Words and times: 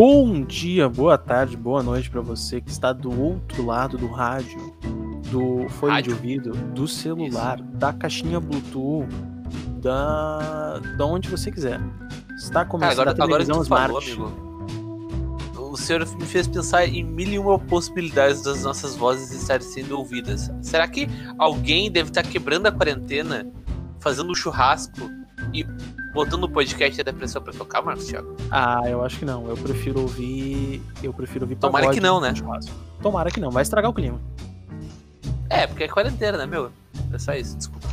Bom 0.00 0.40
dia, 0.40 0.88
boa 0.88 1.18
tarde, 1.18 1.58
boa 1.58 1.82
noite 1.82 2.08
para 2.08 2.22
você 2.22 2.58
que 2.58 2.70
está 2.70 2.90
do 2.90 3.20
outro 3.20 3.66
lado 3.66 3.98
do 3.98 4.06
rádio, 4.06 4.58
do 5.30 5.68
fone 5.68 5.92
rádio? 5.92 6.14
de 6.14 6.14
ouvido, 6.14 6.52
do 6.72 6.88
celular, 6.88 7.60
Isso. 7.60 7.68
da 7.72 7.92
caixinha 7.92 8.40
Bluetooth, 8.40 9.06
da, 9.78 10.78
da 10.96 11.04
onde 11.04 11.28
você 11.28 11.52
quiser. 11.52 11.78
Está 12.34 12.64
começando 12.64 13.08
agora, 13.08 13.10
a 13.10 13.14
televisão 13.14 13.60
agora 13.60 13.92
Smart. 13.92 14.10
Falou, 14.14 14.28
amigo. 14.28 15.70
O 15.70 15.76
senhor 15.76 16.08
me 16.16 16.24
fez 16.24 16.46
pensar 16.46 16.86
em 16.86 17.04
mil 17.04 17.28
e 17.28 17.38
uma 17.38 17.58
possibilidades 17.58 18.40
das 18.40 18.62
nossas 18.62 18.96
vozes 18.96 19.30
estarem 19.32 19.66
sendo 19.66 19.98
ouvidas. 19.98 20.50
Será 20.62 20.88
que 20.88 21.08
alguém 21.38 21.92
deve 21.92 22.08
estar 22.08 22.22
quebrando 22.22 22.64
a 22.64 22.72
quarentena, 22.72 23.46
fazendo 24.00 24.30
um 24.30 24.34
churrasco 24.34 25.10
e 25.52 25.62
botando 26.12 26.44
o 26.44 26.48
podcast 26.48 26.96
da 27.02 27.10
depressão 27.10 27.42
pra 27.42 27.52
tocar, 27.52 27.82
Marcos 27.82 28.06
Thiago? 28.06 28.36
Ah, 28.50 28.82
eu 28.86 29.02
acho 29.04 29.18
que 29.18 29.24
não. 29.24 29.48
Eu 29.48 29.56
prefiro 29.56 30.00
ouvir. 30.00 30.82
Eu 31.02 31.12
prefiro 31.12 31.44
ouvir 31.44 31.56
Tomara 31.56 31.90
que 31.90 32.00
não, 32.00 32.20
né? 32.20 32.34
Tomara 33.00 33.30
que 33.30 33.40
não, 33.40 33.50
vai 33.50 33.62
estragar 33.62 33.90
o 33.90 33.94
clima. 33.94 34.20
É, 35.48 35.66
porque 35.66 35.84
é 35.84 35.88
quarentena, 35.88 36.38
né, 36.38 36.46
meu? 36.46 36.70
É 37.12 37.18
só 37.18 37.32
isso, 37.34 37.56
desculpa. 37.56 37.88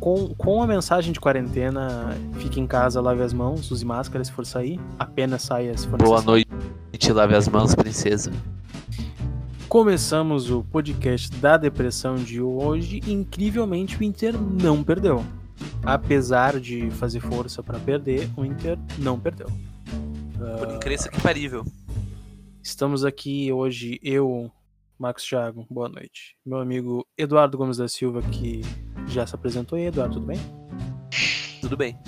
Com, 0.00 0.34
com 0.34 0.62
a 0.62 0.66
mensagem 0.66 1.12
de 1.12 1.20
quarentena, 1.20 2.16
fique 2.34 2.58
em 2.58 2.66
casa, 2.66 3.00
lave 3.00 3.22
as 3.22 3.32
mãos, 3.32 3.70
use 3.70 3.84
máscara 3.84 4.24
se 4.24 4.32
for 4.32 4.44
sair. 4.44 4.80
Apenas 4.98 5.42
saia 5.42 5.76
se 5.76 5.86
for 5.86 5.98
Boa 5.98 6.20
noite, 6.22 6.48
lave 7.12 7.36
as 7.36 7.48
mãos, 7.48 7.74
princesa. 7.74 8.32
Começamos 9.68 10.50
o 10.50 10.64
podcast 10.64 11.30
da 11.36 11.56
depressão 11.56 12.16
de 12.16 12.42
hoje. 12.42 13.00
Incrivelmente, 13.06 13.96
o 13.96 14.02
Inter 14.02 14.34
não 14.36 14.82
perdeu 14.82 15.24
apesar 15.84 16.58
de 16.60 16.90
fazer 16.92 17.20
força 17.20 17.62
para 17.62 17.78
perder, 17.78 18.28
o 18.36 18.44
Inter 18.44 18.78
não 18.98 19.18
perdeu. 19.18 19.46
Por 20.36 20.68
uh, 20.68 20.76
incrível 20.76 21.10
que 21.10 21.20
parível. 21.20 21.64
Estamos 22.62 23.04
aqui 23.04 23.52
hoje, 23.52 23.98
eu, 24.02 24.50
Marcos 24.98 25.24
Thiago, 25.24 25.66
boa 25.70 25.88
noite. 25.88 26.36
Meu 26.44 26.58
amigo 26.58 27.06
Eduardo 27.16 27.56
Gomes 27.56 27.78
da 27.78 27.88
Silva, 27.88 28.22
que 28.22 28.60
já 29.06 29.26
se 29.26 29.34
apresentou 29.34 29.76
aí. 29.78 29.86
Eduardo, 29.86 30.14
tudo 30.14 30.26
bem? 30.26 30.38
Tudo 31.60 31.76
bem. 31.76 31.98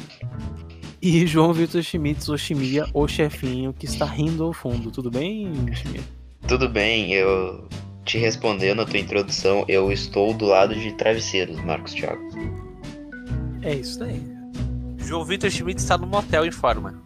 E 1.00 1.26
João 1.26 1.52
Vitor 1.52 1.82
Schmitz, 1.82 2.28
o 2.28 2.38
Chimia, 2.38 2.86
o 2.94 3.08
chefinho, 3.08 3.72
que 3.72 3.86
está 3.86 4.04
rindo 4.04 4.44
ao 4.44 4.52
fundo. 4.52 4.90
Tudo 4.90 5.10
bem, 5.10 5.52
Chimia? 5.74 6.02
Tudo 6.46 6.68
bem, 6.68 7.12
eu 7.12 7.68
te 8.04 8.18
respondendo 8.18 8.82
a 8.82 8.84
tua 8.84 8.98
introdução, 8.98 9.64
eu 9.68 9.90
estou 9.90 10.34
do 10.34 10.46
lado 10.46 10.74
de 10.74 10.92
travesseiros, 10.92 11.60
Marcos 11.64 11.94
Thiago. 11.94 12.22
É 13.62 13.74
isso 13.74 14.02
aí. 14.02 14.22
João 14.98 15.24
Vitor 15.24 15.50
Schmidt 15.50 15.80
está 15.80 15.96
no 15.96 16.06
motel 16.06 16.44
em 16.44 16.50
forma. 16.50 17.00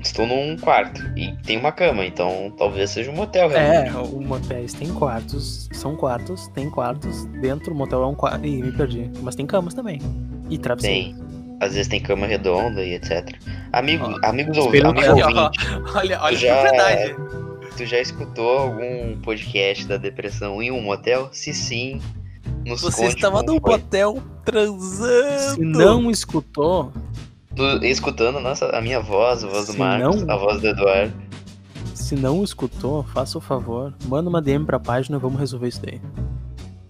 Estou 0.00 0.26
num 0.26 0.56
quarto 0.56 1.02
e 1.16 1.36
tem 1.42 1.58
uma 1.58 1.72
cama, 1.72 2.06
então 2.06 2.52
talvez 2.56 2.90
seja 2.90 3.10
um 3.10 3.14
motel 3.14 3.48
realmente. 3.48 3.94
É, 3.94 3.98
o 3.98 4.20
motéis 4.20 4.72
tem 4.72 4.92
quartos, 4.94 5.68
são 5.72 5.96
quartos, 5.96 6.46
tem 6.48 6.70
quartos. 6.70 7.24
Dentro 7.40 7.70
do 7.70 7.74
motel 7.74 8.02
é 8.02 8.06
um 8.06 8.14
quarto. 8.14 8.46
Ih, 8.46 8.62
me 8.62 8.72
perdi. 8.72 9.10
Mas 9.20 9.34
tem 9.34 9.44
camas 9.46 9.74
também. 9.74 10.00
E 10.48 10.56
travesseiro. 10.56 11.16
Tem. 11.16 11.26
Às 11.60 11.72
vezes 11.74 11.88
tem 11.88 12.00
cama 12.00 12.26
redonda 12.26 12.84
e 12.84 12.94
etc. 12.94 13.34
Amigo, 13.72 14.06
oh, 14.08 14.26
amigos 14.26 14.56
ouvintes. 14.58 14.88
Amigo 14.88 15.10
ouvinte, 15.26 15.58
olha, 15.94 16.20
olha 16.22 16.36
já, 16.36 16.54
a 16.54 16.62
propriedade. 16.62 17.16
Tu 17.76 17.84
já 17.84 18.00
escutou 18.00 18.58
algum 18.58 19.20
podcast 19.20 19.86
da 19.86 19.96
depressão 19.96 20.62
em 20.62 20.70
um 20.70 20.80
motel? 20.80 21.28
Se 21.32 21.52
sim, 21.52 22.00
nos 22.66 22.82
Você 22.82 23.06
estava 23.06 23.42
no 23.42 23.54
motel 23.54 24.20
transando. 24.44 25.54
Se 25.54 25.60
não 25.60 26.10
escutou. 26.10 26.92
escutando 27.82 28.40
nossa, 28.40 28.66
a 28.76 28.80
minha 28.80 29.00
voz, 29.00 29.44
a 29.44 29.46
voz 29.46 29.66
do 29.68 29.78
Marcos, 29.78 30.22
não, 30.22 30.34
a 30.34 30.36
voz 30.36 30.60
do 30.60 30.66
Eduardo. 30.66 31.14
Se 31.94 32.16
não 32.16 32.42
escutou, 32.42 33.04
faça 33.04 33.38
o 33.38 33.40
favor, 33.40 33.94
manda 34.06 34.28
uma 34.28 34.42
DM 34.42 34.64
pra 34.64 34.78
página 34.78 35.16
e 35.16 35.20
vamos 35.20 35.38
resolver 35.38 35.68
isso 35.68 35.80
daí. 35.80 36.00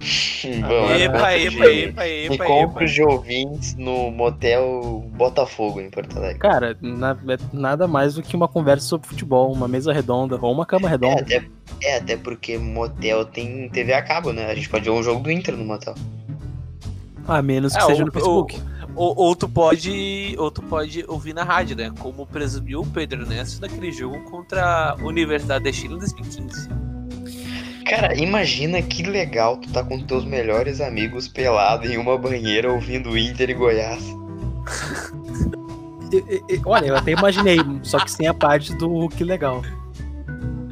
Bom, 0.61 0.91
epa, 0.93 1.37
epa, 1.37 1.67
epa, 1.67 2.07
epa, 2.07 2.35
Encontros 2.35 2.93
de 2.93 3.03
ouvintes 3.03 3.75
no 3.77 4.11
motel 4.11 5.05
Botafogo 5.17 5.81
em 5.81 5.91
Porto 5.91 6.17
Alegre. 6.17 6.39
Cara, 6.39 6.77
na, 6.81 7.11
é 7.11 7.39
nada 7.53 7.89
mais 7.89 8.15
do 8.15 8.23
que 8.23 8.37
uma 8.37 8.47
conversa 8.47 8.87
sobre 8.87 9.09
futebol, 9.09 9.53
uma 9.53 9.67
mesa 9.67 9.93
redonda 9.93 10.39
ou 10.41 10.53
uma 10.53 10.65
cama 10.65 10.89
redonda. 10.89 11.21
É, 11.21 11.39
até, 11.39 11.45
é, 11.83 11.97
até 11.97 12.17
porque 12.17 12.59
motel 12.59 13.25
tem 13.25 13.69
TV 13.69 13.93
a 13.93 14.03
cabo, 14.03 14.33
né? 14.33 14.47
A 14.47 14.55
gente 14.55 14.69
pode 14.69 14.85
ver 14.85 14.91
um 14.91 15.03
jogo 15.03 15.23
do 15.23 15.31
Inter 15.31 15.57
no 15.57 15.65
motel. 15.65 15.95
A 17.27 17.43
menos 17.43 17.75
que 17.75 17.83
é, 17.83 17.87
seja 17.87 18.05
no 18.05 18.13
Facebook. 18.13 18.61
Ou, 18.95 19.15
ou, 19.15 19.37
tu 19.37 19.47
pode, 19.47 20.35
ou 20.39 20.51
tu 20.51 20.63
pode 20.63 21.05
ouvir 21.07 21.35
na 21.35 21.45
rádio, 21.45 21.77
né? 21.77 21.93
Como 21.99 22.27
presumiu 22.27 22.81
o 22.81 22.87
Pedro 22.87 23.27
Neto 23.27 23.61
naquele 23.61 23.93
jogo 23.93 24.19
contra 24.25 24.93
a 24.93 24.95
Universidade 24.95 25.65
de 25.65 25.73
Chile 25.73 25.95
em 25.95 25.99
2015. 25.99 26.69
Cara, 27.87 28.17
imagina 28.17 28.81
que 28.81 29.03
legal 29.03 29.59
tu 29.59 29.71
tá 29.71 29.85
com 29.85 30.01
teus 30.01 30.25
melhores 30.25 30.81
amigos 30.81 31.29
pelado 31.29 31.87
em 31.87 31.99
uma 31.99 32.17
banheira 32.17 32.73
ouvindo 32.73 33.19
Inter 33.19 33.51
e 33.51 33.55
Goiás. 33.55 34.03
Olha, 36.65 36.87
eu 36.87 36.97
até 36.97 37.13
imaginei, 37.13 37.59
só 37.83 37.99
que 37.99 38.11
sem 38.11 38.27
a 38.27 38.35
parte 38.35 38.75
do 38.75 39.09
que 39.09 39.25
legal. 39.25 39.63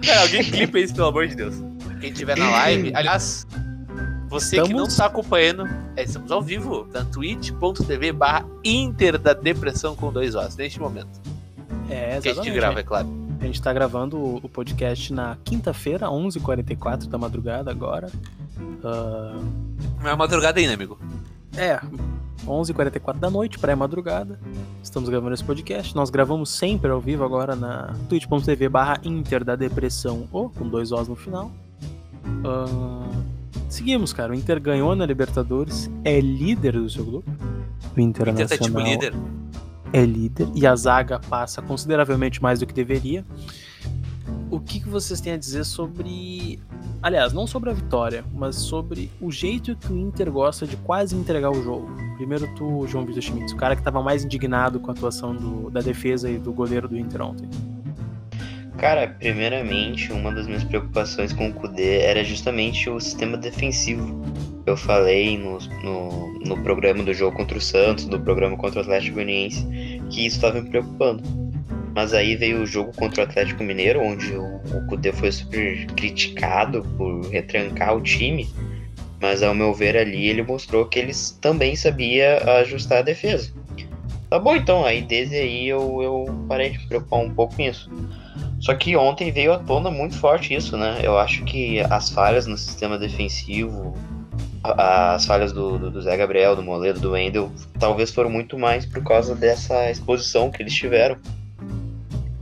Cara, 0.04 0.22
alguém 0.22 0.44
clipa 0.44 0.78
isso, 0.78 0.94
pelo 0.94 1.08
amor 1.08 1.26
de 1.26 1.36
Deus. 1.36 1.54
Quem 2.00 2.12
tiver 2.12 2.36
na 2.36 2.50
live, 2.50 2.92
aliás, 2.96 3.46
você 4.28 4.56
estamos... 4.56 4.68
que 4.68 4.74
não 4.74 4.86
está 4.86 5.06
acompanhando, 5.06 5.68
é, 5.96 6.02
estamos 6.02 6.30
ao 6.30 6.42
vivo 6.42 6.88
na 6.92 7.04
twitch.tv 7.04 8.12
barra 8.12 8.44
Inter 8.64 9.18
da 9.18 9.32
Depressão 9.32 9.94
com 9.94 10.12
dois 10.12 10.34
Os, 10.34 10.56
neste 10.56 10.80
momento. 10.80 11.20
É, 11.88 12.16
exatamente. 12.16 12.22
Que 12.22 12.28
a 12.28 12.34
gente 12.34 12.50
grava, 12.50 12.80
é 12.80 12.82
claro. 12.82 13.24
A 13.40 13.46
gente 13.46 13.60
tá 13.60 13.72
gravando 13.72 14.18
o 14.18 14.48
podcast 14.48 15.12
na 15.12 15.36
quinta-feira, 15.44 16.06
11h44 16.06 17.06
da 17.08 17.18
madrugada 17.18 17.70
agora. 17.70 18.10
Uh... 18.58 19.44
Não 20.02 20.10
é 20.10 20.16
madrugada 20.16 20.58
ainda, 20.58 20.72
amigo. 20.72 20.98
É, 21.56 21.78
11h44 22.46 23.18
da 23.18 23.30
noite, 23.30 23.58
pré-madrugada. 23.58 24.38
Estamos 24.82 25.08
gravando 25.08 25.34
esse 25.34 25.44
podcast. 25.44 25.94
Nós 25.94 26.10
gravamos 26.10 26.50
sempre 26.50 26.90
ao 26.90 27.00
vivo 27.00 27.24
agora 27.24 27.54
na 27.56 27.94
twitch.tv 28.08 28.68
barra 28.68 29.00
Inter 29.04 29.44
da 29.44 29.56
Depressão, 29.56 30.28
ou 30.32 30.50
com 30.50 30.68
dois 30.68 30.92
Os 30.92 31.08
no 31.08 31.16
final. 31.16 31.50
Uh... 32.24 33.24
Seguimos, 33.68 34.12
cara. 34.12 34.32
O 34.32 34.34
Inter 34.34 34.60
ganhou 34.60 34.94
na 34.94 35.04
Libertadores, 35.04 35.90
é 36.04 36.20
líder 36.20 36.72
do 36.72 36.88
seu 36.88 37.04
grupo. 37.04 37.30
O 37.96 38.00
Internacional. 38.00 38.44
Inter 38.44 38.58
tá 38.58 38.64
tipo 38.64 38.80
líder 38.80 39.14
é 39.94 40.04
líder 40.04 40.48
e 40.56 40.66
a 40.66 40.74
zaga 40.74 41.20
passa 41.20 41.62
consideravelmente 41.62 42.42
mais 42.42 42.58
do 42.58 42.66
que 42.66 42.74
deveria. 42.74 43.24
O 44.50 44.60
que, 44.60 44.80
que 44.80 44.88
vocês 44.88 45.20
têm 45.20 45.32
a 45.32 45.36
dizer 45.36 45.64
sobre. 45.64 46.58
Aliás, 47.02 47.32
não 47.32 47.46
sobre 47.46 47.70
a 47.70 47.72
vitória, 47.72 48.24
mas 48.32 48.56
sobre 48.56 49.10
o 49.20 49.30
jeito 49.30 49.76
que 49.76 49.92
o 49.92 49.98
Inter 49.98 50.30
gosta 50.30 50.66
de 50.66 50.76
quase 50.78 51.14
entregar 51.14 51.50
o 51.50 51.62
jogo. 51.62 51.88
Primeiro 52.16 52.48
tu, 52.54 52.86
João 52.86 53.04
Vitor 53.04 53.22
Schmitz, 53.22 53.52
o 53.52 53.56
cara 53.56 53.74
que 53.74 53.80
estava 53.80 54.02
mais 54.02 54.24
indignado 54.24 54.80
com 54.80 54.90
a 54.90 54.94
atuação 54.94 55.34
do, 55.34 55.70
da 55.70 55.80
defesa 55.80 56.30
e 56.30 56.38
do 56.38 56.52
goleiro 56.52 56.88
do 56.88 56.96
Inter 56.96 57.20
ontem. 57.20 57.48
Cara, 58.78 59.08
primeiramente, 59.18 60.12
uma 60.12 60.32
das 60.32 60.46
minhas 60.46 60.64
preocupações 60.64 61.32
com 61.32 61.48
o 61.48 61.54
Kudê 61.54 62.00
era 62.00 62.24
justamente 62.24 62.90
o 62.90 62.98
sistema 62.98 63.36
defensivo. 63.36 64.22
Eu 64.66 64.76
falei 64.76 65.38
no, 65.38 65.58
no, 65.82 66.38
no 66.40 66.62
programa 66.62 67.02
do 67.02 67.12
jogo 67.14 67.36
contra 67.36 67.56
o 67.56 67.60
Santos, 67.60 68.06
no 68.06 68.20
programa 68.20 68.56
contra 68.56 68.80
o 68.80 68.82
Atlético 68.82 69.14
Goianiense, 69.14 69.64
que 70.10 70.26
isso 70.26 70.36
estava 70.36 70.60
me 70.60 70.68
preocupando. 70.68 71.43
Mas 71.94 72.12
aí 72.12 72.34
veio 72.34 72.62
o 72.62 72.66
jogo 72.66 72.92
contra 72.96 73.22
o 73.22 73.24
Atlético 73.24 73.62
Mineiro, 73.62 74.00
onde 74.00 74.32
o, 74.32 74.56
o 74.56 75.14
foi 75.14 75.30
super 75.30 75.86
criticado 75.92 76.82
por 76.96 77.30
retrancar 77.30 77.96
o 77.96 78.00
time. 78.00 78.48
Mas 79.20 79.42
ao 79.42 79.54
meu 79.54 79.72
ver 79.72 79.96
ali, 79.96 80.28
ele 80.28 80.42
mostrou 80.42 80.86
que 80.86 80.98
ele 80.98 81.12
também 81.40 81.76
sabia 81.76 82.38
ajustar 82.58 82.98
a 82.98 83.02
defesa. 83.02 83.52
Tá 84.28 84.38
bom 84.38 84.56
então, 84.56 84.84
aí 84.84 85.00
desde 85.00 85.36
aí 85.36 85.68
eu, 85.68 86.02
eu 86.02 86.44
parei 86.48 86.70
de 86.70 86.78
me 86.78 86.86
preocupar 86.86 87.20
um 87.20 87.32
pouco 87.32 87.54
com 87.54 87.62
isso. 87.62 87.88
Só 88.60 88.74
que 88.74 88.96
ontem 88.96 89.30
veio 89.30 89.52
à 89.52 89.58
tona 89.58 89.90
muito 89.90 90.18
forte 90.18 90.54
isso, 90.54 90.76
né? 90.76 90.98
Eu 91.02 91.16
acho 91.18 91.44
que 91.44 91.80
as 91.80 92.10
falhas 92.10 92.46
no 92.46 92.56
sistema 92.56 92.98
defensivo, 92.98 93.94
as 94.64 95.26
falhas 95.26 95.52
do, 95.52 95.78
do, 95.78 95.90
do 95.90 96.02
Zé 96.02 96.16
Gabriel, 96.16 96.56
do 96.56 96.62
Moledo, 96.62 96.98
do 96.98 97.12
Wendel, 97.12 97.52
talvez 97.78 98.10
foram 98.10 98.30
muito 98.30 98.58
mais 98.58 98.86
por 98.86 99.04
causa 99.04 99.34
dessa 99.34 99.90
exposição 99.90 100.50
que 100.50 100.62
eles 100.62 100.74
tiveram. 100.74 101.16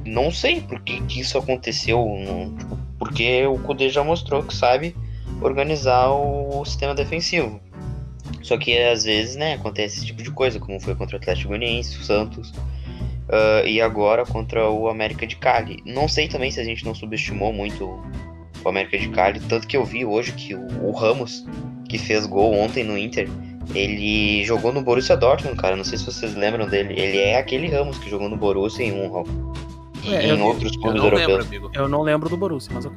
Não 0.04 0.30
sei 0.30 0.60
por 0.60 0.80
que, 0.80 1.00
que 1.02 1.20
isso 1.20 1.38
aconteceu, 1.38 1.98
não, 2.26 2.56
tipo, 2.56 2.78
porque 2.98 3.46
o 3.46 3.58
Kudê 3.58 3.88
já 3.88 4.02
mostrou 4.02 4.42
que 4.42 4.54
sabe 4.54 4.96
organizar 5.40 6.08
o, 6.10 6.64
sistema 6.64 6.94
defensivo. 6.94 7.60
Só 8.42 8.56
que 8.56 8.76
às 8.78 9.04
vezes, 9.04 9.36
né, 9.36 9.54
acontece 9.54 9.98
esse 9.98 10.06
tipo 10.06 10.22
de 10.22 10.30
coisa, 10.30 10.58
como 10.58 10.80
foi 10.80 10.94
contra 10.94 11.16
o 11.16 11.20
Atlético 11.20 11.48
Goianiense, 11.48 11.98
o 11.98 12.02
Santos, 12.02 12.50
uh, 12.50 13.66
e 13.66 13.80
agora 13.80 14.24
contra 14.24 14.68
o 14.68 14.88
América 14.88 15.26
de 15.26 15.36
Cali. 15.36 15.82
Não 15.84 16.08
sei 16.08 16.28
também 16.28 16.50
se 16.50 16.60
a 16.60 16.64
gente 16.64 16.84
não 16.84 16.94
subestimou 16.94 17.52
muito 17.52 18.00
o 18.64 18.68
América 18.68 18.98
de 18.98 19.08
Cali, 19.08 19.40
tanto 19.40 19.66
que 19.66 19.76
eu 19.76 19.84
vi 19.84 20.04
hoje 20.04 20.32
que 20.32 20.54
o, 20.54 20.88
o 20.88 20.92
Ramos, 20.92 21.46
que 21.88 21.98
fez 21.98 22.26
gol 22.26 22.54
ontem 22.54 22.84
no 22.84 22.98
Inter, 22.98 23.28
ele 23.74 24.44
jogou 24.44 24.72
no 24.72 24.82
Borussia 24.82 25.16
Dortmund, 25.16 25.56
cara. 25.56 25.76
Não 25.76 25.84
sei 25.84 25.98
se 25.98 26.04
vocês 26.04 26.34
lembram 26.34 26.66
dele. 26.66 26.94
Ele 26.98 27.18
é 27.18 27.38
aquele 27.38 27.68
Ramos 27.68 27.98
que 27.98 28.10
jogou 28.10 28.28
no 28.28 28.36
Borussia 28.36 28.84
em 28.84 28.92
um 28.92 29.24
e 30.02 30.14
É, 30.14 30.26
em 30.26 30.38
eu- 30.38 30.44
outros 30.46 30.72
Eu 30.74 30.80
clubes 30.80 31.00
não 31.00 31.08
europeus. 31.08 31.48
lembro. 31.50 31.70
Eu 31.74 31.88
não 31.88 32.02
lembro 32.02 32.28
do 32.28 32.36
Borussia, 32.36 32.70
mas 32.74 32.84
ok. 32.86 32.96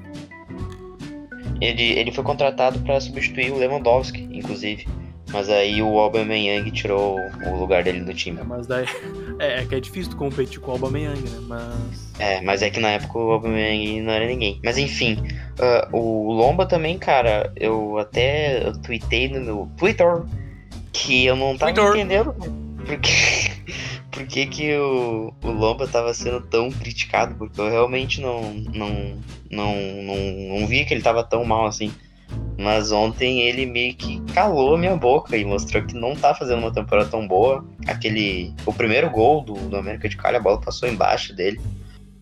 Ele, 1.62 1.84
ele 1.84 2.12
foi 2.12 2.24
contratado 2.24 2.80
para 2.80 3.00
substituir 3.00 3.52
o 3.52 3.58
Lewandowski, 3.58 4.28
inclusive. 4.32 4.88
Mas 5.32 5.50
aí 5.50 5.82
o 5.82 5.98
Aubameyang 6.00 6.70
tirou 6.72 7.18
o 7.48 7.56
lugar 7.58 7.84
dele 7.84 8.00
no 8.00 8.14
time. 8.14 8.40
É, 8.40 8.44
mas 8.44 8.68
daí. 8.68 8.86
É, 9.40 9.62
é 9.62 9.66
que 9.66 9.76
é 9.76 9.80
difícil 9.80 10.16
competir 10.16 10.60
com 10.60 10.72
o 10.72 10.74
Aubameyang, 10.76 11.20
né? 11.20 11.40
Mas. 11.48 12.14
É, 12.20 12.42
mas 12.42 12.62
é 12.62 12.70
que 12.70 12.80
na 12.80 12.90
época 12.92 13.18
o 13.18 13.32
Aubameyang 13.32 14.02
não 14.02 14.14
era 14.14 14.26
ninguém. 14.28 14.60
Mas 14.64 14.78
enfim, 14.78 15.18
ah, 15.60 15.88
o 15.92 16.32
Lomba 16.32 16.66
também, 16.66 16.98
cara, 16.98 17.52
eu 17.56 17.98
até 17.98 18.66
eu 18.68 18.80
tuitei 18.82 19.28
no 19.30 19.42
meu 19.42 19.70
Twitter 19.78 20.22
que 20.94 21.26
eu 21.26 21.36
não 21.36 21.58
tava 21.58 21.74
Twitter. 21.74 21.96
entendendo 21.96 22.34
por 22.86 22.98
que, 23.00 23.45
por 24.16 24.26
que, 24.26 24.46
que 24.48 24.74
o, 24.78 25.34
o 25.44 25.52
Lomba 25.52 25.88
tava 25.88 26.14
sendo 26.14 26.40
tão 26.42 26.72
criticado, 26.72 27.36
porque 27.36 27.60
eu 27.60 27.70
realmente 27.70 28.22
não, 28.22 28.42
não, 28.74 29.22
não, 29.52 29.76
não, 29.76 30.60
não 30.60 30.68
vi 30.68 30.86
que 30.86 30.94
ele 30.94 31.04
tava 31.04 31.22
tão 31.24 31.44
mal 31.44 31.66
assim. 31.68 31.94
Mas 32.58 32.92
ontem 32.94 33.42
ele 33.42 33.66
meio 33.66 33.94
que 33.94 34.22
calou 34.34 34.76
a 34.76 34.78
minha 34.78 34.96
boca 34.96 35.36
e 35.36 35.44
mostrou 35.44 35.86
que 35.86 35.94
não 35.94 36.16
tá 36.16 36.34
fazendo 36.34 36.60
uma 36.60 36.72
temporada 36.74 37.10
tão 37.10 37.28
boa. 37.28 37.64
Aquele. 37.86 38.54
O 38.66 38.74
primeiro 38.74 39.10
gol 39.10 39.42
do, 39.44 39.54
do 39.54 39.76
América 39.76 40.08
de 40.08 40.16
Cali, 40.16 40.38
a 40.38 40.40
bola 40.40 40.62
passou 40.62 40.88
embaixo 40.88 41.36
dele. 41.36 41.60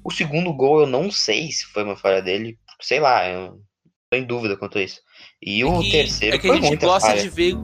O 0.03 0.11
segundo 0.11 0.51
gol 0.51 0.81
eu 0.81 0.87
não 0.87 1.11
sei 1.11 1.51
se 1.51 1.65
foi 1.67 1.83
uma 1.83 1.95
falha 1.95 2.21
dele. 2.21 2.57
Sei 2.81 2.99
lá, 2.99 3.27
eu 3.29 3.59
tô 4.11 4.17
em 4.17 4.25
dúvida 4.25 4.57
quanto 4.57 4.79
a 4.79 4.81
isso. 4.83 4.99
E 5.41 5.63
o 5.63 5.79
É 5.79 5.83
que- 5.83 5.91
terceiro 5.91 6.35
é 6.35 6.39
que 6.39 6.49
a 6.49 6.55
gente 6.55 6.75
gosta 6.77 7.07
falha. 7.09 7.21
de 7.21 7.29
ver 7.29 7.55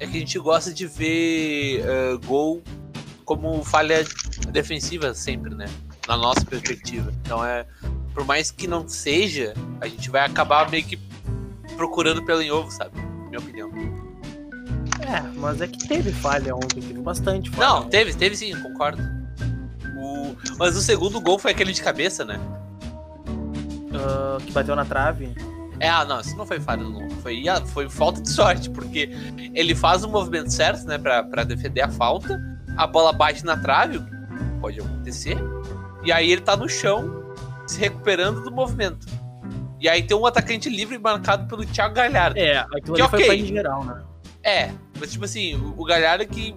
é 0.00 0.06
que 0.06 0.16
a 0.16 0.20
gente 0.20 0.38
gosta 0.38 0.72
de 0.74 0.86
ver 0.86 1.80
eh, 1.84 2.16
gol 2.26 2.62
como 3.28 3.62
falha 3.62 4.02
defensiva 4.50 5.12
sempre, 5.12 5.54
né? 5.54 5.66
Na 6.08 6.16
nossa 6.16 6.42
perspectiva. 6.46 7.12
Então 7.22 7.44
é 7.44 7.66
por 8.14 8.24
mais 8.24 8.50
que 8.50 8.66
não 8.66 8.88
seja, 8.88 9.52
a 9.82 9.86
gente 9.86 10.08
vai 10.08 10.22
acabar 10.22 10.68
meio 10.70 10.82
que 10.82 10.98
procurando 11.76 12.24
pelo 12.24 12.40
em 12.40 12.50
ovo, 12.50 12.70
sabe? 12.70 12.98
Minha 13.28 13.38
opinião. 13.38 13.70
É, 15.06 15.20
mas 15.36 15.60
é 15.60 15.68
que 15.68 15.86
teve 15.86 16.10
falha 16.10 16.56
ontem, 16.56 16.80
teve 16.80 17.00
bastante 17.00 17.50
falha. 17.50 17.68
Não, 17.68 17.88
teve, 17.88 18.14
teve 18.14 18.34
sim, 18.34 18.58
concordo. 18.62 19.02
O... 19.96 20.34
Mas 20.58 20.74
o 20.74 20.80
segundo 20.80 21.20
gol 21.20 21.38
foi 21.38 21.52
aquele 21.52 21.72
de 21.72 21.82
cabeça, 21.82 22.24
né? 22.24 22.40
Ah, 23.92 24.38
que 24.44 24.50
bateu 24.52 24.74
na 24.74 24.86
trave. 24.86 25.34
É, 25.78 25.88
ah, 25.88 26.04
não, 26.04 26.20
isso 26.20 26.36
não 26.36 26.46
foi 26.46 26.58
falha 26.58 26.82
do. 26.82 27.08
Foi, 27.16 27.46
ah, 27.46 27.64
foi 27.66 27.88
falta 27.88 28.20
de 28.20 28.30
sorte, 28.30 28.68
porque 28.70 29.10
ele 29.54 29.74
faz 29.74 30.02
o 30.02 30.08
movimento 30.08 30.50
certo, 30.50 30.84
né, 30.86 30.98
pra, 30.98 31.22
pra 31.22 31.44
defender 31.44 31.82
a 31.82 31.88
falta, 31.88 32.57
a 32.78 32.86
bola 32.86 33.12
bate 33.12 33.44
na 33.44 33.56
trave, 33.56 34.00
pode 34.60 34.80
acontecer, 34.80 35.36
e 36.04 36.10
aí 36.12 36.30
ele 36.30 36.40
tá 36.40 36.56
no 36.56 36.68
chão, 36.68 37.34
se 37.66 37.78
recuperando 37.80 38.42
do 38.42 38.50
movimento. 38.50 39.06
E 39.80 39.88
aí 39.88 40.02
tem 40.02 40.16
um 40.16 40.24
atacante 40.26 40.68
livre 40.70 40.98
marcado 40.98 41.46
pelo 41.46 41.64
Thiago 41.66 41.94
Galhardo. 41.94 42.38
É, 42.38 42.58
aquilo 42.58 42.94
Que 42.94 43.02
ali 43.02 43.10
foi 43.10 43.18
ok. 43.20 43.26
pra 43.26 43.36
em 43.36 43.44
geral, 43.46 43.84
né? 43.84 44.02
É, 44.42 44.70
mas 44.98 45.12
tipo 45.12 45.24
assim, 45.24 45.54
o- 45.56 45.74
o 45.76 45.84
Galhardo 45.84 46.26
que 46.26 46.54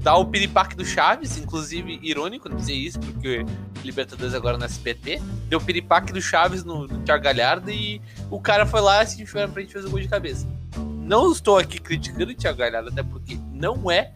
dá 0.00 0.16
o 0.16 0.24
piripaque 0.26 0.74
do 0.76 0.84
Chaves, 0.84 1.36
inclusive 1.38 1.98
irônico 2.02 2.48
dizer 2.54 2.74
isso, 2.74 2.98
porque 3.00 3.44
Libertadores 3.84 4.34
agora 4.34 4.56
no 4.58 4.64
SPT, 4.64 5.20
deu 5.48 5.58
o 5.58 5.62
piripaque 5.62 6.12
do 6.12 6.20
Chaves 6.20 6.64
no, 6.64 6.86
no 6.86 7.02
Thiago 7.02 7.22
Galhardo 7.22 7.70
e 7.70 8.00
o 8.30 8.40
cara 8.40 8.66
foi 8.66 8.80
lá 8.80 9.00
assim, 9.00 9.24
foi 9.26 9.42
na 9.42 9.48
frente 9.48 9.68
e 9.70 9.72
fez 9.72 9.84
o 9.84 9.90
gol 9.90 10.00
de 10.00 10.08
cabeça. 10.08 10.46
Não 10.78 11.30
estou 11.30 11.56
aqui 11.58 11.78
criticando 11.78 12.32
o 12.32 12.34
Thiago 12.34 12.58
Galhardo, 12.58 12.88
até 12.88 13.02
porque 13.02 13.38
não 13.52 13.90
é 13.90 14.12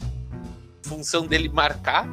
função 0.82 1.26
dele 1.26 1.48
marcar, 1.48 2.08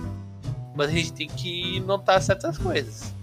mas 0.75 0.90
a 0.90 0.94
gente 0.94 1.14
tem 1.14 1.28
que 1.28 1.80
notar 1.81 2.22
certas 2.22 2.58
coisas. 2.58 3.14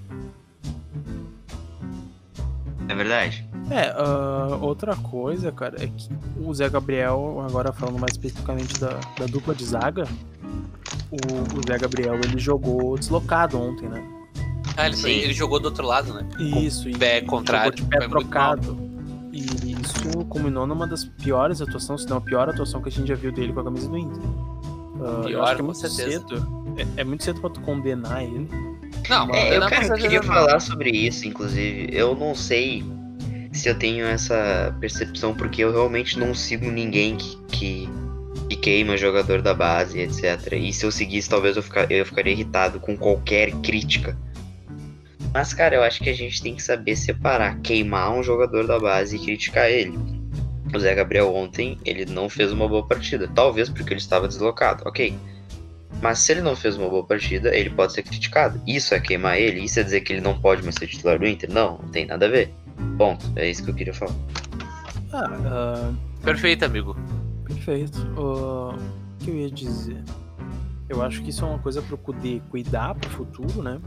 É 2.88 2.94
verdade. 2.94 3.48
É, 3.70 3.94
ah, 3.96 4.58
outra 4.60 4.94
coisa, 4.96 5.50
cara, 5.50 5.82
é 5.82 5.86
que 5.86 6.08
o 6.38 6.52
Zé 6.52 6.68
Gabriel, 6.68 7.42
agora 7.48 7.72
falando 7.72 7.98
mais 7.98 8.12
especificamente 8.12 8.78
da, 8.78 9.00
da 9.18 9.26
dupla 9.26 9.54
de 9.54 9.64
zaga, 9.64 10.06
o, 11.10 11.58
o 11.58 11.62
Zé 11.66 11.78
Gabriel 11.78 12.14
ele 12.16 12.38
jogou 12.38 12.98
deslocado 12.98 13.58
ontem, 13.58 13.88
né? 13.88 14.02
Ah, 14.76 14.86
ele, 14.86 14.96
Sim. 14.96 15.08
ele 15.08 15.32
jogou 15.32 15.60
do 15.60 15.66
outro 15.66 15.86
lado, 15.86 16.12
né? 16.12 16.28
Isso, 16.38 16.88
e 16.88 16.96
pé 16.96 17.20
contrário, 17.22 17.76
jogou 17.76 17.84
de 17.84 17.90
pé 17.90 17.98
muito 18.00 18.10
trocado. 18.10 18.76
E 19.32 19.72
isso 19.72 20.24
culminou 20.28 20.66
numa 20.66 20.86
das 20.86 21.04
piores 21.04 21.60
atuações, 21.60 22.02
se 22.02 22.08
não 22.08 22.18
a 22.18 22.20
pior 22.20 22.48
atuação 22.48 22.82
que 22.82 22.88
a 22.88 22.92
gente 22.92 23.08
já 23.08 23.14
viu 23.14 23.32
dele 23.32 23.52
com 23.52 23.60
a 23.60 23.64
camisa 23.64 23.88
do 23.88 23.96
Inter. 23.96 24.22
Eu 25.04 25.24
Pior, 25.24 25.42
acho 25.44 25.54
que 25.54 25.60
é 25.60 25.64
muito 25.64 25.78
certeza. 25.78 26.10
cedo. 26.10 26.64
É, 26.76 27.00
é 27.00 27.04
muito 27.04 27.24
cedo 27.24 27.40
pra 27.40 27.50
tu 27.50 27.60
condenar 27.60 28.22
ele. 28.22 28.48
Não, 29.08 29.34
É, 29.34 29.56
eu, 29.56 29.60
cara, 29.60 29.94
queria 29.96 30.22
falar 30.22 30.60
sobre 30.60 30.90
isso, 30.90 31.26
inclusive. 31.26 31.88
Eu 31.92 32.14
não 32.14 32.34
sei 32.34 32.82
se 33.52 33.68
eu 33.68 33.78
tenho 33.78 34.06
essa 34.06 34.74
percepção, 34.80 35.34
porque 35.34 35.62
eu 35.62 35.72
realmente 35.72 36.18
não 36.18 36.34
sigo 36.34 36.70
ninguém 36.70 37.16
que, 37.16 37.36
que, 37.48 37.88
que 38.48 38.56
queima 38.56 38.96
jogador 38.96 39.42
da 39.42 39.54
base, 39.54 40.00
etc. 40.00 40.52
E 40.54 40.72
se 40.72 40.84
eu 40.84 40.90
seguisse, 40.90 41.28
talvez 41.28 41.56
eu, 41.56 41.62
ficar, 41.62 41.90
eu 41.90 42.04
ficaria 42.04 42.32
irritado 42.32 42.80
com 42.80 42.96
qualquer 42.96 43.52
crítica. 43.56 44.16
Mas, 45.32 45.52
cara, 45.52 45.76
eu 45.76 45.82
acho 45.82 46.02
que 46.02 46.10
a 46.10 46.14
gente 46.14 46.42
tem 46.42 46.54
que 46.54 46.62
saber 46.62 46.96
separar 46.96 47.58
queimar 47.60 48.12
um 48.12 48.22
jogador 48.22 48.66
da 48.66 48.78
base 48.78 49.16
e 49.16 49.18
criticar 49.18 49.68
ele. 49.70 49.98
O 50.74 50.80
Zé 50.80 50.94
Gabriel 50.94 51.34
ontem, 51.34 51.78
ele 51.84 52.04
não 52.06 52.28
fez 52.28 52.50
uma 52.52 52.68
boa 52.68 52.84
partida. 52.86 53.28
Talvez 53.34 53.68
porque 53.68 53.92
ele 53.92 54.00
estava 54.00 54.26
deslocado, 54.26 54.82
ok. 54.86 55.16
Mas 56.02 56.18
se 56.18 56.32
ele 56.32 56.42
não 56.42 56.56
fez 56.56 56.76
uma 56.76 56.88
boa 56.88 57.04
partida, 57.04 57.54
ele 57.54 57.70
pode 57.70 57.92
ser 57.92 58.02
criticado. 58.02 58.60
Isso 58.66 58.94
é 58.94 59.00
queimar 59.00 59.38
ele? 59.38 59.60
Isso 59.64 59.78
é 59.78 59.82
dizer 59.82 60.00
que 60.00 60.12
ele 60.12 60.20
não 60.20 60.38
pode 60.38 60.62
mais 60.62 60.74
ser 60.74 60.86
titular 60.88 61.18
do 61.18 61.26
Inter? 61.26 61.50
Não, 61.52 61.78
não 61.78 61.88
tem 61.88 62.04
nada 62.06 62.26
a 62.26 62.28
ver. 62.28 62.52
Ponto. 62.98 63.24
É 63.36 63.48
isso 63.48 63.62
que 63.64 63.70
eu 63.70 63.74
queria 63.74 63.94
falar. 63.94 64.14
Ah, 65.12 65.30
ah, 65.46 65.92
Perfeito, 66.22 66.64
amigo. 66.64 66.96
perfeito. 67.44 67.98
Ah, 68.18 68.74
o 68.74 69.24
que 69.24 69.30
eu 69.30 69.36
ia 69.36 69.50
dizer? 69.50 70.02
Eu 70.88 71.00
acho 71.02 71.22
que 71.22 71.30
isso 71.30 71.44
é 71.44 71.48
uma 71.48 71.58
coisa 71.58 71.80
pro 71.80 71.96
Kudê 71.96 72.40
cuidar 72.50 72.94
pro 72.96 73.08
futuro, 73.10 73.62
né? 73.62 73.80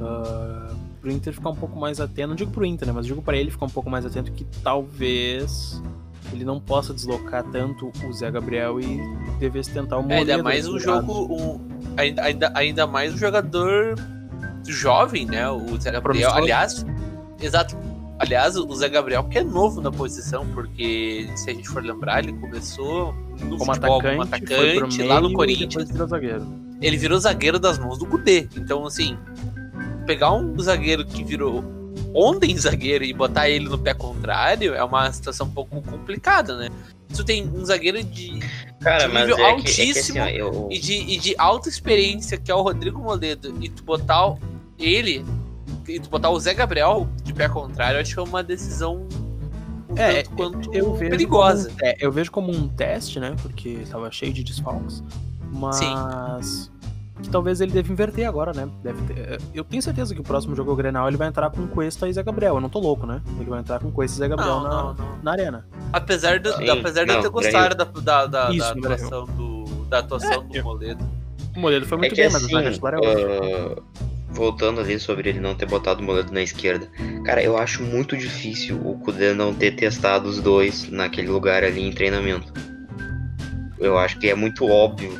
Ah, 0.00 0.74
pro 1.08 1.12
Inter 1.16 1.32
ficar 1.32 1.50
um 1.50 1.54
pouco 1.56 1.78
mais 1.78 2.00
atento. 2.00 2.28
Não 2.28 2.34
digo 2.34 2.50
pro 2.50 2.64
Inter, 2.66 2.86
né? 2.86 2.92
Mas 2.94 3.06
digo 3.06 3.22
pra 3.22 3.36
ele 3.36 3.50
ficar 3.50 3.66
um 3.66 3.70
pouco 3.70 3.88
mais 3.88 4.04
atento 4.04 4.30
que 4.32 4.44
talvez 4.62 5.82
ele 6.32 6.44
não 6.44 6.60
possa 6.60 6.92
deslocar 6.92 7.42
tanto 7.44 7.90
o 8.06 8.12
Zé 8.12 8.30
Gabriel 8.30 8.78
e 8.78 9.00
devesse 9.38 9.70
tentar 9.70 9.96
o 9.96 10.00
É, 10.00 10.02
Moledo. 10.02 10.30
ainda 10.32 10.42
mais 10.42 10.68
um 10.68 10.76
do 10.76 10.86
lado. 10.86 11.06
jogo. 11.06 11.34
Um, 11.34 11.60
ainda, 11.96 12.22
ainda, 12.22 12.52
ainda 12.54 12.86
mais 12.86 13.14
um 13.14 13.16
jogador 13.16 13.94
jovem, 14.66 15.24
né? 15.24 15.48
O 15.50 15.80
Zé 15.80 15.90
Gabriel. 15.90 16.30
Aliás, 16.34 16.84
exato. 17.40 17.74
Aliás, 18.18 18.56
o 18.56 18.74
Zé 18.74 18.88
Gabriel, 18.88 19.24
que 19.24 19.38
é 19.38 19.44
novo 19.44 19.80
na 19.80 19.92
posição, 19.92 20.44
porque 20.48 21.30
se 21.36 21.50
a 21.50 21.54
gente 21.54 21.68
for 21.68 21.82
lembrar, 21.82 22.22
ele 22.24 22.32
começou 22.34 23.14
no 23.40 23.56
como 23.56 23.72
futebol 23.72 23.98
atacante, 24.00 24.16
como 24.16 24.22
atacante 24.22 25.02
lá 25.04 25.20
no 25.20 25.32
Corinthians. 25.32 25.88
virou. 25.90 26.46
Ele 26.82 26.96
virou 26.96 27.18
zagueiro 27.18 27.58
das 27.60 27.78
mãos 27.78 27.96
do 27.98 28.04
Gudê. 28.06 28.48
Então, 28.56 28.84
assim, 28.84 29.16
pegar 30.08 30.32
um 30.32 30.58
zagueiro 30.58 31.04
que 31.04 31.22
virou 31.22 31.62
ontem 32.14 32.56
zagueiro 32.56 33.04
e 33.04 33.12
botar 33.12 33.50
ele 33.50 33.68
no 33.68 33.76
pé 33.78 33.92
contrário 33.92 34.74
é 34.74 34.82
uma 34.82 35.12
situação 35.12 35.46
um 35.46 35.50
pouco 35.50 35.82
complicada, 35.82 36.56
né? 36.56 36.70
Tu 37.14 37.22
tem 37.22 37.46
um 37.46 37.62
zagueiro 37.64 38.02
de 38.02 38.40
Cara, 38.80 39.06
De 39.06 39.12
mas 39.12 39.28
nível 39.28 39.44
é 39.44 39.54
que, 39.54 39.60
é 39.60 39.62
que 39.62 39.68
assim, 39.70 39.82
altíssimo 39.82 40.18
eu... 40.24 40.68
e 40.70 40.78
de, 40.78 40.94
e 40.94 41.18
de 41.18 41.34
alta 41.36 41.68
experiência, 41.68 42.38
que 42.38 42.50
é 42.50 42.54
o 42.54 42.62
Rodrigo 42.62 42.98
Moledo, 43.02 43.54
e 43.60 43.68
tu 43.68 43.82
botar 43.82 44.34
ele, 44.78 45.22
e 45.86 46.00
tu 46.00 46.08
botar 46.08 46.30
o 46.30 46.40
Zé 46.40 46.54
Gabriel 46.54 47.06
de 47.22 47.34
pé 47.34 47.46
contrário, 47.48 47.98
eu 47.98 48.00
acho 48.00 48.14
que 48.14 48.20
é 48.20 48.22
uma 48.22 48.42
decisão 48.42 49.06
um 49.90 49.96
É, 49.96 50.22
tanto 50.22 50.36
quanto 50.36 50.74
eu 50.74 50.94
vejo 50.94 51.10
perigosa. 51.10 51.68
Como, 51.68 51.82
um- 51.82 51.86
é, 51.86 51.96
eu 52.00 52.12
vejo 52.12 52.30
como 52.30 52.50
um 52.50 52.66
teste, 52.68 53.20
né? 53.20 53.36
Porque 53.42 53.80
tava 53.90 54.10
cheio 54.10 54.32
de 54.32 54.42
desfalques. 54.42 55.02
Mas. 55.52 56.70
Que 57.22 57.28
talvez 57.30 57.60
ele 57.60 57.72
deva 57.72 57.90
inverter 57.92 58.28
agora, 58.28 58.52
né? 58.52 58.68
Deve 58.82 59.02
ter- 59.12 59.40
eu 59.52 59.64
tenho 59.64 59.82
certeza 59.82 60.14
que 60.14 60.20
o 60.20 60.24
próximo 60.24 60.54
jogo 60.54 60.72
o 60.72 60.76
Grenal 60.76 61.08
ele 61.08 61.16
vai 61.16 61.26
entrar 61.28 61.50
com 61.50 61.66
Cuesta 61.66 62.08
e 62.08 62.12
Zé 62.12 62.22
Gabriel. 62.22 62.54
Eu 62.54 62.60
não 62.60 62.68
tô 62.68 62.78
louco, 62.78 63.06
né? 63.06 63.20
Ele 63.40 63.50
vai 63.50 63.58
entrar 63.60 63.80
com 63.80 63.90
Cuesta 63.90 64.16
e 64.16 64.18
Zé 64.20 64.28
Gabriel 64.28 64.60
Não, 64.60 64.62
na, 64.62 64.70
não, 64.70 64.94
não. 64.94 65.18
na 65.22 65.30
arena. 65.32 65.66
Apesar, 65.92 66.38
do, 66.38 66.52
Sim, 66.54 66.68
apesar 66.70 67.04
de 67.04 67.10
eu 67.10 67.16
não, 67.16 67.22
ter 67.22 67.28
gostado 67.30 67.74
da, 67.74 67.84
da, 67.84 68.26
da, 68.26 68.50
Isso, 68.50 68.58
da 68.80 68.94
atuação, 68.94 69.24
do, 69.26 69.64
da 69.86 69.98
atuação 69.98 70.46
do 70.46 70.56
eu- 70.56 70.62
Moledo. 70.64 71.04
O 71.56 71.60
Moledo 71.60 71.86
foi 71.86 71.96
É 71.96 72.00
muito 72.00 72.14
que 72.14 72.20
bem, 72.22 72.30
mas 72.30 72.42
o 72.42 72.56
assim, 72.56 72.70
titular 72.70 72.94
é 72.94 72.98
outro. 72.98 73.82
ah, 73.82 74.02
voltando 74.30 74.80
ali 74.80 75.00
sobre 75.00 75.30
ele 75.30 75.40
não 75.40 75.56
ter 75.56 75.66
botado 75.66 76.00
o 76.00 76.04
Moledo 76.04 76.32
na 76.32 76.40
esquerda. 76.42 76.86
Cara, 77.24 77.42
eu 77.42 77.58
acho 77.58 77.82
muito 77.82 78.16
difícil 78.16 78.80
o 78.84 78.96
Kudê 79.00 79.34
não 79.34 79.52
ter 79.52 79.72
testado 79.72 80.28
os 80.28 80.40
dois 80.40 80.88
naquele 80.88 81.26
lugar 81.28 81.64
ali 81.64 81.82
em 81.82 81.90
treinamento. 81.92 82.52
Eu 83.78 83.98
acho 83.98 84.18
que 84.20 84.28
é 84.28 84.34
muito 84.36 84.66
óbvio 84.66 85.10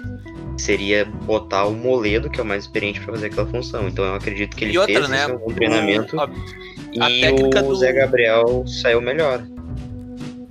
seria 0.62 1.04
botar 1.04 1.66
o 1.66 1.74
Moledo, 1.74 2.28
que 2.30 2.40
é 2.40 2.42
o 2.42 2.46
mais 2.46 2.64
experiente, 2.64 3.00
pra 3.00 3.14
fazer 3.14 3.26
aquela 3.26 3.46
função. 3.46 3.88
Então 3.88 4.04
eu 4.04 4.14
acredito 4.14 4.56
que 4.56 4.64
ele 4.64 4.72
E 4.74 4.78
outra, 4.78 4.94
fez 4.94 5.08
né? 5.08 5.24
algum 5.24 5.52
treinamento 5.54 6.20
a- 6.20 6.24
a 7.00 7.10
e 7.10 7.20
técnica 7.20 7.62
o 7.64 7.68
do- 7.68 7.76
Zé 7.76 7.92
Gabriel 7.92 8.64
saiu 8.66 9.00
melhor. 9.00 9.42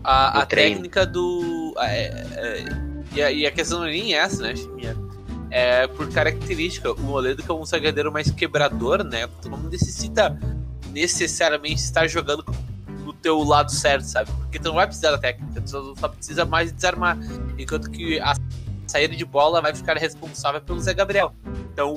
A, 0.03 0.41
a 0.41 0.45
técnica 0.45 1.05
do. 1.05 1.73
é, 1.79 2.05
é, 2.35 2.65
e, 3.13 3.21
a, 3.21 3.31
e 3.31 3.45
a 3.45 3.51
questão 3.51 3.79
não 3.79 3.87
é 3.87 3.91
nem 3.91 4.13
essa, 4.13 4.41
né, 4.43 4.53
é 5.49 5.87
por 5.87 6.09
característica. 6.11 6.91
O 6.93 6.99
Moledo, 7.01 7.41
que 7.43 7.49
é 7.51 7.53
um 7.53 7.65
zagueiro 7.65 8.11
mais 8.11 8.29
quebrador, 8.31 9.03
né? 9.03 9.27
Tu 9.41 9.49
não 9.49 9.57
necessita 9.63 10.37
necessariamente 10.93 11.81
estar 11.81 12.07
jogando 12.07 12.43
no 13.05 13.13
teu 13.13 13.41
lado 13.43 13.71
certo, 13.71 14.03
sabe? 14.03 14.29
Porque 14.31 14.59
tu 14.59 14.65
não 14.65 14.75
vai 14.75 14.85
precisar 14.87 15.11
da 15.11 15.17
técnica, 15.17 15.61
tu 15.61 15.93
só 15.97 16.07
precisa 16.09 16.45
mais 16.45 16.71
desarmar. 16.71 17.17
Enquanto 17.57 17.89
que 17.89 18.19
a 18.19 18.33
saída 18.87 19.15
de 19.15 19.25
bola 19.25 19.61
vai 19.61 19.75
ficar 19.75 19.97
responsável 19.97 20.61
pelo 20.61 20.79
Zé 20.79 20.93
Gabriel. 20.93 21.33
Então, 21.73 21.95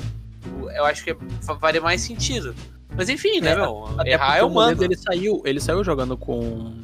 eu 0.75 0.85
acho 0.85 1.05
que 1.05 1.17
faria 1.61 1.81
mais 1.81 2.01
sentido. 2.01 2.55
Mas 2.97 3.09
enfim, 3.09 3.41
né, 3.41 3.53
É, 3.53 3.57
meu? 3.57 3.89
Errar 4.05 4.39
é 4.39 4.43
humano. 4.43 4.83
ele 4.83 4.97
saiu, 4.97 5.41
ele 5.45 5.61
saiu 5.61 5.85
jogando 5.85 6.17
com 6.17 6.75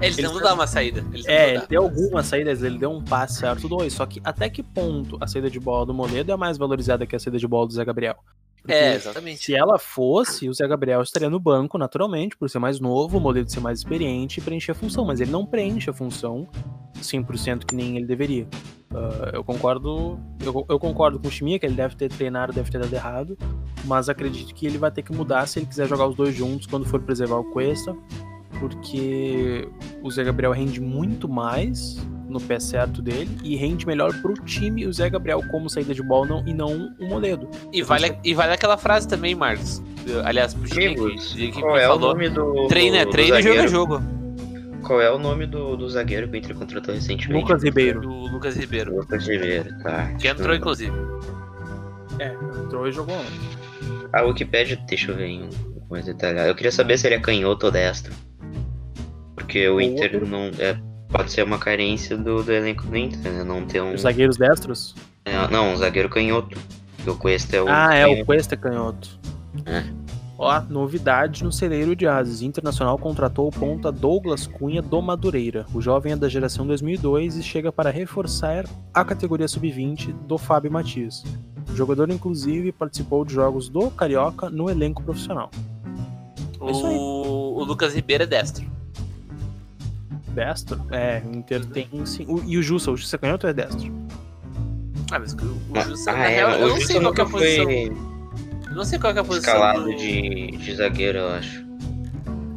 Eles 0.00 0.18
Eles 0.18 0.32
não 0.32 0.40
dão 0.40 0.54
uma 0.54 0.66
saída. 0.66 1.04
É, 1.26 1.54
ele 1.54 1.66
deu 1.68 1.82
algumas 1.84 2.26
saídas, 2.26 2.62
ele 2.62 2.78
deu 2.78 2.90
um 2.90 3.02
passe 3.02 3.38
certo 3.38 3.68
dois, 3.68 3.92
só 3.92 4.04
que 4.04 4.20
até 4.24 4.48
que 4.50 4.62
ponto 4.62 5.16
a 5.20 5.26
saída 5.26 5.48
de 5.48 5.60
bola 5.60 5.86
do 5.86 5.94
Moledo 5.94 6.32
é 6.32 6.36
mais 6.36 6.58
valorizada 6.58 7.06
que 7.06 7.14
a 7.14 7.18
saída 7.18 7.38
de 7.38 7.46
bola 7.46 7.66
do 7.68 7.72
Zé 7.72 7.84
Gabriel? 7.84 8.16
Porque 8.62 8.72
É, 8.72 8.94
exatamente. 8.94 9.44
Se 9.44 9.54
ela 9.54 9.78
fosse, 9.78 10.48
o 10.48 10.54
Zé 10.54 10.66
Gabriel 10.68 11.02
estaria 11.02 11.28
no 11.28 11.40
banco, 11.40 11.76
naturalmente, 11.76 12.36
por 12.36 12.48
ser 12.48 12.60
mais 12.60 12.78
novo, 12.78 13.18
o 13.18 13.20
Moledo 13.20 13.50
ser 13.50 13.60
mais 13.60 13.80
experiente 13.80 14.38
e 14.38 14.42
preencher 14.42 14.70
a 14.70 14.74
função, 14.74 15.04
mas 15.04 15.20
ele 15.20 15.30
não 15.30 15.44
preenche 15.44 15.90
a 15.90 15.92
função 15.92 16.48
100% 16.96 17.64
que 17.66 17.74
nem 17.74 17.96
ele 17.96 18.06
deveria. 18.06 18.46
Ah, 18.94 19.30
eu 19.32 19.42
concordo 19.42 20.18
eu, 20.40 20.66
eu 20.68 20.78
concordo 20.78 21.18
com 21.18 21.28
o 21.28 21.30
Chimia 21.30 21.58
que 21.58 21.66
ele 21.66 21.74
deve 21.74 21.96
ter 21.96 22.08
treinado, 22.08 22.52
deve 22.52 22.70
ter 22.70 22.78
dado 22.78 22.92
errado, 22.92 23.38
mas 23.84 24.08
acredito 24.08 24.54
que 24.54 24.66
ele 24.66 24.78
vai 24.78 24.90
ter 24.90 25.02
que 25.02 25.12
mudar 25.12 25.46
se 25.46 25.58
ele 25.58 25.66
quiser 25.66 25.88
jogar 25.88 26.06
os 26.06 26.14
dois 26.14 26.34
juntos 26.34 26.66
quando 26.66 26.84
for 26.84 27.00
preservar 27.00 27.38
o 27.38 27.50
Cuesta, 27.52 27.96
porque 28.58 29.68
o 30.02 30.10
Zé 30.10 30.24
Gabriel 30.24 30.52
rende 30.52 30.80
muito 30.80 31.28
mais 31.28 31.96
no 32.28 32.40
pé 32.40 32.58
certo 32.58 33.02
dele 33.02 33.30
e 33.44 33.56
rende 33.56 33.86
melhor 33.86 34.12
pro 34.20 34.34
time 34.34 34.86
o 34.86 34.92
Zé 34.92 35.10
Gabriel 35.10 35.42
como 35.50 35.68
saída 35.68 35.94
de 35.94 36.02
bola 36.02 36.26
não, 36.26 36.46
e 36.46 36.54
não 36.54 36.94
o 36.98 37.06
Moledo. 37.06 37.48
E 37.72 37.82
vale, 37.82 38.16
e 38.24 38.34
vale 38.34 38.52
aquela 38.52 38.76
frase 38.76 39.06
também, 39.06 39.34
Marcos. 39.34 39.82
Aliás, 40.24 40.54
pro 40.54 40.72
Amigos, 40.72 41.32
que, 41.34 41.52
que 41.52 41.60
qual 41.60 41.76
é 41.76 41.86
o 41.86 41.92
falou. 41.92 42.14
nome 42.14 42.28
do. 42.28 42.66
Treino 42.68 42.96
é 42.96 43.06
treino 43.06 43.36
e 43.38 43.42
jogo 43.42 43.58
é 43.58 43.68
jogo. 43.68 44.02
Qual 44.82 45.00
é 45.00 45.10
o 45.12 45.18
nome 45.18 45.46
do, 45.46 45.76
do 45.76 45.88
zagueiro 45.88 46.26
que 46.28 46.34
o 46.34 46.38
Inter 46.38 46.56
contratou 46.56 46.94
recentemente? 46.94 47.40
Lucas 47.40 47.62
Ribeiro. 47.62 48.00
Do 48.00 48.10
Lucas 48.10 48.56
Ribeiro. 48.56 48.96
Lucas 48.96 49.28
Ribeiro, 49.28 49.78
tá. 49.78 50.12
Que 50.14 50.26
entrou, 50.26 50.54
inclusive. 50.56 50.92
É, 52.18 52.34
entrou 52.64 52.88
e 52.88 52.92
jogou 52.92 53.14
ontem. 53.14 53.40
A 54.12 54.22
Wikipedia, 54.22 54.76
deixa 54.88 55.12
eu 55.12 55.16
ver 55.16 55.26
em 55.26 55.44
um 55.44 55.50
mais 55.88 56.06
detalhado. 56.06 56.48
Eu 56.48 56.54
queria 56.54 56.72
saber 56.72 56.98
se 56.98 57.06
ele 57.06 57.14
é 57.14 57.20
canhoto 57.20 57.66
ou 57.66 57.72
destro. 57.72 58.12
Porque 59.42 59.68
o 59.68 59.80
Inter 59.80 60.24
não. 60.26 60.50
É, 60.58 60.76
pode 61.08 61.30
ser 61.30 61.44
uma 61.44 61.58
carência 61.58 62.16
do, 62.16 62.42
do 62.42 62.52
elenco 62.52 62.86
do 62.86 62.96
Inter, 62.96 63.32
né? 63.32 63.44
Não 63.44 63.64
ter 63.64 63.82
um. 63.82 63.94
Os 63.94 64.02
zagueiros 64.02 64.36
destros? 64.36 64.94
é, 65.24 65.48
não, 65.48 65.72
um 65.72 65.76
zagueiro 65.76 66.08
canhoto. 66.08 66.58
Porque 66.96 67.10
o 67.10 67.16
Cuesta 67.16 67.56
é 67.56 67.62
o. 67.62 67.66
ah, 67.68 67.94
é, 67.94 68.06
o 68.06 68.10
canhoto. 68.10 68.26
Cuesta 68.26 68.54
é 68.54 68.58
canhoto. 68.58 69.20
É. 69.66 69.84
Ó, 70.38 70.60
novidade 70.62 71.44
no 71.44 71.52
celeiro 71.52 71.94
de 71.94 72.06
ases. 72.06 72.42
Internacional 72.42 72.98
contratou 72.98 73.46
o 73.46 73.52
ponta 73.52 73.92
Douglas 73.92 74.46
Cunha 74.46 74.82
do 74.82 75.00
Madureira. 75.00 75.66
O 75.72 75.80
jovem 75.80 76.12
é 76.12 76.16
da 76.16 76.28
geração 76.28 76.66
2002 76.66 77.36
e 77.36 77.42
chega 77.42 77.70
para 77.70 77.90
reforçar 77.90 78.64
a 78.92 79.04
categoria 79.04 79.46
sub-20 79.46 80.12
do 80.26 80.36
Fábio 80.38 80.72
Matias. 80.72 81.22
O 81.70 81.76
jogador, 81.76 82.10
inclusive, 82.10 82.72
participou 82.72 83.24
de 83.24 83.34
jogos 83.34 83.68
do 83.68 83.90
Carioca 83.90 84.50
no 84.50 84.68
elenco 84.68 85.02
profissional. 85.02 85.48
É 86.60 86.70
isso 86.70 86.86
aí. 86.86 86.96
O, 86.96 87.58
o 87.58 87.64
Lucas 87.64 87.94
Ribeiro 87.94 88.24
é 88.24 88.26
destro. 88.26 88.66
Destro? 90.34 90.80
É, 90.90 91.22
o 91.26 91.36
Inter 91.36 91.64
tem 91.66 91.88
sim. 92.06 92.24
O- 92.28 92.42
e 92.46 92.56
o 92.56 92.62
Jussa, 92.62 92.90
o 92.90 92.96
Jussa 92.96 93.16
é 93.16 93.18
canhoto 93.18 93.46
ou 93.46 93.50
é 93.50 93.54
destro? 93.54 93.92
Ah, 95.10 95.18
mas 95.18 95.34
o, 95.34 95.36
o 95.46 95.58
Ah, 95.74 95.80
Jussa, 95.80 96.10
ah, 96.10 96.14
na 96.16 96.24
é, 96.24 96.28
real, 96.36 96.50
eu 96.52 96.68
não 96.68 96.74
Jussa 96.76 96.86
sei 96.86 97.00
qual 97.00 97.12
que 97.14 97.20
é 97.20 97.24
a 97.24 97.28
posição. 97.28 97.64
foi 97.64 97.92
Eu 98.70 98.74
não 98.76 98.84
sei 98.84 98.98
qual 98.98 99.12
que 99.12 99.18
é 99.18 99.22
a 99.22 99.24
posição. 99.24 99.54
escalado 99.54 99.84
do- 99.84 99.96
de, 99.96 100.56
de 100.56 100.76
zagueiro, 100.76 101.18
eu 101.18 101.28
acho. 101.30 101.62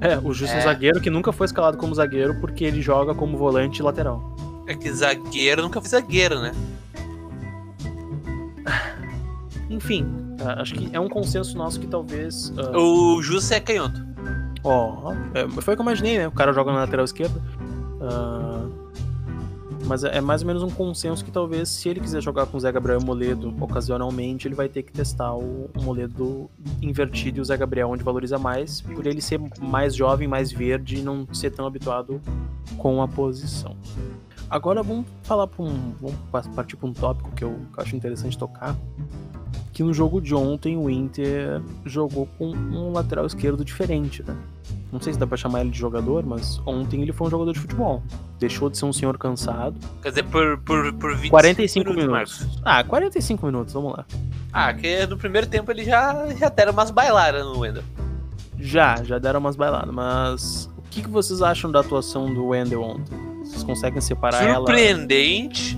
É, 0.02 0.18
o 0.18 0.34
Jussa 0.34 0.54
é. 0.54 0.58
É. 0.58 0.62
zagueiro 0.62 1.02
que 1.02 1.10
nunca 1.10 1.32
foi 1.34 1.46
escalado 1.46 1.78
como 1.78 1.94
zagueiro 1.96 2.36
porque 2.40 2.64
ele 2.64 2.82
joga 2.82 3.14
como 3.14 3.38
volante 3.38 3.82
lateral. 3.84 4.36
É 4.68 4.76
que 4.76 4.92
zagueiro 4.92 5.62
nunca 5.64 5.82
foi 5.82 5.90
zagueiro, 5.90 6.40
né? 6.40 6.52
Enfim, 9.70 10.06
ah, 10.44 10.62
acho 10.62 10.74
que 10.76 10.90
é 10.94 11.00
um 11.00 11.10
consenso 11.10 11.58
nosso 11.58 11.80
que 11.80 11.88
talvez. 11.88 12.54
ah, 12.58 12.78
O 12.78 13.22
Jussa 13.22 13.56
é 13.56 13.60
canhoto. 13.60 14.06
Ó, 14.64 15.14
é, 15.34 15.48
foi 15.62 15.74
o 15.74 15.78
que 15.78 15.82
eu 15.82 15.86
imaginei, 15.86 16.18
né? 16.18 16.28
O 16.28 16.32
cara 16.32 16.54
joga 16.54 16.72
na 16.72 16.80
lateral 16.80 17.06
esquerda. 17.06 17.42
Ah, 18.02 18.68
mas 19.88 20.04
é 20.04 20.18
é 20.18 20.22
mais 20.22 20.42
ou 20.42 20.48
menos 20.48 20.64
um 20.64 20.70
consenso 20.70 21.24
que 21.24 21.32
talvez, 21.32 21.70
se 21.70 21.88
ele 21.90 22.00
quiser 22.00 22.22
jogar 22.22 22.46
com 22.48 22.58
o 22.58 22.60
Zé 22.60 22.72
Gabriel 22.72 23.00
e 23.00 23.04
Moledo 23.04 23.54
ocasionalmente, 23.60 24.48
ele 24.48 24.56
vai 24.56 24.68
ter 24.68 24.84
que 24.84 24.92
testar 24.92 25.34
o, 25.36 25.70
Moledo 25.82 26.50
invertido 26.82 27.38
e 27.38 27.42
o 27.42 27.46
Zé 27.46 27.56
Gabriel 27.56 27.90
onde 27.90 28.04
valoriza 28.04 28.40
mais, 28.40 28.82
por 28.82 29.06
ele 29.06 29.22
ser 29.22 29.40
mais 29.62 29.96
jovem, 29.96 30.28
mais 30.28 30.52
verde 30.52 30.98
e 30.98 31.02
não 31.02 31.28
ser 31.34 31.52
tão 31.52 31.68
habituado 31.68 32.20
com 32.78 33.02
a 33.02 33.08
posição. 33.08 33.76
Agora 34.50 34.82
vamos 34.84 35.06
falar 35.24 35.48
para 35.48 35.64
um. 35.64 35.94
Vamos 36.02 36.16
pa- 36.32 36.44
partir 36.56 36.78
para 36.78 36.88
um 36.88 36.94
tópico 36.94 37.32
que 37.32 37.44
eu, 37.44 37.60
que 37.74 37.80
eu 37.80 37.84
acho 37.84 37.96
interessante 37.96 38.38
tocar. 38.38 38.76
Que 39.74 39.84
no 39.84 39.94
jogo 39.94 40.22
de 40.22 40.34
ontem 40.34 40.78
o 40.78 40.90
Inter 40.90 41.62
jogou 41.84 42.28
com 42.38 42.50
um 42.52 42.92
lateral 42.94 43.26
esquerdo 43.26 43.66
diferente, 43.66 44.24
né? 44.24 44.36
Não 44.92 45.00
sei 45.02 45.14
se 45.14 45.20
dá 45.20 45.28
pra 45.28 45.36
chamar 45.36 45.62
ele 45.62 45.72
de 45.72 45.78
jogador, 45.80 46.26
mas 46.26 46.62
ontem 46.66 47.02
ele 47.02 47.12
foi 47.12 47.28
um 47.28 47.30
jogador 47.30 47.52
de 47.52 47.60
futebol. 47.60 48.02
Deixou 48.40 48.70
de 48.70 48.78
ser 48.78 48.86
um 48.86 48.94
senhor 48.94 49.18
cansado. 49.18 49.76
Quer 50.02 50.10
dizer, 50.10 50.24
por, 50.24 50.58
por, 50.60 50.94
por 50.94 51.12
25 51.12 51.30
45 51.30 51.90
minutos. 51.90 52.12
Marcos. 52.12 52.62
Ah, 52.64 52.84
45 52.84 53.46
minutos, 53.46 53.74
vamos 53.74 53.94
lá. 53.94 54.06
Ah, 54.54 54.74
que 54.74 55.06
no 55.08 55.18
primeiro 55.18 55.48
tempo 55.48 55.70
ele 55.72 55.84
já, 55.84 56.28
já 56.36 56.50
deram 56.50 56.72
umas 56.72 56.92
bailadas 56.92 57.44
no 57.44 57.60
Wendel. 57.60 57.84
Já, 58.58 59.04
já 59.04 59.20
deram 59.20 59.40
umas 59.40 59.56
bailadas, 59.56 59.94
mas 59.94 60.70
o 60.78 60.82
que, 60.90 61.02
que 61.02 61.10
vocês 61.10 61.42
acham 61.42 61.70
da 61.70 61.82
atuação 61.82 62.34
do 62.34 62.48
Wendel 62.48 62.82
ontem? 62.82 63.18
Vocês 63.44 63.64
conseguem 63.64 64.00
separar 64.00 64.44
ela? 64.44 64.56
Surpreendente. 64.66 65.78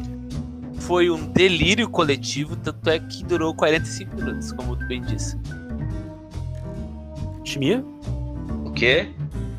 Foi 0.82 1.10
um 1.10 1.26
delírio 1.32 1.90
coletivo, 1.90 2.56
tanto 2.56 2.90
é 2.90 3.00
que 3.00 3.24
durou 3.26 3.54
45 3.54 4.16
minutos, 4.16 4.52
como 4.54 4.76
tu 4.76 4.88
bem 4.88 5.02
disse. 5.02 5.38
Chimia? 7.44 7.84
O 8.68 8.72
quê? 8.72 9.08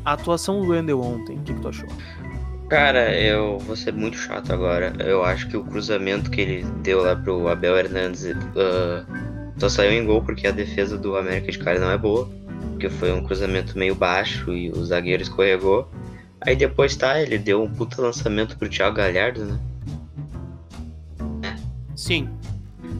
A 0.05 0.13
atuação 0.13 0.61
do 0.61 0.71
Wendel 0.71 1.01
ontem, 1.01 1.37
o 1.37 1.41
que, 1.41 1.53
que 1.53 1.61
tu 1.61 1.67
achou? 1.67 1.89
Cara, 2.69 3.11
eu 3.19 3.57
vou 3.59 3.75
ser 3.75 3.93
muito 3.93 4.15
chato 4.15 4.53
agora. 4.53 4.93
Eu 4.99 5.23
acho 5.23 5.47
que 5.47 5.57
o 5.57 5.63
cruzamento 5.63 6.29
que 6.29 6.41
ele 6.41 6.63
deu 6.83 7.01
lá 7.01 7.15
pro 7.15 7.47
Abel 7.47 7.75
Hernandes 7.75 8.27
ah, 8.55 9.03
só 9.57 9.67
saiu 9.67 9.91
em 9.91 10.05
gol 10.05 10.21
porque 10.21 10.45
a 10.47 10.51
defesa 10.51 10.95
do 10.97 11.17
América 11.17 11.51
de 11.51 11.57
Cali 11.57 11.79
não 11.79 11.89
é 11.89 11.97
boa. 11.97 12.29
Porque 12.71 12.89
foi 12.89 13.11
um 13.11 13.23
cruzamento 13.23 13.77
meio 13.77 13.95
baixo 13.95 14.53
e 14.53 14.69
o 14.69 14.85
zagueiro 14.85 15.23
escorregou. 15.23 15.89
Aí 16.41 16.55
depois 16.55 16.95
tá, 16.95 17.19
ele 17.19 17.37
deu 17.37 17.61
um 17.63 17.69
puta 17.69 18.01
lançamento 18.01 18.55
pro 18.57 18.69
Thiago 18.69 18.95
Galhardo, 18.95 19.43
né? 19.45 19.59
Sim. 21.95 22.29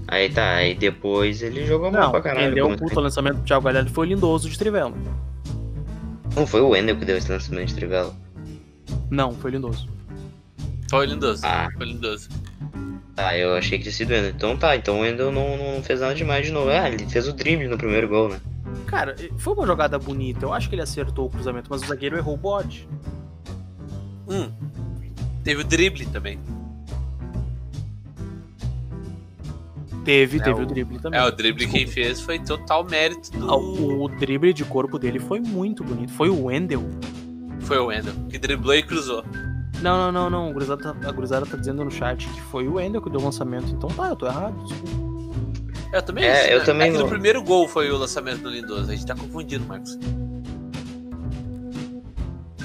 Aí 0.07 0.29
tá, 0.29 0.55
aí 0.55 0.73
depois 0.73 1.41
ele 1.41 1.65
jogou 1.65 1.91
mal 1.91 2.01
Não, 2.01 2.11
pra 2.11 2.21
caralho. 2.21 2.47
quem 2.47 2.55
deu 2.55 2.67
um 2.67 2.75
puta 2.75 2.99
lançamento 2.99 3.35
pro 3.35 3.45
Thiago 3.45 3.63
Galhardo 3.63 3.91
foi 3.91 4.07
Lindoso 4.07 4.49
de 4.49 4.57
Trivela. 4.57 4.93
Não 6.39 6.47
foi 6.47 6.61
o 6.61 6.69
Wendel 6.69 6.95
que 6.95 7.03
deu 7.03 7.17
esse 7.17 7.29
lançamento 7.29 7.67
de 7.67 7.75
trivela. 7.75 8.15
Não, 9.11 9.33
foi 9.33 9.51
o 9.51 9.53
Lindoso. 9.55 9.89
Foi 10.89 11.05
lindoso. 11.05 11.41
Ah. 11.45 11.67
Foi 11.75 11.85
lindoso. 11.85 12.29
Tá, 13.13 13.37
eu 13.37 13.55
achei 13.55 13.77
que 13.77 13.83
tinha 13.83 13.93
sido 13.93 14.11
o 14.11 14.13
Wendel. 14.13 14.31
Então 14.31 14.57
tá, 14.57 14.73
então 14.73 14.99
o 14.99 15.01
Wendel 15.01 15.33
não, 15.33 15.57
não 15.57 15.83
fez 15.83 15.99
nada 15.99 16.15
demais 16.15 16.45
de 16.45 16.53
novo. 16.53 16.69
Ah, 16.69 16.89
ele 16.89 17.05
fez 17.09 17.27
o 17.27 17.33
drible 17.33 17.67
no 17.67 17.77
primeiro 17.77 18.07
gol, 18.07 18.29
né? 18.29 18.39
Cara, 18.87 19.17
foi 19.37 19.53
uma 19.53 19.67
jogada 19.67 19.99
bonita. 19.99 20.45
Eu 20.45 20.53
acho 20.53 20.69
que 20.69 20.75
ele 20.75 20.81
acertou 20.81 21.27
o 21.27 21.29
cruzamento, 21.29 21.69
mas 21.69 21.83
o 21.83 21.85
zagueiro 21.85 22.15
errou 22.15 22.35
o 22.35 22.37
bote. 22.37 22.87
Hum. 24.29 24.49
Teve 25.43 25.61
o 25.61 25.65
drible 25.65 26.05
também. 26.05 26.39
Teve, 30.05 30.37
É, 30.37 30.41
teve 30.43 30.59
o- 30.59 30.63
o, 30.63 30.65
drible 30.65 30.99
também. 30.99 31.19
É, 31.19 31.23
o 31.23 31.31
drible 31.31 31.65
Desculpa. 31.65 31.77
quem 31.85 31.87
fez 31.87 32.21
foi 32.21 32.39
total 32.39 32.83
mérito 32.83 33.31
do. 33.31 33.49
Ah, 33.51 33.55
O, 33.57 34.03
o 34.03 34.07
drible 34.09 34.53
de 34.53 34.63
corpo 34.65 34.97
dele 34.97 35.19
foi 35.19 35.39
muito 35.39 35.83
bonito. 35.83 36.11
Foi 36.13 36.29
o 36.29 36.45
Wendel. 36.45 36.83
Foi 37.61 37.77
o 37.77 37.87
Wendel, 37.87 38.13
que 38.29 38.37
driblou 38.37 38.73
e 38.75 38.81
cruzou. 38.83 39.23
Não, 39.81 39.97
não, 39.97 40.11
não, 40.11 40.29
não. 40.29 40.49
A 40.49 40.53
gurizada, 40.53 40.81
tá, 40.93 41.07
a 41.09 41.11
gurizada 41.11 41.45
tá 41.45 41.55
dizendo 41.57 41.83
no 41.83 41.91
chat 41.91 42.27
que 42.27 42.41
foi 42.43 42.67
o 42.67 42.75
Wendel 42.75 43.01
que 43.01 43.09
deu 43.09 43.19
o 43.19 43.23
lançamento. 43.23 43.69
Então 43.71 43.89
tá, 43.89 44.09
eu 44.09 44.15
tô 44.15 44.25
errado. 44.25 44.55
desculpa. 44.65 45.09
Eu 45.91 46.01
também 46.03 46.23
É, 46.23 46.33
disse, 46.33 46.51
eu 46.53 46.59
né? 46.59 46.65
também 46.65 46.87
É 46.87 46.91
que 46.91 46.97
no 46.97 47.03
não. 47.03 47.09
primeiro 47.09 47.41
gol 47.43 47.67
foi 47.67 47.89
o 47.91 47.97
lançamento 47.97 48.41
do 48.41 48.49
Lindoso. 48.49 48.91
A 48.91 48.95
gente 48.95 49.05
tá 49.05 49.15
confundindo, 49.15 49.65
Marcos. 49.65 49.97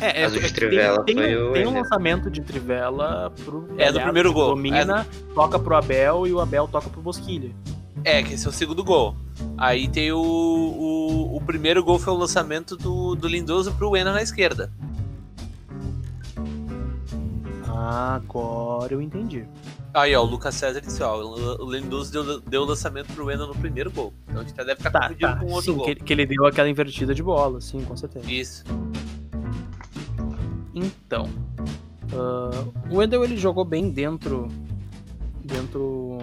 É, 0.05 0.23
é, 0.23 0.29
de 0.29 0.39
é 0.39 0.49
Trivela 0.49 1.05
tem, 1.05 1.17
tem, 1.17 1.25
foi 1.25 1.43
um- 1.43 1.51
o 1.51 1.53
tem 1.53 1.67
um 1.67 1.75
lançamento 1.75 2.31
de 2.31 2.41
Trivela 2.43 3.33
pro. 3.45 3.69
É, 3.79 3.91
do 3.91 4.01
primeiro 4.01 4.29
que 4.29 4.35
gol. 4.35 4.49
Domina, 4.51 5.07
toca 5.35 5.59
pro 5.59 5.75
Abel 5.77 6.27
e 6.27 6.33
o 6.33 6.41
Abel 6.41 6.69
toca 6.69 6.91
pro 6.91 7.01
Bosquilha. 7.01 7.51
É, 8.05 8.23
que 8.23 8.35
esse 8.35 8.47
é 8.47 8.49
o 8.51 8.53
segundo 8.53 8.85
gol. 8.85 9.17
Aí 9.57 9.89
tem 9.89 10.13
o. 10.13 10.19
O, 10.19 11.37
o 11.37 11.41
primeiro 11.41 11.83
gol 11.83 11.99
foi 11.99 12.13
o 12.13 12.17
lançamento 12.17 12.77
do, 12.77 13.15
do 13.15 13.27
Lindoso 13.27 13.73
pro 13.73 13.91
Wendel 13.91 14.13
na 14.13 14.23
esquerda. 14.23 14.71
Agora 17.67 18.93
eu 18.93 19.01
entendi. 19.01 19.47
Aí, 19.95 20.15
ó, 20.17 20.23
o 20.23 20.27
Lucas 20.27 20.57
César 20.57 20.81
disse, 20.81 21.01
ó, 21.05 21.17
o 21.17 21.71
Lindoso 21.71 22.11
deu, 22.11 22.41
deu 22.41 22.63
o 22.63 22.65
lançamento 22.65 23.13
pro 23.13 23.27
Wendel 23.27 23.47
no 23.47 23.55
primeiro 23.55 23.93
gol. 23.93 24.13
Então 24.27 24.41
a 24.41 24.45
gente 24.45 24.55
deve 24.55 24.73
estar 24.73 24.91
tá, 24.91 25.01
confundindo 25.03 25.33
tá. 25.33 25.37
com 25.37 25.47
outro 25.47 25.73
sim, 25.73 25.77
gol. 25.77 25.87
Que, 25.87 25.95
que 25.95 26.13
ele 26.13 26.27
deu 26.27 26.47
aquela 26.47 26.69
invertida 26.69 27.15
de 27.15 27.23
bola, 27.23 27.61
sim, 27.61 27.81
com 27.85 27.97
certeza. 27.97 28.29
Isso. 28.29 28.65
Então, 30.75 31.27
uh, 32.13 32.75
o 32.91 32.97
Wendel 32.97 33.23
ele 33.23 33.37
jogou 33.37 33.65
bem 33.65 33.91
dentro 33.91 34.49
dentro 35.45 36.19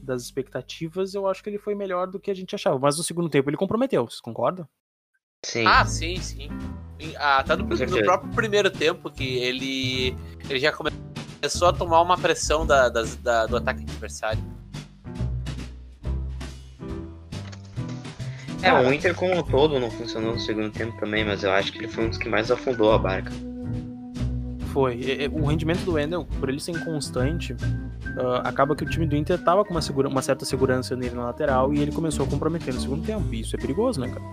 das 0.00 0.22
expectativas. 0.22 1.14
Eu 1.14 1.26
acho 1.26 1.42
que 1.42 1.50
ele 1.50 1.58
foi 1.58 1.74
melhor 1.74 2.06
do 2.06 2.18
que 2.18 2.30
a 2.30 2.34
gente 2.34 2.54
achava. 2.54 2.78
Mas 2.78 2.96
no 2.96 3.04
segundo 3.04 3.28
tempo 3.28 3.50
ele 3.50 3.56
comprometeu, 3.56 4.04
vocês 4.08 4.20
concordam? 4.20 4.66
Sim. 5.44 5.66
Ah, 5.66 5.84
sim, 5.84 6.16
sim. 6.16 6.48
Ah, 7.16 7.42
tá 7.42 7.56
no, 7.56 7.64
no 7.64 8.02
próprio 8.04 8.32
primeiro 8.32 8.70
tempo 8.70 9.10
que 9.10 9.36
ele 9.38 10.16
ele 10.48 10.60
já 10.60 10.72
começou 10.72 11.68
a 11.68 11.72
tomar 11.72 12.00
uma 12.00 12.16
pressão 12.16 12.64
da, 12.64 12.88
da, 12.88 13.02
da 13.20 13.46
do 13.46 13.56
ataque 13.56 13.82
adversário. 13.82 14.42
É, 18.62 18.72
o 18.72 18.92
Inter 18.92 19.12
como 19.16 19.34
um 19.34 19.42
todo 19.42 19.80
não 19.80 19.90
funcionou 19.90 20.34
no 20.34 20.40
segundo 20.40 20.70
tempo 20.70 20.96
também, 21.00 21.24
mas 21.24 21.42
eu 21.42 21.50
acho 21.50 21.72
que 21.72 21.78
ele 21.78 21.88
foi 21.88 22.04
um 22.04 22.08
dos 22.08 22.18
que 22.18 22.28
mais 22.28 22.48
afundou 22.48 22.92
a 22.92 22.98
barca. 22.98 23.32
Foi. 24.72 24.98
O 25.32 25.46
rendimento 25.46 25.84
do 25.84 25.92
Wendel, 25.92 26.26
por 26.40 26.48
ele 26.48 26.58
ser 26.58 26.72
inconstante, 26.72 27.52
uh, 27.52 28.40
acaba 28.42 28.74
que 28.74 28.82
o 28.82 28.88
time 28.88 29.06
do 29.06 29.14
Inter 29.14 29.38
tava 29.38 29.64
com 29.64 29.72
uma, 29.72 29.82
segura, 29.82 30.08
uma 30.08 30.22
certa 30.22 30.44
segurança 30.44 30.96
nele 30.96 31.14
na 31.14 31.26
lateral 31.26 31.74
e 31.74 31.80
ele 31.80 31.92
começou 31.92 32.24
a 32.24 32.28
comprometer 32.28 32.72
no 32.72 32.80
segundo 32.80 33.04
tempo. 33.04 33.22
E 33.32 33.40
isso 33.40 33.54
é 33.54 33.58
perigoso, 33.58 34.00
né, 34.00 34.08
cara? 34.08 34.24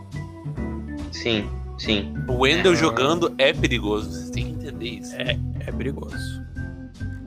Sim, 1.11 1.49
sim. 1.77 2.13
O 2.27 2.39
Wendel 2.39 2.71
é... 2.71 2.75
jogando 2.75 3.33
é 3.37 3.51
perigoso, 3.51 4.09
você 4.09 4.31
tem 4.31 4.45
que 4.45 4.51
entender 4.51 4.89
isso. 4.89 5.13
É, 5.15 5.37
é 5.67 5.71
perigoso. 5.71 6.41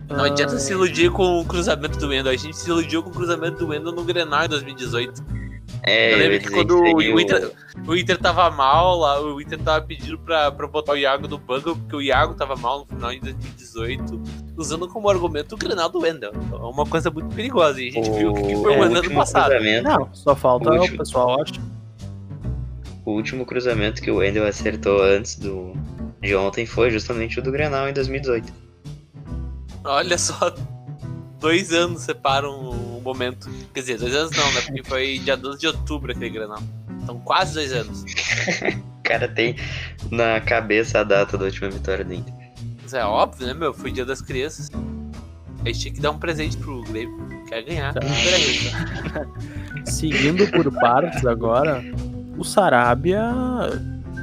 Não 0.09 0.25
adianta 0.25 0.55
uh... 0.55 0.59
se 0.59 0.73
iludir 0.73 1.11
com 1.11 1.41
o 1.41 1.45
cruzamento 1.45 1.99
do 1.99 2.09
Wendel. 2.09 2.33
A 2.33 2.37
gente 2.37 2.57
se 2.57 2.71
iludiu 2.71 3.03
com 3.03 3.11
o 3.11 3.13
cruzamento 3.13 3.59
do 3.59 3.69
Wendel 3.69 3.93
no 3.93 4.05
Grenal 4.05 4.47
em 4.47 4.49
2018. 4.49 5.42
É, 5.85 6.13
eu 6.13 6.19
lembro 6.19 6.39
que 6.39 6.51
quando 6.51 6.81
o, 6.81 7.21
Inter, 7.21 7.53
o 7.87 7.97
Inter 7.97 8.17
tava 8.17 8.49
mal 8.51 8.97
lá, 8.99 9.21
o 9.21 9.41
Inter 9.41 9.59
tava 9.59 9.85
pedindo 9.85 10.17
pra, 10.17 10.53
pra 10.53 10.69
botar 10.69 10.93
o 10.93 10.97
Iago 10.97 11.27
no 11.27 11.39
banco, 11.39 11.77
porque 11.77 11.97
o 11.97 12.01
Iago 12.01 12.35
tava 12.35 12.55
mal 12.55 12.81
no 12.81 12.87
final 12.87 13.11
de 13.11 13.19
2018, 13.21 14.23
usando 14.57 14.87
como 14.87 15.09
argumento 15.09 15.55
o 15.57 15.59
Grenal 15.59 15.89
do 15.89 16.01
Wendel. 16.01 16.33
É 16.53 16.57
uma 16.57 16.87
coisa 16.87 17.11
muito 17.11 17.35
perigosa. 17.35 17.83
E 17.83 17.89
a 17.89 17.91
gente 17.91 18.11
o... 18.11 18.15
viu 18.15 18.31
o 18.31 18.35
que 18.35 18.57
foi 18.57 18.75
é, 18.75 18.79
o 18.79 18.83
ano 18.83 19.11
passado. 19.11 19.55
Não, 19.83 20.09
só 20.15 20.37
falta 20.37 20.71
o, 20.71 20.75
último... 20.75 20.95
o 20.95 20.99
pessoal, 20.99 21.43
acho. 21.43 21.61
O 23.05 23.11
último 23.11 23.45
cruzamento 23.45 24.01
que 24.01 24.11
o 24.11 24.19
Wendel 24.19 24.47
acertou 24.47 25.03
antes 25.03 25.37
do 25.37 25.73
de 26.21 26.37
ontem 26.37 26.65
foi 26.65 26.89
justamente 26.93 27.41
o 27.41 27.43
do 27.43 27.51
Grenal 27.51 27.89
em 27.89 27.93
2018. 27.93 28.53
Olha 29.85 30.17
só, 30.17 30.55
dois 31.41 31.73
anos 31.73 32.03
separam 32.03 32.71
o 32.71 32.92
momento. 33.03 33.51
Quer 33.75 33.81
dizer, 33.81 33.99
dois 33.99 34.15
anos 34.15 34.37
não, 34.37 34.53
né? 34.53 34.61
Porque 34.63 34.83
foi 34.85 35.19
dia 35.19 35.37
12 35.37 35.59
de 35.59 35.67
outubro 35.67 36.13
aquele 36.13 36.31
Granal. 36.31 36.63
Então 37.03 37.19
quase 37.21 37.55
dois 37.55 37.73
anos. 37.73 38.03
o 38.03 39.03
cara 39.03 39.29
tem 39.29 39.57
na 40.11 40.41
cabeça 40.41 41.01
a 41.01 41.05
data 41.05 41.37
da 41.37 41.45
última 41.45 41.71
vitória 41.71 42.05
do 42.05 42.15
Inter. 42.15 42.35
Mas 42.83 42.95
é 42.95 43.05
óbvio, 43.05 43.47
né, 43.47 43.55
meu? 43.55 43.73
Foi 43.73 43.91
dia 43.91 44.05
das 44.05 44.21
crianças. 44.21 44.71
A 45.65 45.69
gente 45.69 45.81
tinha 45.81 45.95
que 45.95 46.01
dar 46.01 46.11
um 46.11 46.19
presente 46.19 46.57
pro 46.57 46.83
Grêmio. 46.83 47.17
Quer 47.49 47.63
ganhar. 47.63 47.95
Tá. 47.95 48.01
Seguindo 49.85 50.51
por 50.51 50.71
partes 50.81 51.25
agora, 51.27 51.83
o 52.37 52.45
Sarabia. 52.45 53.23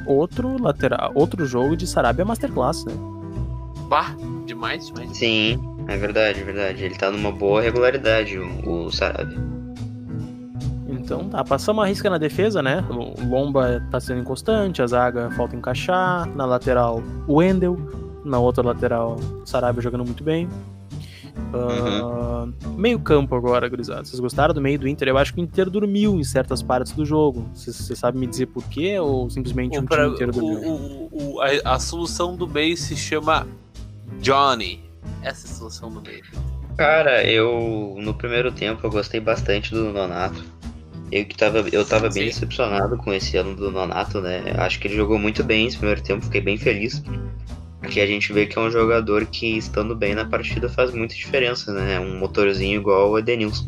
Outro 0.05 0.61
lateral. 0.61 1.11
Outro 1.13 1.45
jogo 1.45 1.77
de 1.77 1.85
Sarabia 1.85 2.25
Masterclass, 2.25 2.83
né? 2.85 2.93
Bah, 3.87 4.15
demais, 4.45 4.87
demais. 4.87 5.17
Sim. 5.17 5.59
É 5.89 5.97
verdade, 5.97 6.41
é 6.41 6.43
verdade. 6.43 6.83
Ele 6.83 6.93
tá 6.93 7.09
numa 7.09 7.31
boa 7.31 7.61
regularidade, 7.61 8.37
o, 8.37 8.85
o 8.85 8.91
Sarabia. 8.91 9.39
Então 10.87 11.27
tá, 11.27 11.43
passamos 11.43 11.83
a 11.83 11.87
risca 11.87 12.09
na 12.11 12.19
defesa, 12.19 12.61
né? 12.61 12.85
O 12.89 13.27
Lomba 13.27 13.83
tá 13.89 13.99
sendo 13.99 14.21
inconstante, 14.21 14.83
a 14.83 14.87
zaga 14.87 15.31
falta 15.31 15.55
encaixar. 15.55 16.27
Na 16.35 16.45
lateral, 16.45 17.01
o 17.27 17.37
Wendel. 17.37 17.75
Na 18.23 18.37
outra 18.37 18.63
lateral, 18.63 19.15
o 19.15 19.45
Sarabia 19.47 19.81
jogando 19.81 20.05
muito 20.05 20.23
bem. 20.23 20.47
Uh, 21.51 22.53
uhum. 22.67 22.75
Meio 22.77 22.99
campo 22.99 23.35
agora, 23.35 23.67
gurizada. 23.67 24.05
Vocês 24.05 24.19
gostaram 24.19 24.53
do 24.53 24.61
meio 24.61 24.77
do 24.77 24.87
Inter? 24.87 25.07
Eu 25.07 25.17
acho 25.17 25.33
que 25.33 25.39
o 25.39 25.43
Inter 25.43 25.71
dormiu 25.71 26.19
em 26.19 26.23
certas 26.23 26.61
partes 26.61 26.91
do 26.91 27.03
jogo. 27.03 27.49
Você 27.55 27.95
sabe 27.95 28.19
me 28.19 28.27
dizer 28.27 28.45
por 28.45 28.63
quê? 28.65 28.99
Ou 28.99 29.27
simplesmente 29.31 29.75
o, 29.75 29.81
um 29.81 29.85
pra, 29.85 30.03
time 30.03 30.13
inteiro 30.13 30.31
dormiu? 30.33 30.59
O, 30.59 31.09
o, 31.11 31.41
a, 31.41 31.47
a, 31.73 31.79
solução 31.79 32.35
do 32.35 32.47
meio 32.47 32.77
se 32.77 32.95
chama 32.95 33.47
Johnny 34.21 34.88
essa 35.21 35.47
solução 35.47 35.91
do 35.91 36.01
meio? 36.01 36.23
Cara, 36.77 37.23
eu 37.23 37.97
no 37.99 38.13
primeiro 38.13 38.51
tempo 38.51 38.85
eu 38.85 38.89
gostei 38.89 39.19
bastante 39.19 39.71
do 39.71 39.91
Nonato. 39.91 40.43
Eu 41.11 41.25
que 41.25 41.35
tava, 41.35 41.67
eu 41.71 41.83
tava 41.83 42.09
bem 42.09 42.25
decepcionado 42.25 42.95
com 42.97 43.11
esse 43.11 43.35
ano 43.35 43.55
do 43.55 43.71
Nonato, 43.71 44.21
né? 44.21 44.53
Acho 44.57 44.79
que 44.79 44.87
ele 44.87 44.95
jogou 44.95 45.17
muito 45.17 45.43
bem 45.43 45.65
esse 45.65 45.77
primeiro 45.77 46.01
tempo, 46.01 46.25
fiquei 46.25 46.41
bem 46.41 46.57
feliz. 46.57 47.03
Porque 47.79 47.99
a 47.99 48.05
gente 48.05 48.31
vê 48.31 48.45
que 48.45 48.57
é 48.57 48.61
um 48.61 48.69
jogador 48.69 49.25
que, 49.25 49.57
estando 49.57 49.95
bem 49.95 50.13
na 50.13 50.25
partida, 50.25 50.69
faz 50.69 50.93
muita 50.93 51.15
diferença, 51.15 51.73
né? 51.73 51.99
Um 51.99 52.19
motorzinho 52.19 52.79
igual 52.79 53.09
o 53.09 53.17
Edenilson. 53.17 53.67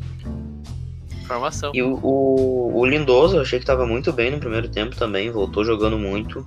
Formação. 1.26 1.72
E 1.74 1.82
o, 1.82 1.98
o, 2.04 2.80
o 2.80 2.86
Lindoso, 2.86 3.38
eu 3.38 3.42
achei 3.42 3.60
que 3.60 3.66
tava 3.66 3.86
muito 3.86 4.12
bem 4.12 4.32
no 4.32 4.40
primeiro 4.40 4.70
tempo 4.70 4.96
também, 4.96 5.32
voltou 5.32 5.64
jogando 5.64 5.98
muito. 5.98 6.46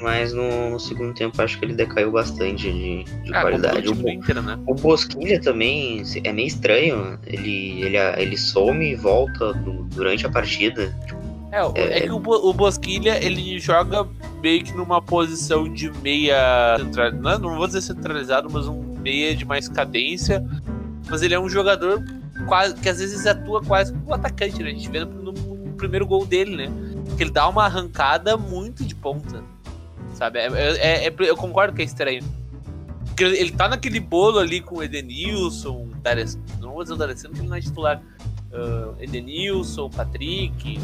Mas 0.00 0.32
no, 0.32 0.70
no, 0.70 0.80
segundo 0.80 1.12
tempo 1.12 1.40
acho 1.42 1.58
que 1.58 1.64
ele 1.64 1.74
decaiu 1.74 2.10
bastante 2.10 2.72
de, 2.72 3.04
de 3.04 3.34
ah, 3.34 3.42
qualidade. 3.42 3.88
O, 3.88 3.94
né? 3.94 4.58
o 4.66 4.74
Bosquilha 4.74 5.40
também 5.40 6.02
é 6.24 6.32
meio 6.32 6.48
estranho. 6.48 7.18
Ele, 7.26 7.82
ele, 7.82 7.96
ele 7.96 8.36
some 8.36 8.92
e 8.92 8.94
volta 8.94 9.52
do, 9.52 9.84
durante 9.84 10.26
a 10.26 10.30
partida. 10.30 10.94
É, 11.52 11.60
é, 11.80 11.98
é 11.98 12.00
que 12.02 12.10
o, 12.10 12.16
o, 12.16 12.52
Bosquilha 12.54 13.22
ele 13.22 13.58
joga 13.58 14.06
meio 14.40 14.64
que 14.64 14.72
numa 14.72 15.02
posição 15.02 15.70
de 15.70 15.90
meia 16.00 16.76
central, 16.78 17.12
não, 17.12 17.38
não 17.38 17.56
vou 17.56 17.66
dizer 17.66 17.82
centralizado, 17.82 18.48
mas 18.50 18.66
um 18.66 18.96
meia 19.00 19.34
de 19.36 19.44
mais 19.44 19.68
cadência. 19.68 20.42
Mas 21.10 21.22
ele 21.22 21.34
é 21.34 21.40
um 21.40 21.48
jogador 21.48 22.02
quase 22.46 22.74
que 22.76 22.88
às 22.88 23.00
vezes 23.00 23.26
atua 23.26 23.62
quase 23.62 23.92
como 23.92 24.10
um 24.10 24.14
atacante, 24.14 24.62
né? 24.62 24.70
A 24.70 24.72
gente 24.72 24.88
vê 24.88 25.04
no, 25.04 25.32
no 25.32 25.72
primeiro 25.74 26.06
gol 26.06 26.24
dele, 26.24 26.56
né? 26.56 26.72
Que 27.18 27.24
ele 27.24 27.30
dá 27.30 27.46
uma 27.48 27.64
arrancada 27.64 28.36
muito 28.36 28.82
de 28.82 28.94
ponta 28.94 29.44
sabe? 30.20 30.38
É, 30.38 30.46
é, 30.46 31.06
é, 31.08 31.14
eu 31.18 31.36
concordo 31.36 31.74
que 31.74 31.80
é 31.80 31.84
estranho. 31.84 32.22
Porque 33.06 33.24
ele 33.24 33.50
tá 33.50 33.68
naquele 33.68 33.98
bolo 33.98 34.38
ali 34.38 34.60
com 34.60 34.76
o 34.76 34.82
Edenilson, 34.82 35.88
Dares, 36.02 36.38
não 36.60 36.72
vou 36.72 36.82
dizer 36.82 36.94
o 36.94 36.96
D'Alessandro 36.96 37.30
porque 37.30 37.40
ele 37.40 37.48
não 37.48 37.56
é 37.56 37.60
titular. 37.60 38.02
Uh, 38.52 39.02
Edenilson, 39.02 39.88
Patrick. 39.88 40.78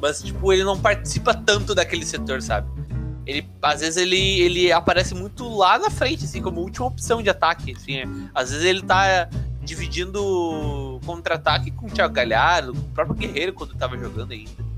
Mas, 0.00 0.22
tipo, 0.22 0.52
ele 0.52 0.64
não 0.64 0.78
participa 0.78 1.32
tanto 1.32 1.74
daquele 1.74 2.04
setor, 2.04 2.42
sabe? 2.42 2.68
Ele, 3.26 3.48
às 3.62 3.80
vezes 3.80 3.96
ele, 3.96 4.40
ele 4.40 4.70
aparece 4.70 5.14
muito 5.14 5.48
lá 5.48 5.78
na 5.78 5.88
frente, 5.88 6.24
assim, 6.24 6.42
como 6.42 6.60
última 6.60 6.86
opção 6.86 7.22
de 7.22 7.30
ataque. 7.30 7.72
Assim, 7.72 7.96
é. 7.96 8.04
Às 8.34 8.50
vezes 8.50 8.66
ele 8.66 8.82
tá 8.82 9.28
dividindo 9.62 11.00
contra-ataque 11.06 11.70
com 11.70 11.86
o 11.86 11.90
Thiago 11.90 12.12
Galhardo, 12.12 12.72
o 12.72 12.90
próprio 12.92 13.16
Guerreiro 13.16 13.54
quando 13.54 13.74
tava 13.74 13.96
jogando 13.96 14.32
ainda. 14.32 14.73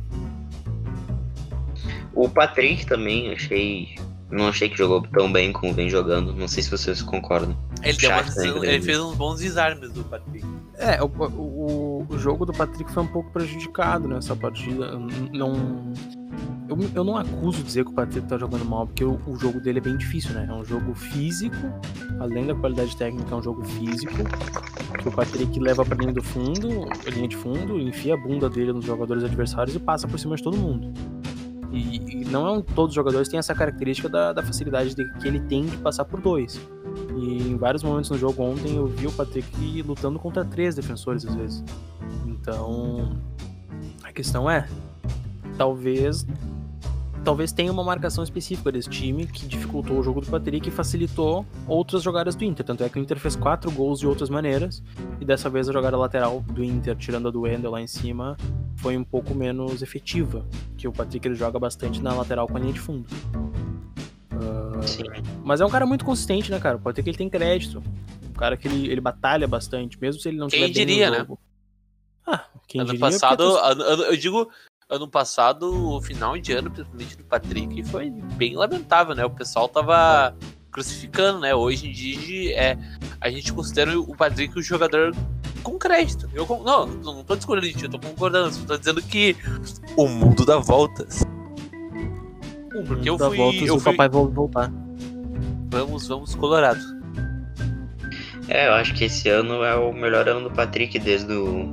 O 2.16 2.30
Patrick 2.30 2.86
também, 2.86 3.30
achei. 3.30 3.94
Não 4.30 4.48
achei 4.48 4.68
que 4.68 4.76
jogou 4.76 5.02
tão 5.02 5.30
bem 5.30 5.52
como 5.52 5.72
vem 5.72 5.88
jogando. 5.88 6.32
Não 6.34 6.48
sei 6.48 6.62
se 6.62 6.70
vocês 6.70 7.02
concordam. 7.02 7.56
Ele, 7.82 8.06
umas, 8.08 8.36
ele 8.36 8.80
fez 8.80 8.98
uns 8.98 9.14
bons 9.14 9.38
desarmes 9.38 9.92
do 9.92 10.02
Patrick. 10.02 10.44
É, 10.78 11.00
o, 11.00 11.06
o, 11.06 12.06
o, 12.08 12.18
jogo 12.18 12.44
do 12.44 12.52
Patrick 12.52 12.90
foi 12.90 13.02
um 13.02 13.06
pouco 13.06 13.30
prejudicado 13.30 14.08
nessa 14.08 14.34
partida. 14.34 14.98
Não. 15.32 15.92
Eu, 16.68 16.76
eu 16.94 17.04
não 17.04 17.16
acuso 17.16 17.62
dizer 17.62 17.84
que 17.84 17.90
o 17.92 17.94
Patrick 17.94 18.26
tá 18.26 18.36
jogando 18.36 18.64
mal, 18.64 18.86
porque 18.86 19.04
o, 19.04 19.20
o 19.26 19.36
jogo 19.36 19.60
dele 19.60 19.78
é 19.78 19.82
bem 19.82 19.96
difícil, 19.96 20.32
né? 20.32 20.46
É 20.50 20.52
um 20.52 20.64
jogo 20.64 20.94
físico, 20.94 21.54
além 22.18 22.46
da 22.46 22.54
qualidade 22.54 22.96
técnica, 22.96 23.32
é 23.32 23.38
um 23.38 23.42
jogo 23.42 23.62
físico. 23.62 24.14
Que 25.00 25.08
o 25.08 25.12
Patrick 25.12 25.60
leva 25.60 25.84
pra 25.84 25.96
linha 25.96 26.12
do 26.12 26.22
fundo, 26.22 26.88
linha 27.14 27.28
de 27.28 27.36
fundo, 27.36 27.78
enfia 27.78 28.14
a 28.14 28.16
bunda 28.16 28.50
dele 28.50 28.72
nos 28.72 28.84
jogadores 28.84 29.22
adversários 29.22 29.76
e 29.76 29.78
passa 29.78 30.08
por 30.08 30.18
cima 30.18 30.34
de 30.34 30.42
todo 30.42 30.56
mundo. 30.56 30.92
E, 31.72 32.22
e 32.22 32.24
não 32.24 32.46
é 32.46 32.52
um, 32.52 32.62
todos 32.62 32.90
os 32.90 32.94
jogadores 32.94 33.28
têm 33.28 33.38
essa 33.38 33.54
característica 33.54 34.08
da, 34.08 34.32
da 34.32 34.42
facilidade 34.42 34.94
de, 34.94 35.04
que 35.14 35.26
ele 35.26 35.40
tem 35.40 35.66
de 35.66 35.76
passar 35.78 36.04
por 36.04 36.20
dois. 36.20 36.60
E 37.16 37.48
em 37.48 37.56
vários 37.56 37.82
momentos 37.82 38.10
no 38.10 38.18
jogo 38.18 38.42
ontem 38.42 38.76
eu 38.76 38.86
vi 38.86 39.06
o 39.06 39.12
Patrick 39.12 39.82
lutando 39.82 40.18
contra 40.18 40.44
três 40.44 40.74
defensores 40.74 41.24
às 41.26 41.34
vezes. 41.34 41.64
Então 42.26 43.18
a 44.02 44.12
questão 44.12 44.50
é, 44.50 44.68
talvez 45.56 46.26
talvez 47.26 47.50
tenha 47.50 47.72
uma 47.72 47.82
marcação 47.82 48.22
específica 48.22 48.70
desse 48.70 48.88
time 48.88 49.26
que 49.26 49.48
dificultou 49.48 49.98
o 49.98 50.02
jogo 50.02 50.20
do 50.20 50.28
Patrick 50.28 50.68
e 50.68 50.70
facilitou 50.70 51.44
outras 51.66 52.00
jogadas 52.00 52.36
do 52.36 52.44
Inter. 52.44 52.64
Tanto 52.64 52.84
é 52.84 52.88
que 52.88 53.00
o 53.00 53.02
Inter 53.02 53.18
fez 53.18 53.34
quatro 53.34 53.68
gols 53.72 53.98
de 53.98 54.06
outras 54.06 54.30
maneiras 54.30 54.80
e 55.20 55.24
dessa 55.24 55.50
vez 55.50 55.68
a 55.68 55.72
jogada 55.72 55.96
lateral 55.96 56.40
do 56.40 56.62
Inter, 56.62 56.94
tirando 56.94 57.26
a 57.26 57.30
do 57.32 57.40
Wendel 57.40 57.72
lá 57.72 57.80
em 57.80 57.88
cima, 57.88 58.36
foi 58.86 58.96
um 58.96 59.02
pouco 59.02 59.34
menos 59.34 59.82
efetiva, 59.82 60.46
que 60.78 60.86
o 60.86 60.92
Patrick 60.92 61.26
ele 61.26 61.34
joga 61.34 61.58
bastante 61.58 62.00
na 62.00 62.14
lateral 62.14 62.46
com 62.46 62.56
a 62.56 62.60
linha 62.60 62.72
de 62.72 62.78
fundo. 62.78 63.04
Uh, 64.30 65.40
mas 65.42 65.60
é 65.60 65.66
um 65.66 65.68
cara 65.68 65.84
muito 65.84 66.04
consistente, 66.04 66.52
né, 66.52 66.60
cara? 66.60 66.78
Pode 66.78 66.94
ter 66.94 67.02
que 67.02 67.10
ele 67.10 67.18
tem 67.18 67.28
crédito. 67.28 67.82
cara 68.38 68.56
que 68.56 68.68
ele, 68.68 68.86
ele 68.88 69.00
batalha 69.00 69.48
bastante, 69.48 70.00
mesmo 70.00 70.20
se 70.22 70.28
ele 70.28 70.36
não 70.36 70.46
Quem 70.46 70.60
tiver 70.70 70.72
bem 70.72 70.86
diria, 70.86 71.06
no 71.06 71.12
né? 71.12 71.18
jogo. 71.18 71.40
Ah, 72.24 72.44
quem 72.68 72.80
ano 72.80 72.90
diria? 72.90 73.00
passado, 73.10 73.38
tu- 73.50 73.56
ano- 73.56 73.82
ano- 73.82 74.02
eu 74.04 74.16
digo, 74.16 74.48
ano 74.88 75.08
passado, 75.08 75.96
o 75.96 76.00
final 76.00 76.38
de 76.38 76.52
ano, 76.52 76.70
principalmente 76.70 77.16
do 77.16 77.24
Patrick, 77.24 77.82
foi 77.86 78.08
bem 78.08 78.54
lamentável, 78.54 79.16
né? 79.16 79.24
O 79.24 79.30
pessoal 79.30 79.68
tava 79.68 80.32
crucificando, 80.76 81.40
né? 81.40 81.54
Hoje 81.54 81.88
em 81.88 81.92
dia 81.92 82.60
é, 82.60 82.78
a 83.18 83.30
gente 83.30 83.50
considera 83.50 83.98
o 83.98 84.14
Patrick 84.14 84.58
um 84.58 84.62
jogador 84.62 85.16
com 85.62 85.78
crédito. 85.78 86.28
Eu, 86.34 86.46
não, 86.62 86.86
não 86.86 87.24
tô 87.24 87.34
discordando, 87.34 87.72
eu 87.82 87.88
tô 87.88 87.98
concordando, 87.98 88.52
só 88.52 88.66
tô 88.66 88.76
dizendo 88.76 89.00
que 89.00 89.34
o 89.96 90.06
mundo 90.06 90.44
dá 90.44 90.58
voltas. 90.58 91.24
Porque 92.86 93.08
eu 93.08 93.16
dá 93.16 93.28
fui, 93.28 93.38
voltas 93.38 93.62
e 93.62 93.66
eu 93.66 93.76
o 93.76 93.80
fui, 93.80 93.92
papai 93.92 94.06
vai 94.06 94.26
voltar. 94.26 94.70
vamos, 95.70 96.06
vamos 96.06 96.34
Colorado. 96.34 96.80
É, 98.48 98.68
eu 98.68 98.74
acho 98.74 98.94
que 98.94 99.04
esse 99.04 99.30
ano 99.30 99.64
é 99.64 99.74
o 99.74 99.94
melhor 99.94 100.28
ano 100.28 100.50
do 100.50 100.54
Patrick 100.54 100.98
desde 100.98 101.32
o. 101.32 101.70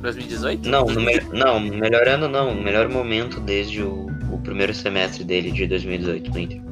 2018? 0.00 0.68
Não, 0.68 0.86
no 0.86 1.00
me... 1.00 1.20
não, 1.32 1.58
melhor 1.58 2.06
ano 2.06 2.28
não, 2.28 2.52
o 2.52 2.62
melhor 2.62 2.88
momento 2.88 3.40
desde 3.40 3.82
o, 3.82 4.06
o 4.30 4.38
primeiro 4.38 4.72
semestre 4.72 5.24
dele 5.24 5.50
de 5.50 5.66
2018 5.66 6.30
no 6.30 6.38
Inter. 6.38 6.67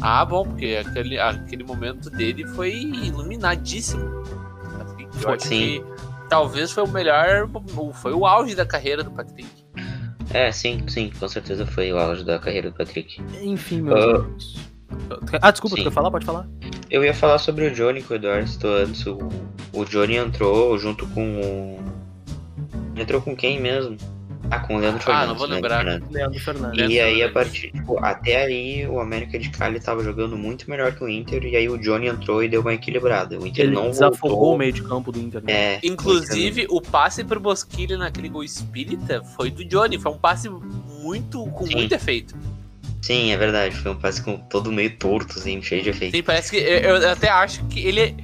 Ah, 0.00 0.24
bom, 0.24 0.44
porque 0.44 0.80
aquele, 0.86 1.18
aquele 1.18 1.64
momento 1.64 2.08
dele 2.10 2.46
foi 2.48 2.72
iluminadíssimo. 2.72 4.22
Patrick, 4.78 5.22
eu 5.22 5.30
acho 5.30 5.46
sim. 5.46 5.58
que 5.58 5.84
talvez 6.28 6.70
foi 6.72 6.84
o 6.84 6.88
melhor, 6.88 7.48
foi 7.94 8.12
o 8.12 8.24
auge 8.26 8.54
da 8.54 8.64
carreira 8.64 9.02
do 9.02 9.10
Patrick. 9.10 9.48
É, 10.32 10.52
sim, 10.52 10.84
sim, 10.88 11.10
com 11.18 11.26
certeza 11.26 11.64
foi 11.66 11.92
o 11.92 11.98
auge 11.98 12.24
da 12.24 12.38
carreira 12.38 12.70
do 12.70 12.76
Patrick. 12.76 13.20
Enfim, 13.42 13.80
meus 13.82 14.04
Ah. 14.04 14.16
amigos. 14.16 14.56
Ah, 15.40 15.50
desculpa, 15.50 15.76
tu 15.76 15.82
quer 15.82 15.92
falar? 15.92 16.10
Pode 16.10 16.24
falar. 16.26 16.46
Eu 16.90 17.04
ia 17.04 17.14
falar 17.14 17.38
sobre 17.38 17.66
o 17.66 17.70
Johnny 17.74 18.02
que 18.02 18.12
o 18.12 18.16
Eduardo 18.16 18.68
antes. 18.68 19.06
O, 19.06 19.18
o 19.72 19.84
Johnny 19.84 20.16
entrou 20.16 20.76
junto 20.78 21.06
com 21.08 21.40
o. 21.40 21.78
Entrou 22.96 23.20
com 23.22 23.34
quem 23.36 23.60
mesmo? 23.60 23.96
Ah, 24.50 24.60
com 24.60 24.76
o 24.76 24.78
Leandro 24.78 25.00
Ah, 25.00 25.04
Fernandes. 25.04 25.28
não 25.28 25.36
vou 25.36 25.46
Leandro 25.46 25.68
lembrar. 25.68 25.84
Fernandes. 25.84 26.10
Leandro 26.10 26.40
Fernandes. 26.40 26.76
Leandro 26.78 26.94
E 26.94 27.00
aí, 27.00 27.06
a 27.22 27.26
Fernandes. 27.28 27.32
partir. 27.34 27.70
Tipo, 27.72 27.98
até 28.04 28.36
aí, 28.44 28.86
o 28.86 28.98
América 29.00 29.38
de 29.38 29.50
Cali 29.50 29.78
tava 29.80 30.02
jogando 30.02 30.36
muito 30.38 30.68
melhor 30.70 30.92
que 30.94 31.04
o 31.04 31.08
Inter. 31.08 31.44
E 31.44 31.56
aí, 31.56 31.68
o 31.68 31.76
Johnny 31.78 32.06
entrou 32.08 32.42
e 32.42 32.48
deu 32.48 32.60
uma 32.62 32.72
equilibrada. 32.72 33.38
O 33.38 33.46
Inter 33.46 33.66
Ele 33.66 33.74
não 33.74 33.90
desafogou 33.90 34.30
voltou. 34.36 34.54
o 34.54 34.58
meio 34.58 34.72
de 34.72 34.82
campo 34.82 35.12
do 35.12 35.18
Inter. 35.20 35.42
né? 35.44 35.52
É, 35.52 35.80
Inclusive, 35.84 36.66
o 36.70 36.80
passe 36.80 37.22
pro 37.24 37.38
Bosquilha 37.38 37.98
naquele 37.98 38.28
gol 38.28 38.42
espírita 38.42 39.22
foi 39.36 39.50
do 39.50 39.64
Johnny. 39.64 39.98
Foi 39.98 40.12
um 40.12 40.18
passe 40.18 40.48
muito 40.48 41.44
com 41.48 41.66
Sim. 41.66 41.74
muito 41.76 41.94
efeito. 41.94 42.34
Sim, 43.02 43.30
é 43.32 43.36
verdade. 43.36 43.76
Foi 43.76 43.92
um 43.92 43.96
passe 43.96 44.22
com 44.22 44.36
todo 44.38 44.72
meio 44.72 44.96
torto, 44.96 45.38
assim, 45.38 45.60
cheio 45.62 45.82
de 45.82 45.90
efeito. 45.90 46.16
Sim, 46.16 46.22
parece 46.22 46.50
que 46.50 46.56
eu, 46.56 46.96
eu 46.96 47.10
até 47.10 47.28
acho 47.28 47.64
que 47.66 47.80
ele. 47.86 48.16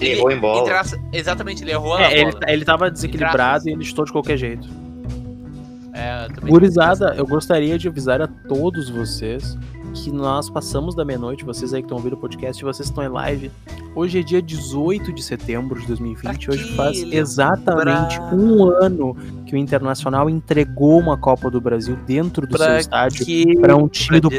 Ele 0.00 0.12
errou 0.12 0.30
em 0.32 0.38
bola. 0.38 0.82
exatamente, 1.12 1.62
ele 1.62 1.72
errou 1.72 1.94
a 1.94 2.02
É, 2.10 2.18
ele, 2.20 2.32
bola. 2.32 2.44
ele 2.50 2.64
tava 2.64 2.90
desequilibrado 2.90 3.68
e 3.68 3.72
ele 3.72 3.84
chutou 3.84 4.06
de 4.06 4.12
qualquer 4.12 4.38
jeito. 4.38 4.66
Também- 6.34 6.52
Gurizada, 6.52 7.14
eu 7.16 7.26
gostaria 7.26 7.78
de 7.78 7.88
avisar 7.88 8.20
a 8.20 8.26
todos 8.26 8.88
vocês 8.88 9.56
que 9.94 10.10
nós 10.12 10.48
passamos 10.48 10.94
da 10.94 11.04
meia-noite, 11.04 11.44
vocês 11.44 11.74
aí 11.74 11.80
que 11.82 11.86
estão 11.86 11.98
ouvindo 11.98 12.12
o 12.12 12.16
podcast, 12.16 12.62
vocês 12.64 12.88
estão 12.88 13.02
em 13.02 13.08
live. 13.08 13.50
Hoje 13.94 14.20
é 14.20 14.22
dia 14.22 14.40
18 14.40 15.12
de 15.12 15.20
setembro 15.22 15.80
de 15.80 15.86
2020. 15.88 16.44
Pra 16.46 16.54
Hoje 16.54 16.76
faz 16.76 17.02
exatamente 17.02 18.20
um 18.32 18.64
ano 18.64 19.16
que 19.46 19.54
o 19.54 19.58
Internacional 19.58 20.30
entregou 20.30 20.98
uma 21.00 21.16
Copa 21.18 21.50
do 21.50 21.60
Brasil 21.60 21.96
dentro 22.06 22.46
do 22.46 22.56
seu 22.56 22.66
Pra 22.66 22.78
estádio 22.78 23.26
que- 23.26 23.56
para 23.58 23.76
um 23.76 23.88
time 23.88 24.20
do 24.20 24.28
pra- 24.28 24.38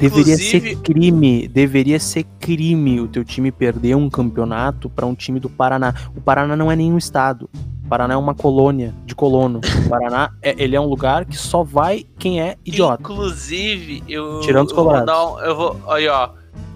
Deveria 0.00 0.36
ser 0.36 0.76
crime, 0.76 1.48
deveria 1.48 1.98
ser 2.00 2.24
crime 2.40 3.00
o 3.00 3.08
teu 3.08 3.24
time 3.24 3.52
perder 3.52 3.94
um 3.96 4.10
campeonato 4.10 4.90
para 4.90 5.06
um 5.06 5.14
time 5.14 5.40
do 5.40 5.48
Paraná. 5.48 5.94
O 6.16 6.20
Paraná 6.20 6.56
não 6.56 6.70
é 6.70 6.76
nenhum 6.76 6.98
estado. 6.98 7.48
O 7.84 7.88
Paraná 7.88 8.14
é 8.14 8.16
uma 8.16 8.34
colônia 8.34 8.92
de 9.04 9.14
colono. 9.14 9.60
O 9.60 9.88
Paraná, 9.88 10.32
é, 10.42 10.54
ele 10.58 10.74
é 10.74 10.80
um 10.80 10.86
lugar 10.86 11.24
que 11.24 11.36
só 11.36 11.62
vai 11.62 12.04
quem 12.18 12.40
é 12.40 12.56
idiota. 12.64 13.02
Inclusive, 13.02 14.02
eu. 14.08 14.40
Tirando 14.40 14.66
os 14.66 14.72
eu 14.72 14.76
vou 14.76 14.84
colorados. 14.84 15.14
um, 15.14 15.38
Eu 15.40 15.56
vou. 15.56 15.80
Aí, 15.88 16.08
ó. 16.08 16.30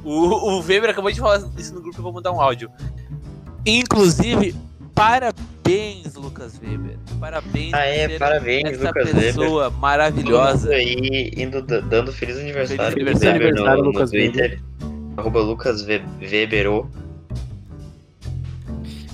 O, 0.04 0.12
o 0.56 0.60
Weber 0.60 0.90
acabou 0.90 1.10
de 1.10 1.20
falar 1.20 1.42
isso 1.58 1.74
no 1.74 1.82
grupo, 1.82 1.98
eu 1.98 2.02
vou 2.02 2.12
mandar 2.12 2.32
um 2.32 2.40
áudio. 2.40 2.70
Inclusive, 3.66 4.54
parabéns, 5.70 6.14
Lucas 6.14 6.60
Weber. 6.62 6.98
Parabéns 7.18 7.72
Ah, 7.74 7.84
é, 7.86 8.18
parabéns, 8.18 8.64
essa 8.70 8.88
Lucas 8.88 9.06
Weber. 9.06 9.22
pessoa 9.34 9.64
Todo 9.70 9.78
maravilhosa. 9.78 10.70
aí 10.70 11.32
indo 11.36 11.62
dando 11.62 12.12
feliz 12.12 12.38
aniversário, 12.38 12.92
Feliz 12.92 13.18
pro 13.18 13.28
Weber 13.28 13.46
aniversário, 13.48 13.78
no, 13.78 13.84
no 13.84 13.92
Lucas 13.92 14.10
Twitter. 14.10 14.60
Arroba 15.16 15.40
Lucas 15.40 15.82
We- 15.86 16.02
Weberô. 16.20 16.86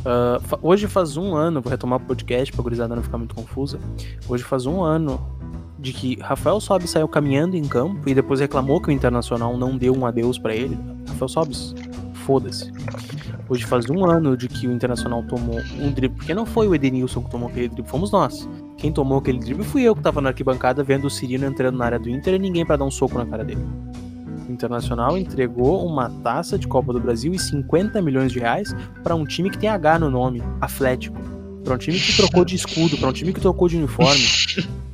Ah, 0.04 0.38
fa- 0.42 0.58
hoje 0.62 0.86
faz 0.86 1.16
um 1.16 1.34
ano, 1.34 1.60
vou 1.60 1.70
retomar 1.70 1.98
o 1.98 2.02
podcast 2.04 2.52
pra 2.52 2.62
gurizada 2.62 2.94
não 2.94 3.02
ficar 3.02 3.18
muito 3.18 3.34
confusa. 3.34 3.78
Hoje 4.28 4.44
faz 4.44 4.66
um 4.66 4.82
ano 4.82 5.20
de 5.78 5.92
que 5.92 6.18
Rafael 6.20 6.60
Sobis 6.60 6.90
saiu 6.90 7.06
caminhando 7.08 7.56
em 7.56 7.64
campo 7.64 8.08
e 8.08 8.14
depois 8.14 8.40
reclamou 8.40 8.80
que 8.80 8.88
o 8.88 8.92
Internacional 8.92 9.56
não 9.56 9.76
deu 9.76 9.94
um 9.96 10.06
adeus 10.06 10.38
pra 10.38 10.54
ele. 10.54 10.78
Rafael 11.08 11.28
Sobis, 11.28 11.74
foda-se. 12.24 12.70
Hoje 13.48 13.64
faz 13.64 13.88
um 13.88 14.04
ano 14.04 14.36
de 14.36 14.48
que 14.48 14.66
o 14.66 14.72
Internacional 14.72 15.22
tomou 15.22 15.60
um 15.78 15.90
drible, 15.92 16.16
porque 16.16 16.34
não 16.34 16.44
foi 16.44 16.66
o 16.66 16.74
Edenilson 16.74 17.22
que 17.22 17.30
tomou 17.30 17.48
aquele 17.48 17.68
drible, 17.68 17.88
fomos 17.88 18.10
nós. 18.10 18.48
Quem 18.76 18.90
tomou 18.92 19.18
aquele 19.18 19.38
drible 19.38 19.64
fui 19.64 19.82
eu 19.82 19.94
que 19.94 20.02
tava 20.02 20.20
na 20.20 20.30
arquibancada 20.30 20.82
vendo 20.82 21.06
o 21.06 21.10
Cirino 21.10 21.46
entrando 21.46 21.78
na 21.78 21.84
área 21.84 21.98
do 21.98 22.10
Inter 22.10 22.34
e 22.34 22.38
ninguém 22.40 22.66
pra 22.66 22.76
dar 22.76 22.84
um 22.84 22.90
soco 22.90 23.16
na 23.16 23.24
cara 23.24 23.44
dele. 23.44 23.64
O 24.48 24.52
Internacional 24.52 25.16
entregou 25.16 25.86
uma 25.86 26.10
taça 26.22 26.58
de 26.58 26.66
Copa 26.66 26.92
do 26.92 27.00
Brasil 27.00 27.32
e 27.34 27.38
50 27.38 28.00
milhões 28.02 28.32
de 28.32 28.38
reais 28.40 28.74
para 29.02 29.14
um 29.14 29.24
time 29.24 29.48
que 29.50 29.58
tem 29.58 29.68
H 29.68 29.98
no 30.00 30.10
nome, 30.10 30.42
Atlético. 30.60 31.16
Para 31.64 31.74
um 31.74 31.78
time 31.78 31.98
que 31.98 32.16
trocou 32.16 32.44
de 32.44 32.54
escudo, 32.56 32.96
para 32.96 33.08
um 33.08 33.12
time 33.12 33.32
que 33.32 33.40
trocou 33.40 33.68
de 33.68 33.76
uniforme. 33.76 34.20
O 34.22 34.66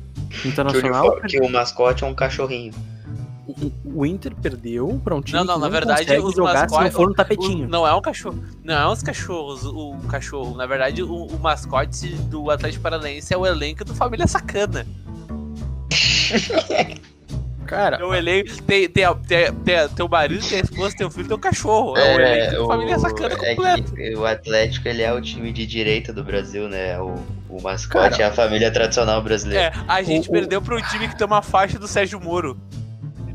Que, 0.43 0.47
o 0.47 0.51
Internacional, 0.51 1.05
uniforme- 1.05 1.29
que 1.29 1.39
o 1.41 1.49
mascote 1.49 2.03
é 2.03 2.07
um 2.07 2.13
cachorrinho. 2.15 2.73
O, 3.47 3.71
o 4.01 4.05
Inter 4.05 4.33
perdeu 4.35 4.99
para 5.03 5.13
um 5.15 5.21
time 5.21 5.37
Não, 5.39 5.45
não, 5.45 5.53
que 5.55 5.59
na 5.59 5.65
não 5.65 5.71
verdade, 5.71 6.01
consegue 6.05 6.21
os 6.25 6.35
jogar 6.35 6.69
se 6.69 6.75
não 6.79 6.91
for 6.91 7.05
no 7.07 7.11
O- 7.11 7.15
tapetinho. 7.15 7.67
não 7.67 7.85
é 7.87 7.93
um 7.93 8.01
cachorro. 8.01 8.43
Não 8.63 8.73
é 8.73 8.87
uns 8.89 9.03
cachorros, 9.03 9.65
o 9.65 9.95
cachorro. 10.09 10.55
Na 10.55 10.65
verdade, 10.65 11.03
o, 11.03 11.13
o 11.25 11.39
mascote 11.39 12.07
do 12.15 12.49
Atlético 12.49 12.81
Paranaense 12.83 13.33
é 13.33 13.37
o 13.37 13.45
elenco 13.45 13.83
do 13.83 13.93
Família 13.93 14.27
Sacana. 14.27 14.85
Cara, 17.65 17.95
É 17.97 18.03
o 18.03 18.13
elenco. 18.13 18.61
Tem, 18.63 18.89
tem, 18.89 19.05
tem, 19.25 19.53
tem, 19.53 19.87
tem 19.89 20.05
o 20.05 20.09
marido, 20.09 20.47
tem 20.47 20.59
a 20.59 20.61
esposa, 20.61 20.95
tem 20.97 21.07
o 21.07 21.09
filho, 21.09 21.27
tem 21.27 21.35
o 21.37 21.39
cachorro. 21.39 21.97
É, 21.97 22.15
o 22.15 22.19
elenco 22.19 22.55
do 22.57 22.67
Família 22.67 22.99
Sacana 22.99 23.33
é 23.35 23.55
completo. 23.55 23.93
que 23.95 24.15
o 24.15 24.25
Atlético 24.25 24.87
ele 24.87 25.01
é 25.01 25.13
o 25.13 25.21
time 25.21 25.51
de 25.53 25.65
direita 25.65 26.11
do 26.11 26.23
Brasil, 26.23 26.67
né? 26.67 26.99
O, 26.99 27.15
o 27.49 27.61
mascote 27.61 28.11
Cara, 28.17 28.23
é 28.23 28.25
a 28.27 28.33
família 28.33 28.69
tradicional 28.71 29.21
brasileira. 29.21 29.65
É, 29.65 29.71
a 29.87 30.01
gente 30.03 30.29
O- 30.29 30.31
perdeu 30.31 30.61
pra 30.61 30.75
um 30.75 30.81
time 30.81 31.07
que 31.07 31.17
tem 31.17 31.25
uma 31.25 31.41
faixa 31.41 31.79
do 31.79 31.87
Sérgio 31.87 32.19
Moro. 32.19 32.57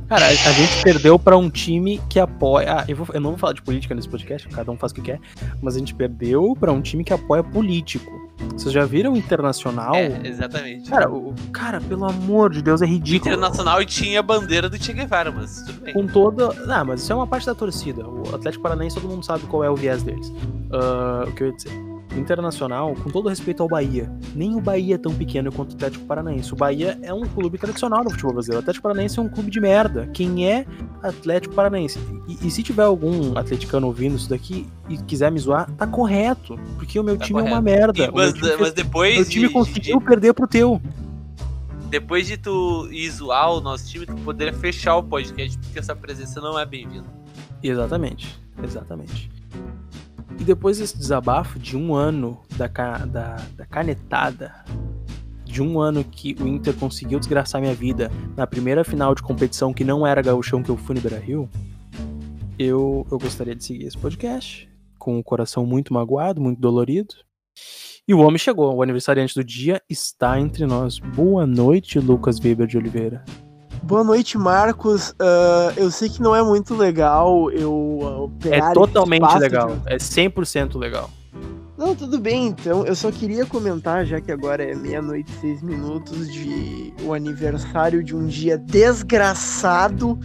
Cara, 0.09 0.27
a 0.27 0.33
gente 0.33 0.83
perdeu 0.83 1.19
pra 1.19 1.37
um 1.37 1.51
time 1.51 2.01
que 2.09 2.19
apoia. 2.19 2.79
Ah, 2.79 2.85
eu, 2.89 2.97
vou- 2.97 3.07
eu 3.13 3.21
não 3.21 3.31
vou 3.31 3.39
falar 3.39 3.53
de 3.53 3.61
política 3.63 3.95
nesse 3.95 4.09
podcast, 4.09 4.49
cada 4.49 4.71
um 4.73 4.77
faz 4.77 4.91
o 4.93 4.95
que 4.95 5.03
quer. 5.03 5.21
Mas 5.63 5.77
a 5.77 5.79
gente 5.79 5.95
perdeu 5.95 6.57
pra 6.59 6.73
um 6.73 6.81
time 6.81 7.05
que 7.05 7.13
apoia 7.13 7.43
político. 7.45 8.11
Vocês 8.57 8.73
já 8.73 8.85
viram 8.85 9.13
o 9.13 9.17
Internacional? 9.17 9.95
É, 9.95 10.21
exatamente. 10.25 10.89
Cara, 10.89 11.11
o, 11.11 11.35
cara, 11.53 11.81
pelo 11.81 12.05
amor 12.07 12.51
de 12.51 12.63
Deus, 12.63 12.81
é 12.81 12.87
ridículo. 12.87 13.33
Internacional 13.35 13.83
e 13.83 13.87
tinha 13.87 14.21
a 14.21 14.23
bandeira 14.23 14.69
do 14.71 14.83
Che 14.83 14.93
Guevara, 14.93 15.31
mas 15.31 15.63
tudo 15.63 15.81
bem. 15.83 15.93
Com 15.93 16.07
toda. 16.07 16.49
Ah, 16.73 16.83
mas 16.85 17.03
isso 17.03 17.13
é 17.13 17.17
uma 17.17 17.27
parte 17.27 17.45
da 17.47 17.55
torcida. 17.55 18.07
O 18.09 18.35
Atlético 18.35 18.63
Paranaense, 18.63 18.95
todo 18.97 19.09
mundo 19.09 19.25
sabe 19.25 19.45
qual 19.45 19.63
é 19.63 19.71
o 19.71 19.77
viés 19.77 20.03
deles. 20.03 20.33
Ah, 20.73 21.25
o 21.29 21.33
que 21.33 21.43
eu 21.43 21.47
ia 21.49 21.53
dizer? 21.53 21.88
Internacional, 22.17 22.95
com 22.95 23.11
todo 23.11 23.29
respeito 23.29 23.63
ao 23.63 23.69
Bahia, 23.69 24.11
nem 24.35 24.55
o 24.57 24.61
Bahia 24.61 24.95
é 24.95 24.99
tão 24.99 25.13
pequeno 25.15 25.53
quanto 25.53 25.73
o 25.73 25.75
Atlético 25.75 26.05
Paranaense. 26.07 26.53
O 26.53 26.57
Bahia 26.57 26.99
é 27.03 27.13
um 27.13 27.23
clube 27.27 27.59
tradicional 27.59 28.03
no 28.03 28.11
futebol 28.11 28.33
brasileiro. 28.33 28.61
O 28.61 28.63
Atlético 28.63 28.83
Paranaense 28.83 29.19
é 29.19 29.23
um 29.23 29.29
clube 29.29 29.51
de 29.51 29.61
merda. 29.61 30.07
Quem 30.13 30.49
é 30.51 30.67
Atlético 31.03 31.55
Paranaense? 31.55 31.99
E, 32.27 32.47
e 32.47 32.51
se 32.51 32.63
tiver 32.63 32.83
algum 32.85 33.37
atleticano 33.39 33.87
ouvindo 33.87 34.17
isso 34.17 34.29
daqui 34.31 34.67
e 34.89 34.97
quiser 34.99 35.31
me 35.31 35.39
zoar, 35.39 35.71
tá 35.73 35.87
correto. 35.87 36.59
Porque 36.77 36.99
o 36.99 37.05
meu 37.05 37.17
Tá 37.19 37.25
time 37.27 37.41
é 37.41 37.43
uma 37.43 37.61
correto. 37.61 37.65
merda. 37.65 38.05
E- 38.05 38.11
mas, 38.13 38.33
time, 38.33 38.49
mas 38.49 38.57
fez- 38.59 38.73
depois. 38.75 39.15
meu 39.17 39.25
time 39.27 39.47
de- 39.49 39.53
conseguiu 39.53 39.99
de- 39.99 40.05
perder 40.05 40.33
pro 40.35 40.47
teu. 40.49 40.81
depois 41.91 42.27
de 42.27 42.37
tu 42.37 42.89
ir 42.91 43.11
zoar 43.11 43.53
o 43.53 43.61
nosso 43.61 43.87
time, 43.89 44.05
tu 44.07 44.15
poderia 44.17 44.53
fechar 44.53 44.97
o 44.97 45.03
podcast, 45.03 45.57
porque 45.59 45.79
essa 45.79 45.95
presença 45.97 46.41
não 46.41 46.59
é 46.59 46.67
bem-vinda. 46.67 47.07
Exatamente, 47.63 48.39
exatamente. 48.63 49.31
E 50.39 50.45
depois 50.45 50.79
desse 50.79 50.97
desabafo 50.97 51.59
de 51.59 51.77
um 51.77 51.95
ano 51.95 52.41
da, 52.57 52.69
da, 52.69 53.37
da 53.57 53.67
canetada, 53.67 54.55
de 55.45 55.61
um 55.61 55.81
ano 55.81 56.05
que 56.05 56.37
o 56.41 56.47
Inter 56.47 56.75
conseguiu 56.75 57.19
desgraçar 57.19 57.61
minha 57.61 57.75
vida 57.75 58.11
na 58.37 58.47
primeira 58.47 58.85
final 58.85 59.15
de 59.15 59.23
competição 59.23 59.75
que 59.75 59.83
não 59.83 60.07
era 60.07 60.23
gauchão 60.23 60.63
que 60.63 60.71
eu 60.71 60.77
fui 60.77 60.95
no 60.95 61.01
Beira-Rio, 61.01 61.49
eu, 62.59 63.07
eu 63.11 63.19
gostaria 63.19 63.55
de 63.55 63.65
seguir 63.65 63.87
esse 63.87 63.99
podcast 63.99 64.69
com 64.99 65.19
o 65.19 65.25
coração 65.25 65.65
muito 65.65 65.93
magoado, 65.93 66.41
muito 66.41 66.61
dolorido. 66.61 67.15
E 68.07 68.15
o 68.15 68.21
homem 68.21 68.39
chegou, 68.39 68.75
o 68.75 68.83
aniversariante 68.83 69.35
do 69.35 69.45
dia 69.45 69.83
está 69.89 70.41
entre 70.41 70.67
nós. 70.67 70.99
Boa 70.99 71.47
noite, 71.47 71.99
Lucas 71.99 72.39
Weber 72.41 72.67
de 72.67 72.79
Oliveira. 72.79 73.25
Boa 73.83 74.05
noite, 74.05 74.37
Marcos. 74.37 75.11
Uh, 75.11 75.73
eu 75.77 75.91
sei 75.91 76.09
que 76.09 76.21
não 76.21 76.35
é 76.35 76.43
muito 76.43 76.75
legal 76.75 77.51
eu 77.51 77.73
uh, 77.73 78.33
É 78.51 78.73
totalmente 78.73 79.39
legal. 79.39 79.77
De... 79.77 79.95
É 79.95 79.97
100% 79.97 80.77
legal. 80.77 81.11
Não, 81.77 81.95
tudo 81.95 82.19
bem, 82.19 82.49
então. 82.49 82.85
Eu 82.85 82.95
só 82.97 83.11
queria 83.13 83.47
comentar, 83.47 84.05
já 84.05 84.21
que 84.21 84.33
agora 84.33 84.65
é 84.65 84.75
meia-noite 84.75 85.33
e 85.33 85.41
seis 85.41 85.63
minutos, 85.63 86.29
de 86.29 86.93
o 87.05 87.15
aniversário 87.15 88.03
de 88.03 88.17
um 88.17 88.27
dia 88.27 88.59
desgraçado, 88.59 90.19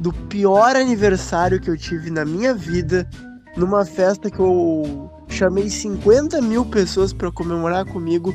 do 0.00 0.12
pior 0.12 0.74
aniversário 0.74 1.60
que 1.60 1.70
eu 1.70 1.76
tive 1.76 2.10
na 2.10 2.24
minha 2.24 2.52
vida, 2.52 3.08
numa 3.56 3.84
festa 3.84 4.28
que 4.28 4.40
eu 4.40 5.10
chamei 5.28 5.70
50 5.70 6.40
mil 6.42 6.64
pessoas 6.64 7.12
para 7.12 7.30
comemorar 7.30 7.84
comigo 7.86 8.34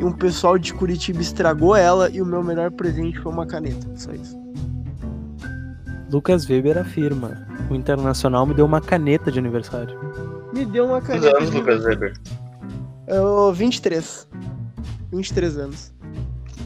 e 0.00 0.04
um 0.04 0.12
pessoal 0.12 0.58
de 0.58 0.72
Curitiba 0.72 1.20
estragou 1.20 1.74
ela 1.76 2.10
e 2.10 2.20
o 2.20 2.26
meu 2.26 2.42
melhor 2.42 2.70
presente 2.70 3.18
foi 3.20 3.32
uma 3.32 3.46
caneta. 3.46 3.86
Só 3.96 4.12
isso. 4.12 4.40
Lucas 6.10 6.48
Weber 6.48 6.78
afirma: 6.78 7.46
o 7.70 7.74
Internacional 7.74 8.44
me 8.44 8.54
deu 8.54 8.66
uma 8.66 8.80
caneta 8.80 9.30
de 9.30 9.38
aniversário. 9.38 9.98
Me 10.52 10.64
deu 10.64 10.86
uma 10.86 11.00
caneta. 11.00 11.30
Quantos 11.30 11.38
anos, 11.38 11.50
de... 11.50 11.58
Lucas 11.58 11.84
Weber? 11.84 12.12
Eu, 13.06 13.52
23. 13.52 14.28
23 15.12 15.58
anos. 15.58 15.92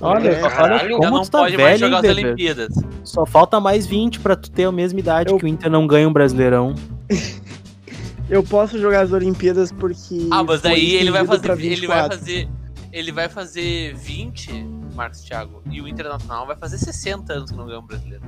Olha, 0.01 0.29
é, 0.29 0.43
olha 0.43 0.97
como 0.99 1.23
tu 1.23 1.31
tá 1.31 1.45
velho, 1.47 1.97
as 1.97 2.05
Olimpíadas. 2.05 2.75
Só 3.03 3.25
falta 3.25 3.59
mais 3.59 3.87
20 3.87 4.21
para 4.21 4.37
tu 4.37 4.51
ter 4.51 4.65
a 4.65 4.73
mesma 4.73 5.01
idade 5.01 5.33
eu... 5.33 5.39
que 5.39 5.45
o 5.45 5.49
Inter 5.49 5.71
não 5.71 5.87
ganha 5.87 6.09
um 6.09 6.13
Brasileirão. 6.13 6.75
eu 8.29 8.43
posso 8.43 8.79
jogar 8.79 9.03
as 9.03 9.13
Olimpíadas 9.13 9.73
porque. 9.73 10.29
Ah, 10.31 10.43
mas 10.43 10.61
daí 10.61 10.97
ele 10.97 11.11
vai 11.11 11.25
fazer. 11.25 11.65
Ele 11.65 11.87
vai 11.87 12.09
fazer. 12.09 12.49
Ele 12.97 13.13
vai 13.13 13.29
fazer 13.29 13.95
20, 13.95 14.51
Marcos 14.95 15.21
Thiago, 15.21 15.63
e 15.71 15.83
o 15.83 15.87
Internacional 15.87 16.47
vai 16.47 16.57
fazer 16.57 16.79
60 16.79 17.31
anos 17.31 17.51
que 17.51 17.57
não 17.59 17.67
ganha 17.67 17.79
um 17.79 17.87
brasileiro. 17.87 18.25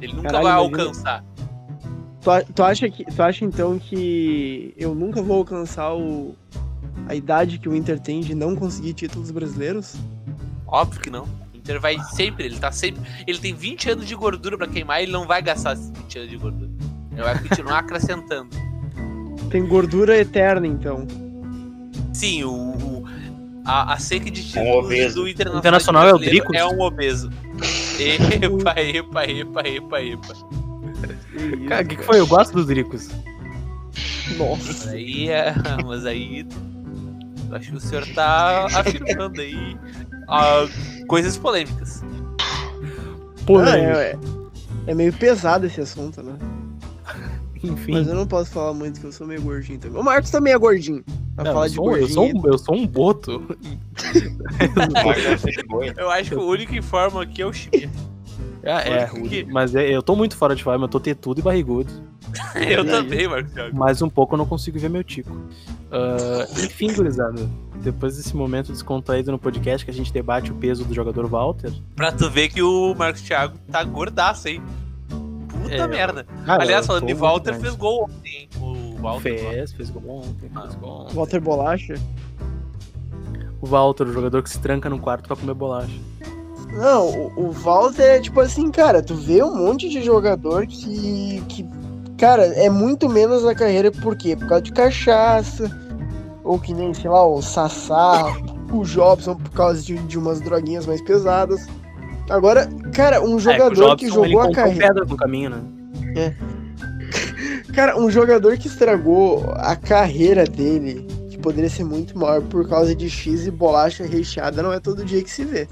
Ele 0.00 0.12
nunca 0.12 0.26
Caralho, 0.26 0.44
vai 0.44 0.52
alcançar. 0.54 1.24
Tu, 2.20 2.52
tu, 2.52 2.62
acha 2.64 2.90
que, 2.90 3.04
tu 3.04 3.22
acha 3.22 3.44
então 3.44 3.78
que 3.78 4.74
eu 4.76 4.92
nunca 4.92 5.22
vou 5.22 5.36
alcançar 5.36 5.94
o, 5.94 6.34
a 7.06 7.14
idade 7.14 7.58
que 7.58 7.68
o 7.68 7.76
Inter 7.76 8.00
tem 8.00 8.22
de 8.22 8.34
não 8.34 8.56
conseguir 8.56 8.92
títulos 8.92 9.30
brasileiros? 9.30 9.94
Óbvio 10.66 11.00
que 11.00 11.08
não. 11.08 11.22
O 11.54 11.56
Inter 11.56 11.80
vai 11.80 11.96
sempre, 12.10 12.44
ele 12.44 12.58
tá 12.58 12.72
sempre. 12.72 13.00
Ele 13.24 13.38
tem 13.38 13.54
20 13.54 13.90
anos 13.90 14.08
de 14.08 14.16
gordura 14.16 14.58
para 14.58 14.66
queimar 14.66 14.98
e 14.98 15.04
ele 15.04 15.12
não 15.12 15.28
vai 15.28 15.40
gastar 15.40 15.74
esses 15.74 15.90
20 15.90 16.18
anos 16.18 16.30
de 16.30 16.36
gordura. 16.36 16.70
Ele 17.12 17.22
vai 17.22 17.40
continuar 17.40 17.78
acrescentando. 17.86 18.50
Tem 19.48 19.64
gordura 19.64 20.18
eterna, 20.18 20.66
então. 20.66 21.06
Sim, 22.12 22.42
o, 22.42 22.52
o 22.52 22.95
a, 23.66 23.94
a 23.94 23.98
seca 23.98 24.30
de 24.30 24.44
títulos 24.44 24.86
um 24.86 25.22
do 25.22 25.28
Internacional, 25.28 25.58
Internacional 25.58 26.08
é 26.08 26.14
o 26.14 26.18
Drico? 26.18 26.54
É 26.54 26.64
um 26.64 26.80
obeso. 26.80 27.30
Epa, 27.98 28.78
epa, 28.78 29.24
epa, 29.24 29.68
epa, 29.68 30.02
epa. 30.02 30.34
Cara, 31.68 31.82
o 31.82 31.88
que, 31.88 31.96
que, 31.96 32.02
foi? 32.02 32.20
Eu 32.20 32.26
gosto 32.26 32.52
dos 32.52 32.66
Dricos. 32.66 33.08
Nossa. 34.36 34.66
Mas 34.66 34.88
aí, 34.88 35.30
é, 35.30 35.54
mas 35.84 36.06
aí 36.06 36.46
acho 37.52 37.70
que 37.70 37.76
o 37.76 37.80
senhor 37.80 38.06
tá 38.14 38.66
afirmando 38.66 39.40
aí 39.40 39.74
uh, 40.28 41.06
coisas 41.06 41.36
polêmicas. 41.36 42.02
Polêmica. 43.46 43.98
É, 43.98 44.10
é, 44.10 44.18
é, 44.88 44.94
meio 44.94 45.12
pesado 45.12 45.66
esse 45.66 45.80
assunto, 45.80 46.22
né? 46.22 46.34
Enfim. 47.62 47.92
Mas 47.92 48.08
eu 48.08 48.14
não 48.14 48.26
posso 48.26 48.50
falar 48.50 48.74
muito 48.74 49.00
que 49.00 49.06
eu 49.06 49.12
sou 49.12 49.26
meio 49.26 49.42
gordinho 49.42 49.78
também. 49.78 50.00
O 50.00 50.04
Marcos 50.04 50.30
também 50.30 50.52
é 50.52 50.58
gordinho. 50.58 51.04
Não, 51.36 51.44
falar 51.44 51.66
eu, 51.66 51.70
de 51.70 51.76
gordinho. 51.76 52.04
Eu, 52.04 52.08
sou 52.08 52.26
um, 52.26 52.46
eu 52.46 52.58
sou 52.58 52.74
um 52.74 52.86
boto. 52.86 53.56
eu 55.96 56.10
acho 56.10 56.30
que 56.30 56.36
o 56.36 56.46
único 56.46 56.72
que 56.72 56.78
informa 56.78 57.22
aqui 57.22 57.42
é 57.42 57.46
o 57.46 57.52
Chimia. 57.52 57.90
É, 58.62 59.04
é 59.04 59.10
mas 59.52 59.76
é, 59.76 59.88
eu 59.88 60.02
tô 60.02 60.16
muito 60.16 60.36
fora 60.36 60.56
de 60.56 60.64
forma, 60.64 60.84
eu 60.84 60.88
tô 60.88 60.98
tetudo 60.98 61.38
e 61.38 61.42
barrigudo. 61.42 61.92
eu 62.68 62.84
também, 62.84 63.28
Marcos 63.28 63.52
Thiago. 63.52 63.76
Mas 63.76 64.02
um 64.02 64.08
pouco 64.08 64.34
eu 64.34 64.38
não 64.38 64.46
consigo 64.46 64.78
ver 64.78 64.90
meu 64.90 65.04
tico. 65.04 65.32
Uh, 65.32 66.64
enfim, 66.64 66.92
gurizada, 66.92 67.48
depois 67.76 68.16
desse 68.16 68.34
momento 68.34 68.72
descontraído 68.72 69.30
no 69.30 69.38
podcast 69.38 69.84
que 69.84 69.90
a 69.90 69.94
gente 69.94 70.12
debate 70.12 70.50
o 70.50 70.54
peso 70.56 70.84
do 70.84 70.92
jogador 70.92 71.28
Walter. 71.28 71.72
Pra 71.94 72.10
tu 72.10 72.28
ver 72.28 72.48
que 72.48 72.60
o 72.60 72.94
Marcos 72.94 73.22
Thiago 73.22 73.56
tá 73.70 73.84
gordaço, 73.84 74.48
hein? 74.48 74.60
Puta 75.70 75.82
é, 75.82 75.86
merda. 75.86 76.26
Cara, 76.44 76.62
Aliás, 76.62 76.86
falando 76.86 77.06
de 77.06 77.14
Walter, 77.14 77.54
fez 77.54 77.74
gol 77.74 78.04
ontem? 78.04 78.48
O 78.60 78.96
Walter. 79.00 79.38
Fez, 79.38 79.72
fez 79.72 79.90
gol 79.90 80.20
ontem. 80.20 80.48
Fez 80.48 80.74
gol 80.76 81.02
ontem. 81.02 81.14
Walter 81.14 81.40
Bolacha? 81.40 81.94
O 83.60 83.66
Walter, 83.66 84.04
o 84.06 84.12
jogador 84.12 84.42
que 84.42 84.50
se 84.50 84.58
tranca 84.60 84.88
no 84.88 84.98
quarto 84.98 85.26
pra 85.26 85.36
comer 85.36 85.54
bolacha. 85.54 85.98
Não, 86.72 87.08
o, 87.08 87.48
o 87.48 87.50
Walter 87.52 88.02
é 88.02 88.20
tipo 88.20 88.40
assim, 88.40 88.70
cara, 88.70 89.02
tu 89.02 89.14
vê 89.14 89.42
um 89.42 89.54
monte 89.54 89.88
de 89.88 90.02
jogador 90.02 90.66
que, 90.66 91.42
que. 91.48 91.66
Cara, 92.18 92.46
é 92.46 92.68
muito 92.68 93.08
menos 93.08 93.44
na 93.44 93.54
carreira, 93.54 93.90
por 93.90 94.16
quê? 94.16 94.36
Por 94.36 94.48
causa 94.48 94.62
de 94.62 94.72
cachaça, 94.72 95.70
ou 96.42 96.58
que 96.58 96.72
nem, 96.74 96.92
sei 96.94 97.10
lá, 97.10 97.26
o 97.26 97.40
Sassá, 97.42 98.24
o 98.72 98.84
Jobson, 98.84 99.36
por 99.36 99.50
causa 99.50 99.82
de, 99.82 99.96
de 99.98 100.18
umas 100.18 100.40
droguinhas 100.40 100.86
mais 100.86 101.00
pesadas. 101.02 101.66
Agora, 102.28 102.68
cara, 102.92 103.22
um 103.22 103.36
é, 103.36 103.40
jogador 103.40 103.92
é, 103.92 103.96
que 103.96 104.08
jogou 104.08 104.40
a 104.40 104.52
carreira. 104.52 104.86
pedra 104.86 105.04
no 105.04 105.16
caminho, 105.16 105.50
né? 105.50 105.62
É. 106.16 106.34
cara, 107.72 107.98
um 107.98 108.10
jogador 108.10 108.56
que 108.56 108.68
estragou 108.68 109.52
a 109.56 109.76
carreira 109.76 110.44
dele, 110.44 111.06
que 111.30 111.38
poderia 111.38 111.70
ser 111.70 111.84
muito 111.84 112.18
maior 112.18 112.42
por 112.42 112.68
causa 112.68 112.94
de 112.94 113.08
X 113.08 113.46
e 113.46 113.50
bolacha 113.50 114.04
recheada, 114.04 114.62
não 114.62 114.72
é 114.72 114.80
todo 114.80 115.04
dia 115.04 115.22
que 115.22 115.30
se 115.30 115.44
vê. 115.44 115.68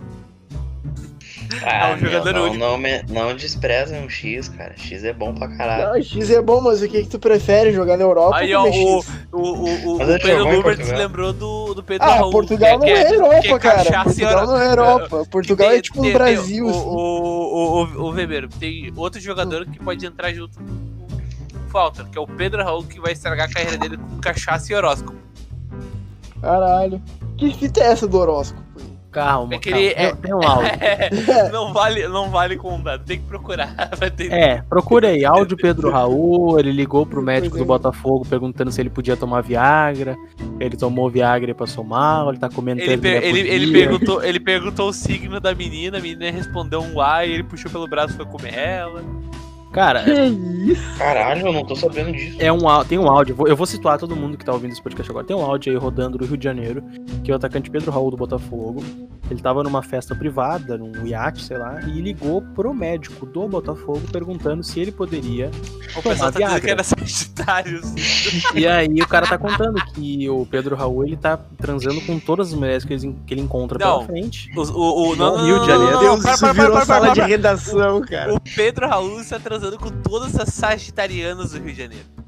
Ah, 1.62 1.90
é 1.90 1.94
um 1.94 1.98
jogador 1.98 2.32
não, 2.32 2.44
único. 2.44 2.58
Não, 2.58 2.78
me, 2.78 3.02
não 3.08 3.34
despreza 3.34 3.96
um 3.96 4.08
X, 4.08 4.48
cara. 4.48 4.74
X 4.76 5.04
é 5.04 5.12
bom 5.12 5.34
pra 5.34 5.48
caralho. 5.48 5.92
Não, 5.92 6.02
X 6.02 6.30
é 6.30 6.40
bom, 6.40 6.60
mas 6.60 6.82
o 6.82 6.88
que, 6.88 7.02
que 7.02 7.08
tu 7.08 7.18
prefere? 7.18 7.72
Jogar 7.72 7.96
na 7.96 8.04
Europa 8.04 8.38
Aí, 8.38 8.54
ó, 8.54 8.64
o, 8.64 8.98
o, 9.32 9.40
o, 9.40 9.94
o, 9.94 9.98
Pedro 9.98 10.48
Lubert 10.50 10.84
se 10.84 10.94
lembrou 10.94 11.32
do, 11.32 11.74
do 11.74 11.82
Pedro 11.82 12.06
ah, 12.06 12.14
Raul. 12.16 12.32
Portugal 12.32 12.78
não 12.78 12.86
é, 12.86 12.90
é 12.90 13.14
Europa, 13.14 13.58
cara. 13.58 14.02
Portugal 14.04 14.46
não 14.46 14.60
é 14.60 14.70
Europa. 14.70 15.26
Portugal 15.30 15.70
é 15.70 15.80
tipo 15.80 16.04
um 16.04 16.12
Brasil. 16.12 16.66
O, 16.66 16.70
o, 16.70 17.84
o, 17.84 18.02
o 18.04 18.10
Weber, 18.10 18.48
tem 18.48 18.92
outro 18.96 19.20
jogador 19.20 19.66
que 19.66 19.78
pode 19.78 20.04
entrar 20.04 20.32
junto 20.32 20.58
com 20.58 20.64
o 20.64 21.70
Falter, 21.70 22.06
que 22.06 22.18
é 22.18 22.20
o 22.20 22.26
Pedro 22.26 22.62
Raul, 22.62 22.84
que 22.84 23.00
vai 23.00 23.12
estragar 23.12 23.48
a 23.48 23.52
carreira 23.52 23.76
dele 23.76 23.96
com 23.96 24.18
cachaça 24.18 24.72
e 24.72 24.76
horóscopo. 24.76 25.14
Caralho. 26.40 27.02
Que 27.36 27.52
fita 27.52 27.80
é 27.80 27.86
essa 27.86 28.06
do 28.06 28.18
horóscopo? 28.18 28.63
Calma, 29.14 29.54
é 29.54 29.58
que 29.58 29.70
calma. 29.70 29.84
Ele 29.84 29.94
é, 29.94 30.14
tem 30.14 30.34
um 30.34 30.42
áudio. 30.42 30.70
É, 30.84 31.50
não, 31.50 31.72
vale, 31.72 32.06
não 32.08 32.30
vale 32.30 32.56
contar, 32.56 32.98
tem 32.98 33.18
que 33.18 33.26
procurar. 33.26 33.74
É, 34.30 34.62
procura 34.62 35.08
aí, 35.08 35.24
áudio 35.24 35.56
Pedro 35.56 35.90
Raul, 35.90 36.58
ele 36.58 36.72
ligou 36.72 37.06
pro 37.06 37.22
médico 37.22 37.56
do 37.56 37.64
Botafogo 37.64 38.24
perguntando 38.28 38.70
se 38.70 38.80
ele 38.80 38.90
podia 38.90 39.16
tomar 39.16 39.42
Viagra, 39.42 40.16
ele 40.60 40.76
tomou 40.76 41.10
Viagra 41.10 41.50
e 41.50 41.54
passou 41.54 41.84
mal, 41.84 42.30
ele 42.30 42.38
tá 42.38 42.48
comendo 42.48 42.80
ele, 42.80 42.98
per 42.98 43.22
ele, 43.22 43.40
ele, 43.40 43.72
perguntou, 43.72 44.22
ele 44.22 44.40
perguntou 44.40 44.88
o 44.88 44.92
signo 44.92 45.40
da 45.40 45.54
menina, 45.54 45.98
a 45.98 46.00
menina 46.00 46.30
respondeu 46.30 46.80
um 46.80 47.00
A 47.00 47.24
e 47.24 47.32
ele 47.32 47.44
puxou 47.44 47.70
pelo 47.70 47.86
braço 47.86 48.14
e 48.14 48.16
foi 48.16 48.26
comer 48.26 48.54
ela. 48.54 49.02
Cara. 49.74 50.04
Que 50.04 50.12
isso? 50.70 50.96
Caralho, 50.96 51.48
eu 51.48 51.52
não 51.52 51.64
tô 51.64 51.74
sabendo 51.74 52.12
disso. 52.12 52.36
É 52.38 52.50
um, 52.52 52.60
tem 52.88 52.96
um 52.96 53.08
áudio, 53.08 53.36
eu 53.46 53.56
vou 53.56 53.66
situar 53.66 53.98
todo 53.98 54.14
mundo 54.14 54.38
que 54.38 54.44
tá 54.44 54.52
ouvindo 54.52 54.70
esse 54.70 54.80
podcast 54.80 55.10
agora. 55.10 55.26
Tem 55.26 55.34
um 55.36 55.42
áudio 55.42 55.72
aí 55.72 55.76
rodando 55.76 56.16
do 56.16 56.24
Rio 56.24 56.36
de 56.36 56.44
Janeiro, 56.44 56.82
que 57.24 57.32
é 57.32 57.34
o 57.34 57.36
atacante 57.36 57.68
Pedro 57.68 57.90
Raul 57.90 58.12
do 58.12 58.16
Botafogo. 58.16 58.84
Ele 59.30 59.40
tava 59.40 59.62
numa 59.62 59.82
festa 59.82 60.14
privada, 60.14 60.76
num 60.76 61.06
iate, 61.06 61.42
sei 61.42 61.56
lá, 61.56 61.80
e 61.82 62.00
ligou 62.00 62.42
pro 62.42 62.74
médico 62.74 63.24
do 63.24 63.48
Botafogo 63.48 64.02
perguntando 64.12 64.62
se 64.62 64.80
ele 64.80 64.92
poderia. 64.92 65.50
O 65.96 66.02
pessoal 66.02 66.30
tá 66.30 66.38
dizendo 66.40 66.60
que 66.60 66.70
era 66.70 66.82
Sagitário. 66.82 67.80
e 68.54 68.66
aí 68.66 69.00
o 69.00 69.06
cara 69.06 69.26
tá 69.26 69.38
contando 69.38 69.82
que 69.92 70.28
o 70.28 70.44
Pedro 70.46 70.76
Raul 70.76 71.04
ele 71.04 71.16
tá 71.16 71.38
transando 71.56 72.00
com 72.02 72.18
todas 72.18 72.48
as 72.48 72.54
mulheres 72.54 72.84
que 72.84 72.92
ele, 72.92 73.16
que 73.26 73.34
ele 73.34 73.40
encontra 73.40 73.78
não, 73.78 74.04
pela 74.04 74.06
frente. 74.06 74.50
O, 74.56 74.60
o, 74.60 75.12
o 75.12 75.16
não, 75.16 75.44
Rio 75.44 75.60
de 75.60 75.66
Janeiro. 75.66 75.98
Deus, 76.00 76.22
para, 76.22 76.38
para, 76.38 76.54
para, 76.54 76.70
para, 76.70 76.84
sala 76.84 77.10
de 77.12 77.20
redação, 77.20 78.00
cara. 78.02 78.34
O 78.34 78.40
Pedro 78.40 78.88
Raul 78.88 79.20
está 79.20 79.38
transando 79.38 79.78
com 79.78 79.90
todas 79.90 80.38
as 80.38 80.52
sagitarianas 80.52 81.52
do 81.52 81.58
Rio 81.58 81.72
de 81.72 81.78
Janeiro. 81.78 82.23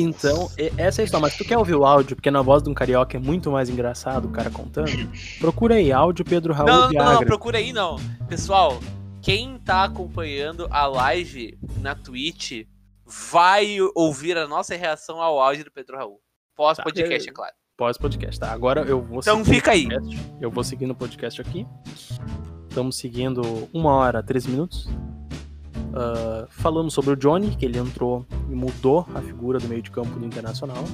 Então, 0.00 0.48
essa 0.76 1.00
é 1.00 1.02
a 1.02 1.04
história. 1.04 1.22
Mas 1.22 1.32
se 1.32 1.38
tu 1.38 1.44
quer 1.44 1.58
ouvir 1.58 1.74
o 1.74 1.84
áudio, 1.84 2.14
porque 2.14 2.30
na 2.30 2.40
voz 2.40 2.62
de 2.62 2.70
um 2.70 2.74
carioca 2.74 3.16
é 3.16 3.20
muito 3.20 3.50
mais 3.50 3.68
engraçado 3.68 4.26
o 4.26 4.30
cara 4.30 4.48
contando, 4.48 4.86
procura 5.40 5.74
aí, 5.74 5.90
áudio 5.90 6.24
Pedro 6.24 6.54
Raul 6.54 6.68
Não, 6.68 6.92
não, 6.92 7.04
não, 7.04 7.14
não, 7.14 7.24
procura 7.24 7.58
aí 7.58 7.72
não. 7.72 7.96
Pessoal, 8.28 8.78
quem 9.20 9.58
tá 9.58 9.82
acompanhando 9.82 10.68
a 10.70 10.86
live 10.86 11.58
na 11.80 11.96
Twitch 11.96 12.64
vai 13.04 13.78
ouvir 13.92 14.38
a 14.38 14.46
nossa 14.46 14.76
reação 14.76 15.20
ao 15.20 15.40
áudio 15.40 15.64
do 15.64 15.72
Pedro 15.72 15.96
Raul. 15.96 16.20
Pós-podcast, 16.54 17.24
tá, 17.24 17.30
é 17.30 17.34
claro. 17.34 17.54
Pós-podcast, 17.76 18.38
tá? 18.38 18.52
Agora 18.52 18.82
eu 18.82 19.02
vou 19.02 19.18
Então 19.18 19.44
fica 19.44 19.72
aí. 19.72 19.88
Eu 20.40 20.50
vou 20.50 20.62
seguindo 20.62 20.92
o 20.92 20.94
podcast 20.94 21.40
aqui. 21.40 21.66
Estamos 22.68 22.96
seguindo 22.96 23.68
uma 23.72 23.92
hora, 23.94 24.22
três 24.22 24.46
minutos. 24.46 24.88
Uh, 25.88 26.46
falamos 26.50 26.92
sobre 26.94 27.12
o 27.12 27.16
Johnny, 27.16 27.56
que 27.56 27.64
ele 27.64 27.78
entrou 27.78 28.26
e 28.50 28.54
mudou 28.54 29.06
a 29.14 29.20
figura 29.20 29.58
do 29.58 29.66
meio 29.68 29.82
de 29.82 29.90
campo 29.90 30.18
do 30.18 30.24
Internacional. 30.24 30.84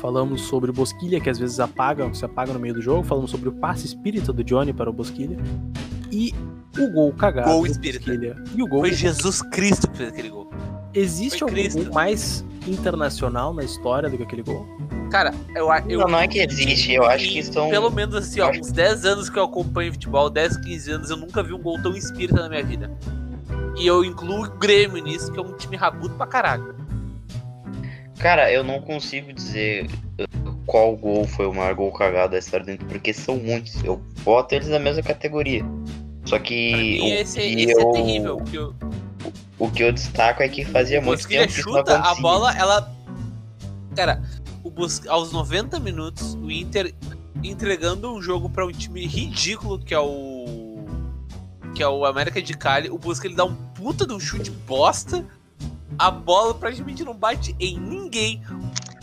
Falamos 0.00 0.42
sobre 0.42 0.70
o 0.70 0.72
Bosquilha, 0.72 1.20
que 1.20 1.30
às 1.30 1.38
vezes 1.38 1.60
apaga, 1.60 2.12
se 2.12 2.24
apaga 2.24 2.52
no 2.52 2.58
meio 2.58 2.74
do 2.74 2.82
jogo. 2.82 3.04
Falamos 3.04 3.30
sobre 3.30 3.48
o 3.48 3.52
passe 3.52 3.86
espírita 3.86 4.32
do 4.32 4.42
Johnny 4.42 4.72
para 4.72 4.90
o 4.90 4.92
Bosquilha. 4.92 5.36
E 6.10 6.34
o 6.76 6.90
gol 6.90 7.12
cagado. 7.12 7.48
Gol 7.50 7.66
espírita. 7.66 8.04
Bosquilha 8.10 8.44
E 8.54 8.62
o 8.62 8.66
gol. 8.66 8.80
Foi 8.80 8.92
Jesus 8.92 9.42
Cristo 9.42 9.88
que 9.88 9.96
fez 9.96 10.08
aquele 10.08 10.28
gol. 10.30 10.50
Existe 10.92 11.38
Foi 11.38 11.48
algum 11.48 11.62
Cristo. 11.62 11.84
gol 11.84 11.94
mais 11.94 12.44
internacional 12.66 13.54
na 13.54 13.62
história 13.62 14.10
do 14.10 14.16
que 14.16 14.24
aquele 14.24 14.42
gol? 14.42 14.66
Cara, 15.10 15.32
eu 15.54 15.70
acho. 15.70 15.86
Não, 15.88 16.08
não 16.08 16.18
é 16.18 16.26
que 16.26 16.38
existe, 16.40 16.92
eu 16.92 17.04
acho 17.04 17.28
que 17.28 17.42
são. 17.42 17.68
Pelo 17.70 17.90
menos 17.90 18.14
assim, 18.14 18.40
ó, 18.40 18.48
acho- 18.50 18.60
uns 18.60 18.72
10 18.72 19.04
anos 19.04 19.30
que 19.30 19.38
eu 19.38 19.44
acompanho 19.44 19.92
futebol, 19.92 20.28
10, 20.28 20.56
15 20.58 20.90
anos, 20.90 21.10
eu 21.10 21.16
nunca 21.16 21.42
vi 21.42 21.52
um 21.52 21.58
gol 21.62 21.80
tão 21.80 21.94
espírita 21.96 22.42
na 22.42 22.48
minha 22.48 22.64
vida. 22.64 22.90
E 23.82 23.86
eu 23.88 24.04
incluo 24.04 24.44
o 24.44 24.48
Grêmio 24.48 25.02
nisso, 25.02 25.32
que 25.32 25.40
é 25.40 25.42
um 25.42 25.54
time 25.54 25.76
rabudo 25.76 26.14
pra 26.14 26.24
caralho. 26.24 26.72
Cara, 28.16 28.48
eu 28.52 28.62
não 28.62 28.80
consigo 28.80 29.32
dizer 29.32 29.90
uh, 30.20 30.54
qual 30.66 30.96
gol 30.96 31.26
foi 31.26 31.46
o 31.46 31.52
maior 31.52 31.74
gol 31.74 31.90
cagado 31.90 32.30
da 32.30 32.38
história 32.38 32.72
Inter, 32.72 32.86
porque 32.86 33.12
são 33.12 33.36
muitos. 33.38 33.82
Eu 33.82 34.00
boto 34.22 34.54
eles 34.54 34.68
na 34.68 34.78
mesma 34.78 35.02
categoria. 35.02 35.64
Só 36.24 36.38
que 36.38 36.72
mim, 36.72 37.00
o, 37.00 37.14
esse, 37.14 37.40
que 37.40 37.62
esse 37.64 37.72
eu, 37.72 37.88
é 37.88 37.92
terrível. 37.92 38.36
Porque 38.36 38.56
eu, 38.56 38.74
o 39.58 39.68
que 39.68 39.82
eu 39.82 39.92
destaco 39.92 40.44
é 40.44 40.48
que 40.48 40.64
fazia 40.64 41.00
o 41.00 41.04
muito 41.04 41.18
Bosquilha 41.18 41.40
tempo 41.40 41.52
que 41.52 41.62
chuta, 41.62 41.94
a 41.94 41.96
acontecia. 41.96 42.22
bola, 42.22 42.56
ela. 42.56 42.94
Cara, 43.96 44.22
o 44.62 44.70
Bos... 44.70 45.04
aos 45.08 45.32
90 45.32 45.80
minutos, 45.80 46.34
o 46.34 46.48
Inter 46.52 46.94
entregando 47.42 48.14
um 48.14 48.22
jogo 48.22 48.48
pra 48.48 48.64
um 48.64 48.70
time 48.70 49.04
ridículo 49.08 49.80
que 49.80 49.92
é 49.92 49.98
o. 49.98 50.61
Que 51.82 51.84
é 51.84 51.88
o 51.88 52.04
América 52.04 52.40
de 52.40 52.54
Cali. 52.56 52.88
O 52.90 52.96
Busca 52.96 53.26
ele 53.26 53.34
dá 53.34 53.44
um 53.44 53.56
puta 53.56 54.06
de 54.06 54.14
um 54.14 54.20
chute 54.20 54.52
bosta. 54.52 55.26
A 55.98 56.12
bola 56.12 56.54
praticamente 56.54 57.02
não 57.02 57.12
bate 57.12 57.56
em 57.58 57.76
ninguém. 57.76 58.40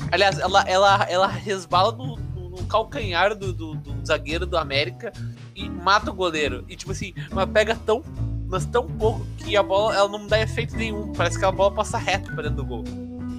Aliás, 0.10 0.40
ela, 0.40 0.62
ela, 0.62 1.04
ela 1.10 1.28
resbala 1.28 1.92
no, 1.92 2.16
no- 2.16 2.50
no 2.52 2.64
calcanhar 2.68 3.36
do, 3.36 3.52
do- 3.52 3.76
do 3.76 3.94
zagueiro 4.08 4.46
do 4.46 4.58
América 4.58 5.12
e 5.54 5.70
mata 5.70 6.10
o 6.10 6.14
goleiro. 6.14 6.64
E 6.70 6.76
tipo 6.78 6.94
assim, 6.94 7.14
mas 7.34 7.50
pega 7.50 7.76
tão. 7.76 8.02
Mas 8.48 8.64
tão 8.66 8.88
pouco 8.88 9.26
que 9.38 9.58
a 9.58 9.62
bola 9.62 9.94
ela 9.94 10.08
não 10.08 10.26
dá 10.26 10.40
efeito 10.40 10.78
nenhum. 10.78 11.12
Parece 11.12 11.38
que 11.38 11.44
a 11.44 11.52
bola 11.52 11.72
passa 11.74 11.98
reto 11.98 12.32
pra 12.32 12.44
dentro 12.44 12.56
do 12.64 12.66
gol. 12.66 12.86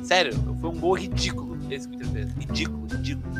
Sério, 0.04 0.34
foi 0.60 0.68
um 0.68 0.78
gol 0.78 0.98
ridículo 0.98 1.56
esse 1.70 1.88
que 1.88 2.04
fez. 2.04 2.30
Ridículo, 2.34 2.86
ridículo. 2.90 3.34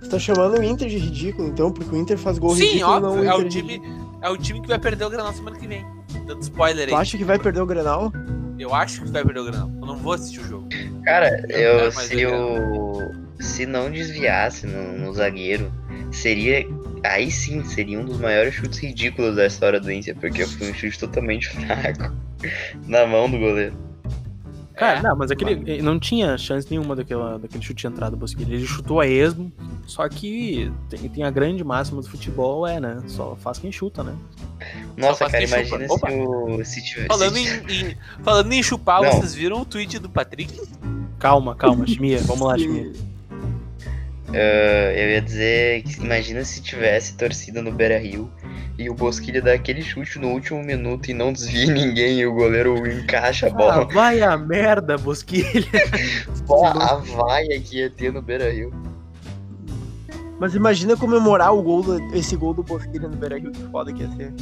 Você 0.00 0.08
tá 0.10 0.18
chamando 0.18 0.58
o 0.58 0.64
Inter 0.64 0.88
de 0.88 0.98
ridículo, 0.98 1.46
então? 1.46 1.70
Porque 1.70 1.94
o 1.94 1.96
Inter 1.96 2.18
faz 2.18 2.38
gol 2.38 2.56
Sim, 2.56 2.64
ridículo, 2.64 2.92
óbvio. 2.96 3.08
não 3.10 3.20
o 3.20 3.24
É 3.24 3.34
Inter 3.36 3.46
o 3.46 3.48
time. 3.48 3.99
É 4.22 4.28
o 4.28 4.36
time 4.36 4.60
que 4.60 4.68
vai 4.68 4.78
perder 4.78 5.04
o 5.04 5.10
Granal 5.10 5.32
semana 5.32 5.58
que 5.58 5.66
vem. 5.66 5.84
Dando 6.26 6.42
spoiler 6.42 6.88
Tu 6.88 6.94
aí. 6.94 7.00
acha 7.00 7.16
que 7.16 7.24
vai 7.24 7.38
perder 7.38 7.60
o 7.60 7.66
Grenal? 7.66 8.12
Eu 8.58 8.74
acho 8.74 9.00
que 9.02 9.08
vai 9.10 9.24
perder 9.24 9.40
o 9.40 9.44
Granal. 9.44 9.70
Eu 9.80 9.86
não 9.86 9.96
vou 9.96 10.12
assistir 10.12 10.40
o 10.40 10.44
jogo. 10.46 10.68
Cara, 11.04 11.44
Eu 11.48 11.78
eu, 11.78 11.92
se 11.92 12.20
eu. 12.20 13.12
Se 13.40 13.64
não 13.64 13.90
desviasse 13.90 14.66
no, 14.66 14.98
no 14.98 15.14
zagueiro, 15.14 15.72
seria. 16.12 16.66
Aí 17.02 17.30
sim, 17.30 17.64
seria 17.64 17.98
um 17.98 18.04
dos 18.04 18.18
maiores 18.20 18.52
chutes 18.52 18.78
ridículos 18.78 19.36
da 19.36 19.46
história 19.46 19.80
do 19.80 19.90
Inter, 19.90 20.14
porque 20.16 20.44
foi 20.44 20.70
um 20.70 20.74
chute 20.74 20.98
totalmente 20.98 21.48
fraco 21.64 22.14
na 22.86 23.06
mão 23.06 23.30
do 23.30 23.38
goleiro. 23.38 23.74
Cara, 24.80 24.98
É, 24.98 25.02
não, 25.02 25.14
mas 25.14 25.30
aquele 25.30 25.52
ele 25.70 25.82
não 25.82 26.00
tinha 26.00 26.38
chance 26.38 26.66
nenhuma 26.70 26.96
daquela, 26.96 27.38
daquele 27.38 27.62
chute 27.62 27.82
de 27.82 27.86
entrada 27.86 28.12
do 28.12 28.16
Bosquilha. 28.16 28.54
Ele 28.54 28.66
chutou 28.66 28.98
a 28.98 29.06
esmo, 29.06 29.52
só 29.86 30.08
que 30.08 30.72
tem, 30.88 31.06
tem 31.08 31.22
a 31.22 31.30
grande 31.30 31.62
máxima 31.62 32.00
do 32.00 32.08
futebol, 32.08 32.66
é, 32.66 32.80
né? 32.80 33.02
Só 33.06 33.36
faz 33.36 33.58
quem 33.58 33.70
chuta, 33.70 34.02
né? 34.02 34.16
Nossa, 34.96 35.28
cara, 35.28 35.46
chupa. 35.46 35.60
imagina 35.60 35.86
Opa. 35.92 36.10
se 36.10 36.16
o. 36.16 36.64
Se 36.64 36.82
tivesse. 36.84 37.08
Falando 37.08 37.36
em, 37.36 37.46
em- 37.46 37.96
falando 38.24 38.52
em 38.52 38.62
chupar, 38.62 39.02
Não. 39.02 39.12
vocês 39.12 39.34
viram 39.34 39.60
o 39.60 39.64
tweet 39.66 39.98
do 39.98 40.08
Patrick? 40.08 40.58
Calma, 41.18 41.54
calma, 41.54 41.86
Chimia, 41.86 42.18
vamos 42.22 42.46
lá, 42.48 42.56
Chimia. 42.58 42.90
Ah, 44.32 44.92
eu 44.94 45.10
ia 45.10 45.20
dizer, 45.20 45.82
que 45.82 46.00
imagina 46.00 46.44
se 46.44 46.62
tivesse 46.62 47.16
torcida 47.16 47.60
no 47.60 47.72
Beira 47.72 47.98
Rio 47.98 48.30
e 48.78 48.88
o 48.88 48.94
Bosquilha 48.94 49.40
dá 49.42 49.52
aquele 49.52 49.82
chute 49.82 50.18
no 50.18 50.28
último 50.28 50.62
minuto 50.62 51.10
e 51.10 51.14
não 51.14 51.32
desvia 51.32 51.66
ninguém 51.72 52.18
e 52.20 52.26
o 52.26 52.32
goleiro 52.34 52.86
encaixa 52.90 53.46
a 53.46 53.50
Ah, 53.50 53.52
bola. 53.52 53.84
vai 53.92 54.22
a 54.22 54.36
merda, 54.36 54.96
Bosquilha. 54.98 55.66
Pô, 56.46 56.64
a 56.66 56.96
vaia 56.96 57.60
que 57.60 57.78
ia 57.78 57.90
ter 57.90 58.12
no 58.12 58.22
Beira 58.22 58.50
Rio. 58.52 58.72
Mas 60.38 60.54
imagina 60.54 60.96
comemorar 60.96 61.54
o 61.54 61.62
gol 61.62 61.82
do- 61.82 62.16
esse 62.16 62.34
gol 62.34 62.54
do 62.54 62.62
Bosquilha 62.62 63.06
no 63.08 63.16
Beira-Rio, 63.16 63.52
que 63.52 63.62
foda 63.64 63.92
que 63.92 64.02
ia 64.02 64.10
ser. 64.16 64.32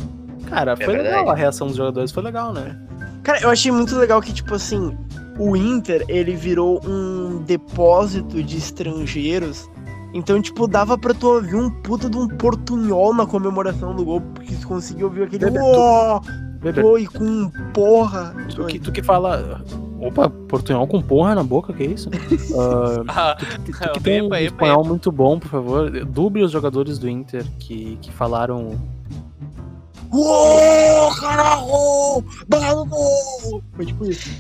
Cara, 0.49 0.77
foi 0.77 0.87
verdade. 0.87 1.09
legal 1.09 1.31
a 1.31 1.35
reação 1.35 1.67
dos 1.67 1.77
jogadores, 1.77 2.13
foi 2.13 2.23
legal, 2.23 2.53
né? 2.53 2.79
Cara, 3.25 3.41
eu 3.41 3.51
achei 3.51 3.73
muito 3.73 3.97
legal 3.97 4.23
que, 4.23 4.33
tipo 4.33 4.55
assim, 4.55 4.97
o 5.39 5.57
Inter, 5.57 6.05
ele 6.09 6.37
virou 6.37 6.81
um 6.87 7.43
depósito 7.43 8.41
de 8.43 8.57
estrangeiros. 8.57 9.69
Então, 10.15 10.41
tipo, 10.41 10.67
dava 10.67 10.97
pra 10.97 11.13
tu 11.13 11.27
ouvir 11.29 11.55
um 11.55 11.69
puta 11.71 12.09
de 12.09 12.17
um 12.17 12.27
portunhol 12.29 13.15
na 13.15 13.27
comemoração 13.27 13.95
do 13.95 14.05
gol, 14.05 14.21
porque 14.21 14.55
tu 14.55 14.67
conseguia 14.67 15.05
ouvir 15.05 15.25
aquele 15.25 15.45
Weber, 15.45 15.63
"Uó, 15.63 16.21
Weber, 16.65 16.85
oi 16.87 17.07
com 17.07 17.25
um 17.25 17.51
porra. 17.75 18.35
tu, 18.55 18.65
que, 18.67 18.79
tu 18.79 18.91
que 18.91 19.03
fala. 19.03 19.63
Opa, 20.01 20.31
portunhol 20.31 20.87
com 20.87 21.03
porra 21.03 21.35
na 21.35 21.43
boca, 21.43 21.73
que 21.73 21.85
isso? 21.85 22.09
Ah, 22.59 23.05
Ah, 23.09 23.37
tu, 23.37 23.73
tu 23.73 23.73
que 23.93 24.01
tem 24.01 24.23
um 24.23 24.35
espanhol 24.35 24.85
muito 24.85 25.11
bom, 25.13 25.39
por 25.39 25.49
favor, 25.51 25.91
duble 26.07 26.43
os 26.45 26.53
jogadores 26.53 26.99
do 26.99 27.09
Inter 27.09 27.45
que, 27.59 27.99
que 28.01 28.11
falaram. 28.13 28.77
Uou, 30.11 31.15
caralho! 31.17 32.25
Vamos! 32.49 33.63
Foi 33.75 33.85
tipo 33.87 34.07
isso. 34.07 34.31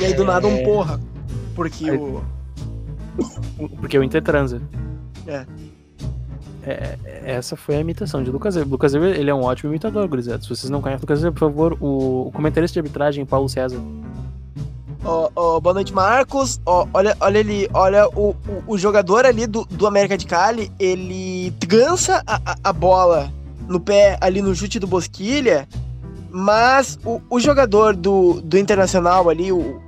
E 0.00 0.04
aí 0.06 0.14
do 0.14 0.24
nada 0.24 0.46
um 0.46 0.64
porra. 0.64 0.98
Porque 1.54 1.90
Aí- 1.90 1.98
o. 1.98 2.22
Porque 3.80 3.98
o 3.98 4.02
Inter 4.02 4.22
transa. 4.22 4.60
É. 5.26 5.46
É, 6.62 6.98
essa 7.24 7.54
foi 7.54 7.76
a 7.76 7.80
imitação 7.80 8.22
de 8.24 8.30
Lucas 8.30 8.56
Weber. 8.56 8.72
Lucas 8.72 8.92
Weber, 8.92 9.18
ele 9.18 9.30
é 9.30 9.34
um 9.34 9.42
ótimo 9.42 9.70
imitador, 9.70 10.08
gurizada. 10.08 10.42
Se 10.42 10.48
vocês 10.48 10.68
não 10.68 10.82
conhecem 10.82 11.02
Lucas 11.02 11.22
Weber, 11.22 11.32
por 11.38 11.48
favor, 11.48 11.76
o, 11.80 12.26
o 12.26 12.32
comentarista 12.32 12.74
de 12.74 12.80
arbitragem, 12.80 13.24
Paulo 13.24 13.48
César. 13.48 13.80
Ó, 15.04 15.30
ó, 15.36 15.60
boa 15.60 15.74
noite, 15.74 15.94
Marcos. 15.94 16.60
Ó, 16.66 16.88
olha, 16.92 17.16
olha 17.20 17.38
ali, 17.38 17.68
olha 17.72 18.08
o, 18.08 18.30
o, 18.30 18.74
o 18.74 18.78
jogador 18.78 19.24
ali 19.24 19.46
do, 19.46 19.64
do 19.64 19.86
América 19.86 20.18
de 20.18 20.26
Cali, 20.26 20.72
ele 20.80 21.54
gança 21.64 22.22
a, 22.26 22.40
a, 22.44 22.56
a 22.64 22.72
bola 22.72 23.32
no 23.68 23.78
pé 23.78 24.18
ali 24.20 24.42
no 24.42 24.52
chute 24.52 24.80
do 24.80 24.86
Bosquilha, 24.88 25.68
mas 26.30 26.98
o, 27.04 27.20
o 27.30 27.38
jogador 27.38 27.94
do, 27.94 28.40
do 28.40 28.58
Internacional 28.58 29.30
ali, 29.30 29.52
o, 29.52 29.80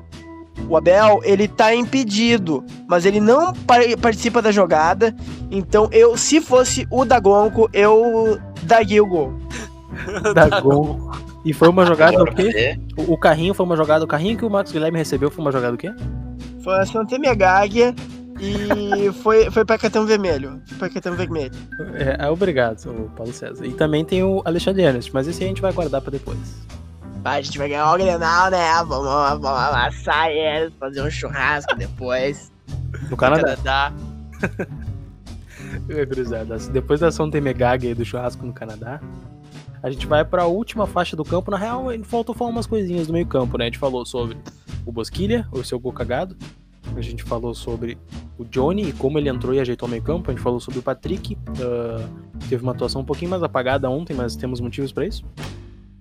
o 0.68 0.76
Abel, 0.76 1.20
ele 1.24 1.46
tá 1.48 1.74
impedido, 1.74 2.64
mas 2.86 3.04
ele 3.04 3.20
não 3.20 3.52
par- 3.52 3.82
participa 4.00 4.40
da 4.40 4.50
jogada. 4.50 5.14
Então, 5.50 5.88
eu, 5.92 6.16
se 6.16 6.40
fosse 6.40 6.86
o 6.90 7.04
Dagonco, 7.04 7.68
eu 7.72 8.38
daria 8.62 9.02
o 9.02 9.06
gol. 9.06 9.34
Da 10.34 10.60
gol. 10.60 11.10
E 11.44 11.52
foi 11.52 11.68
uma 11.68 11.84
jogada 11.84 12.22
o 12.22 12.26
quê? 12.34 12.78
O, 12.96 13.14
o 13.14 13.18
carrinho 13.18 13.54
foi 13.54 13.64
uma 13.64 13.76
jogada. 13.76 14.04
O 14.04 14.08
carrinho 14.08 14.36
que 14.36 14.44
o 14.44 14.50
Marcos 14.50 14.72
Guilherme 14.72 14.98
recebeu 14.98 15.30
foi 15.30 15.44
uma 15.44 15.50
jogada 15.50 15.74
o 15.74 15.78
quê? 15.78 15.92
Foi 16.62 16.78
a 16.78 16.84
Santa 16.86 17.16
Gáguia 17.34 17.94
e 18.40 19.10
foi, 19.22 19.50
foi 19.50 19.64
pra 19.64 19.78
cartão 19.78 20.04
vermelho. 20.04 20.60
Foi 20.66 20.78
pra 20.78 20.90
cartão 20.90 21.14
vermelho. 21.14 21.54
É, 21.94 22.26
é, 22.26 22.30
obrigado, 22.30 22.78
o 22.86 23.08
Paulo 23.10 23.32
César. 23.32 23.64
E 23.64 23.72
também 23.72 24.04
tem 24.04 24.22
o 24.22 24.42
Alexandre 24.44 24.82
Ernest, 24.82 25.10
mas 25.12 25.26
esse 25.26 25.40
aí 25.42 25.46
a 25.46 25.48
gente 25.48 25.62
vai 25.62 25.72
guardar 25.72 26.00
pra 26.00 26.10
depois. 26.10 26.38
A 27.32 27.42
gente 27.42 27.58
vai 27.58 27.68
ganhar 27.68 27.92
o 27.92 27.96
Grenal, 27.96 28.50
né? 28.50 28.74
Vamos, 28.84 29.06
vamos 29.40 29.46
amassar 29.46 30.28
eles, 30.28 30.72
fazer 30.78 31.02
um 31.02 31.10
churrasco 31.10 31.74
depois. 31.76 32.52
No 33.10 33.16
Canadá. 33.16 33.56
Canadá. 33.56 33.92
Gurizada, 36.06 36.56
Depois 36.72 37.00
da 37.00 37.08
ação 37.08 37.30
Temegag 37.30 37.86
aí 37.86 37.94
do 37.94 38.04
churrasco 38.04 38.44
no 38.44 38.52
Canadá, 38.52 39.00
a 39.82 39.90
gente 39.90 40.06
vai 40.06 40.24
pra 40.24 40.46
última 40.46 40.86
faixa 40.86 41.16
do 41.16 41.24
campo. 41.24 41.50
Na 41.50 41.56
real, 41.56 41.86
faltou 42.04 42.34
falar 42.34 42.50
umas 42.50 42.66
coisinhas 42.66 43.06
do 43.06 43.12
meio 43.12 43.26
campo, 43.26 43.56
né? 43.58 43.64
A 43.64 43.68
gente 43.68 43.78
falou 43.78 44.04
sobre 44.04 44.36
o 44.84 44.92
Bosquilha, 44.92 45.46
o 45.52 45.62
seu 45.62 45.78
gol 45.78 45.92
cagado. 45.92 46.36
A 46.96 47.00
gente 47.00 47.22
falou 47.22 47.54
sobre 47.54 47.98
o 48.38 48.44
Johnny 48.44 48.88
e 48.88 48.92
como 48.92 49.18
ele 49.18 49.28
entrou 49.28 49.54
e 49.54 49.60
ajeitou 49.60 49.86
o 49.86 49.90
meio 49.90 50.02
campo. 50.02 50.30
A 50.30 50.34
gente 50.34 50.42
falou 50.42 50.58
sobre 50.58 50.80
o 50.80 50.82
Patrick. 50.82 51.36
ah, 51.60 52.08
teve 52.48 52.62
uma 52.62 52.72
atuação 52.72 53.02
um 53.02 53.04
pouquinho 53.04 53.30
mais 53.30 53.42
apagada 53.42 53.88
ontem, 53.88 54.14
mas 54.14 54.34
temos 54.34 54.60
motivos 54.60 54.90
pra 54.90 55.06
isso. 55.06 55.24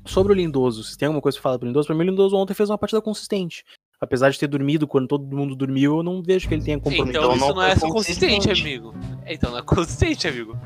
Sobre 0.08 0.34
o 0.34 0.36
Lindoso, 0.36 0.84
se 0.84 0.98
tem 0.98 1.08
alguma 1.08 1.22
coisa 1.22 1.38
pra 1.38 1.43
falar 1.43 1.60
pro 1.60 1.67
Lindoso, 1.67 1.88
pra 1.88 1.96
mim 1.96 2.04
o 2.04 2.10
Lindoso 2.10 2.36
ontem 2.36 2.54
fez 2.54 2.70
uma 2.70 2.78
partida 2.78 3.02
consistente. 3.02 3.64
Apesar 3.99 4.30
de 4.30 4.38
ter 4.39 4.47
dormido 4.47 4.88
quando 4.88 5.08
todo 5.08 5.36
mundo 5.36 5.55
dormiu, 5.55 5.97
eu 5.97 6.03
não 6.03 6.22
vejo 6.22 6.47
que 6.47 6.53
ele 6.53 6.64
tenha 6.64 6.78
compromisso. 6.80 7.10
Então, 7.10 7.24
Então 7.24 7.36
isso 7.36 7.47
não 7.47 7.55
não 7.55 7.64
é 7.64 7.76
foi 7.76 7.89
consistente, 7.89 8.47
consistente. 8.47 8.62
amigo. 8.62 8.95
Então 9.26 9.51
não 9.51 9.58
é 9.58 9.62
consistente, 9.64 10.28
amigo. 10.28 10.58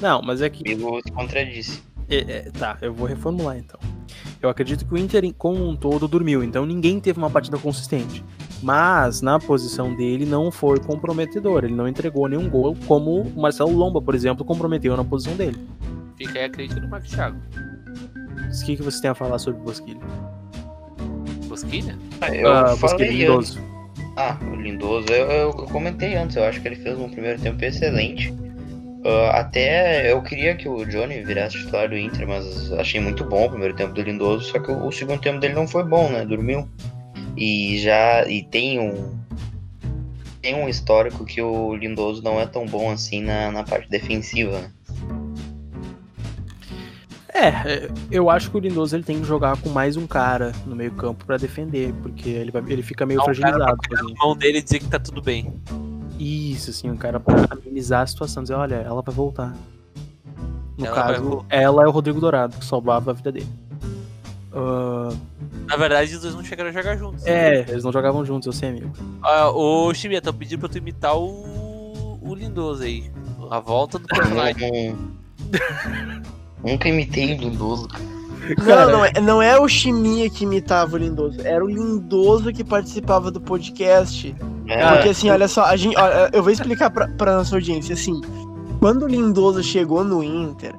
Não, 0.00 0.22
mas 0.22 0.40
é 0.40 0.48
que 0.48 0.72
Amigo 0.72 1.00
se 1.02 1.10
contradisse. 1.10 1.82
É, 2.08 2.16
é, 2.18 2.50
tá, 2.52 2.78
eu 2.80 2.94
vou 2.94 3.06
reformular 3.06 3.58
então. 3.58 3.78
Eu 4.40 4.48
acredito 4.48 4.86
que 4.86 4.94
o 4.94 4.96
Inter 4.96 5.22
como 5.36 5.68
um 5.68 5.74
todo 5.74 6.06
dormiu, 6.06 6.44
então 6.44 6.64
ninguém 6.64 7.00
teve 7.00 7.18
uma 7.18 7.28
partida 7.28 7.58
consistente. 7.58 8.24
Mas 8.62 9.20
na 9.20 9.38
posição 9.38 9.94
dele 9.94 10.24
não 10.24 10.50
foi 10.50 10.78
comprometedor, 10.80 11.64
ele 11.64 11.74
não 11.74 11.86
entregou 11.88 12.28
nenhum 12.28 12.48
gol, 12.48 12.76
como 12.86 13.22
o 13.22 13.40
Marcelo 13.40 13.72
Lomba, 13.72 14.00
por 14.00 14.14
exemplo, 14.14 14.44
comprometeu 14.44 14.96
na 14.96 15.04
posição 15.04 15.34
dele. 15.36 15.58
Fica 16.16 16.38
aí 16.38 16.44
a 16.44 16.48
crítica 16.50 16.80
do 16.80 16.88
Marcos 16.88 17.10
Thiago. 17.10 17.38
O 18.48 18.64
que, 18.64 18.76
que 18.76 18.82
você 18.82 19.00
tem 19.00 19.10
a 19.10 19.14
falar 19.14 19.38
sobre 19.38 19.60
o 19.60 19.64
Bosquilha? 19.64 20.00
Bosquilha? 21.48 21.96
Eu 22.32 22.48
Ah, 22.50 22.62
Bosquilha 22.76 22.90
falei 22.90 23.08
antes. 23.26 23.54
Lindoso. 23.54 23.60
Ah, 24.16 24.36
o 24.52 24.56
Lindoso, 24.56 25.06
eu, 25.12 25.30
eu- 25.30 25.52
comentei 25.52 26.16
antes, 26.16 26.36
eu 26.36 26.44
acho 26.44 26.60
que 26.60 26.68
ele 26.68 26.76
fez 26.76 26.98
um 26.98 27.08
primeiro 27.08 27.40
tempo 27.40 27.64
excelente. 27.64 28.34
Ah, 29.04 29.40
até 29.40 30.10
eu 30.12 30.20
queria 30.22 30.56
que 30.56 30.68
o 30.68 30.84
Johnny 30.84 31.22
virasse 31.22 31.58
titular 31.58 31.88
do 31.88 31.96
Inter, 31.96 32.26
mas 32.26 32.72
achei 32.72 33.00
muito 33.00 33.24
bom 33.24 33.46
o 33.46 33.50
primeiro 33.50 33.74
tempo 33.74 33.92
do 33.94 34.02
Lindoso, 34.02 34.50
só 34.50 34.58
que 34.58 34.70
o, 34.70 34.86
o 34.86 34.92
segundo 34.92 35.20
tempo 35.20 35.38
dele 35.38 35.54
não 35.54 35.66
foi 35.68 35.84
bom, 35.84 36.10
né? 36.10 36.24
Dormiu. 36.24 36.68
E 37.36 37.78
já 37.78 38.26
e 38.28 38.42
tem 38.42 38.80
um 38.80 39.16
tem 40.42 40.54
um 40.54 40.68
histórico 40.68 41.24
que 41.24 41.40
o 41.42 41.74
Lindoso 41.76 42.22
não 42.22 42.40
é 42.40 42.46
tão 42.46 42.64
bom 42.66 42.90
assim 42.90 43.22
na, 43.22 43.50
na 43.50 43.62
parte 43.64 43.88
defensiva, 43.88 44.60
né? 44.60 44.70
É, 47.34 47.88
eu 48.10 48.30
acho 48.30 48.50
que 48.50 48.56
o 48.56 48.60
Lindoso 48.60 48.96
ele 48.96 49.04
tem 49.04 49.20
que 49.20 49.26
jogar 49.26 49.56
com 49.60 49.68
mais 49.68 49.96
um 49.96 50.06
cara 50.06 50.52
no 50.66 50.74
meio 50.74 50.92
campo 50.92 51.24
pra 51.26 51.36
defender, 51.36 51.92
porque 52.02 52.28
ele, 52.28 52.50
vai, 52.50 52.62
ele 52.66 52.82
fica 52.82 53.04
meio 53.04 53.18
Não, 53.18 53.24
o 53.24 53.26
cara 53.26 53.36
fragilizado. 53.38 53.76
pra 53.88 54.00
assim. 54.00 54.12
Na 54.14 54.24
mão 54.24 54.36
dele 54.36 54.58
e 54.58 54.62
dizer 54.62 54.78
que 54.78 54.86
tá 54.88 54.98
tudo 54.98 55.20
bem. 55.22 55.52
Isso, 56.18 56.70
assim, 56.70 56.90
um 56.90 56.96
cara 56.96 57.20
pra 57.20 57.46
amenizar 57.50 58.02
a 58.02 58.06
situação, 58.06 58.42
dizer, 58.42 58.54
olha, 58.54 58.76
ela 58.76 59.02
vai 59.02 59.14
voltar. 59.14 59.54
No 60.76 60.86
Ela 60.86 60.94
caso, 60.94 61.22
voltar. 61.22 61.54
ela 61.56 61.82
é 61.82 61.86
o 61.86 61.90
Rodrigo 61.90 62.20
Dourado, 62.20 62.56
que 62.56 62.64
salvava 62.64 63.10
a 63.10 63.14
vida 63.14 63.30
dele. 63.30 63.48
Ah, 64.52 65.10
Na 65.66 65.76
verdade, 65.76 66.14
os 66.14 66.22
dois 66.22 66.34
não 66.34 66.42
chegaram 66.42 66.70
a 66.70 66.72
jogar 66.72 66.96
juntos. 66.96 67.26
é, 67.26 67.60
eles 67.68 67.84
não 67.84 67.92
jogavam 67.92 68.24
juntos, 68.24 68.46
eu 68.46 68.52
sei, 68.52 68.70
amigo. 68.70 68.90
Ah, 69.22 69.50
ô, 69.50 69.92
Chimia, 69.92 70.22
tô 70.22 70.32
pedindo 70.32 70.60
pra 70.60 70.68
tu 70.68 70.78
imitar 70.78 71.16
o, 71.16 72.18
o 72.22 72.34
Lindoso 72.34 72.82
aí. 72.82 73.10
A 73.50 73.60
volta 73.60 73.98
do 73.98 74.06
personagem. 74.08 74.96
Nunca 76.64 76.88
imitei 76.88 77.34
o 77.34 77.38
Lindoso. 77.38 77.88
Não, 78.56 78.90
não 78.90 79.04
é, 79.04 79.12
não 79.20 79.42
é 79.42 79.58
o 79.58 79.68
Chimia 79.68 80.30
que 80.30 80.44
imitava 80.44 80.94
o 80.94 80.98
Lindoso, 80.98 81.40
era 81.44 81.62
o 81.62 81.68
Lindoso 81.68 82.52
que 82.52 82.64
participava 82.64 83.30
do 83.30 83.40
podcast. 83.40 84.34
É, 84.66 84.88
Porque 84.92 85.10
assim, 85.10 85.28
olha 85.28 85.48
só, 85.48 85.64
a 85.64 85.76
gente, 85.76 85.96
olha, 85.98 86.30
eu 86.32 86.42
vou 86.42 86.52
explicar 86.52 86.90
pra, 86.90 87.08
pra 87.08 87.36
nossa 87.36 87.54
audiência, 87.56 87.94
assim, 87.94 88.20
quando 88.80 89.02
o 89.02 89.08
Lindoso 89.08 89.62
chegou 89.62 90.04
no 90.04 90.22
Inter, 90.22 90.74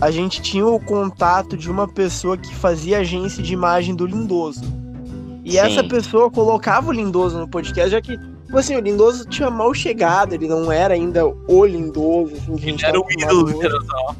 a 0.00 0.10
gente 0.10 0.42
tinha 0.42 0.66
o 0.66 0.78
contato 0.78 1.56
de 1.56 1.70
uma 1.70 1.88
pessoa 1.88 2.36
que 2.36 2.54
fazia 2.54 2.98
agência 2.98 3.42
de 3.42 3.52
imagem 3.52 3.94
do 3.94 4.04
Lindoso. 4.04 4.62
E 5.44 5.52
Sim. 5.52 5.58
essa 5.58 5.84
pessoa 5.84 6.30
colocava 6.30 6.88
o 6.88 6.92
Lindoso 6.92 7.38
no 7.38 7.48
podcast, 7.48 7.90
já 7.90 8.00
que, 8.00 8.18
tipo 8.18 8.58
assim, 8.58 8.76
o 8.76 8.80
Lindoso 8.80 9.26
tinha 9.26 9.48
mal 9.48 9.72
chegado, 9.72 10.34
ele 10.34 10.48
não 10.48 10.70
era 10.70 10.94
ainda 10.94 11.24
o 11.26 11.64
Lindoso, 11.64 12.34
assim, 12.34 12.58
gente 12.58 12.84
Era 12.84 13.00
o 13.00 13.06
ídolo 13.10 13.44
hoje. 13.44 13.56
Internacional. 13.56 14.16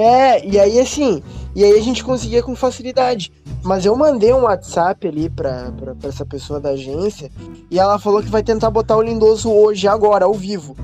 É, 0.00 0.46
e 0.46 0.60
aí 0.60 0.78
assim, 0.78 1.20
e 1.56 1.64
aí 1.64 1.72
a 1.76 1.82
gente 1.82 2.04
conseguia 2.04 2.40
com 2.42 2.54
facilidade. 2.54 3.32
Mas 3.64 3.84
eu 3.84 3.96
mandei 3.96 4.32
um 4.32 4.42
WhatsApp 4.42 5.08
ali 5.08 5.28
pra, 5.28 5.72
pra, 5.72 5.94
pra 5.96 6.08
essa 6.08 6.24
pessoa 6.24 6.60
da 6.60 6.70
agência 6.70 7.28
e 7.68 7.78
ela 7.80 7.98
falou 7.98 8.22
que 8.22 8.28
vai 8.30 8.42
tentar 8.44 8.70
botar 8.70 8.96
o 8.96 9.02
Lindoso 9.02 9.50
hoje, 9.50 9.88
agora, 9.88 10.24
ao 10.26 10.32
vivo. 10.34 10.76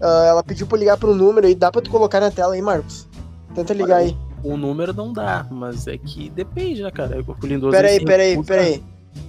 Ah, 0.00 0.26
ela 0.28 0.42
pediu 0.44 0.66
pra 0.66 0.76
eu 0.76 0.80
ligar 0.80 0.98
pro 0.98 1.14
número 1.14 1.46
aí, 1.46 1.54
dá 1.54 1.72
pra 1.72 1.80
tu 1.80 1.90
colocar 1.90 2.20
na 2.20 2.30
tela 2.30 2.52
aí, 2.52 2.60
Marcos? 2.60 3.08
Tenta 3.54 3.72
ligar 3.72 3.96
aí. 3.98 4.14
O 4.44 4.56
número 4.58 4.92
não 4.92 5.12
dá, 5.12 5.46
mas 5.50 5.86
é 5.86 5.96
que 5.96 6.28
depende, 6.28 6.82
né, 6.82 6.90
cara? 6.90 7.18
O 7.26 7.46
Lindoso. 7.46 7.70
Peraí, 7.72 8.04
peraí, 8.04 8.30
recusa, 8.32 8.48
peraí. 8.48 8.72
ele 8.74 8.82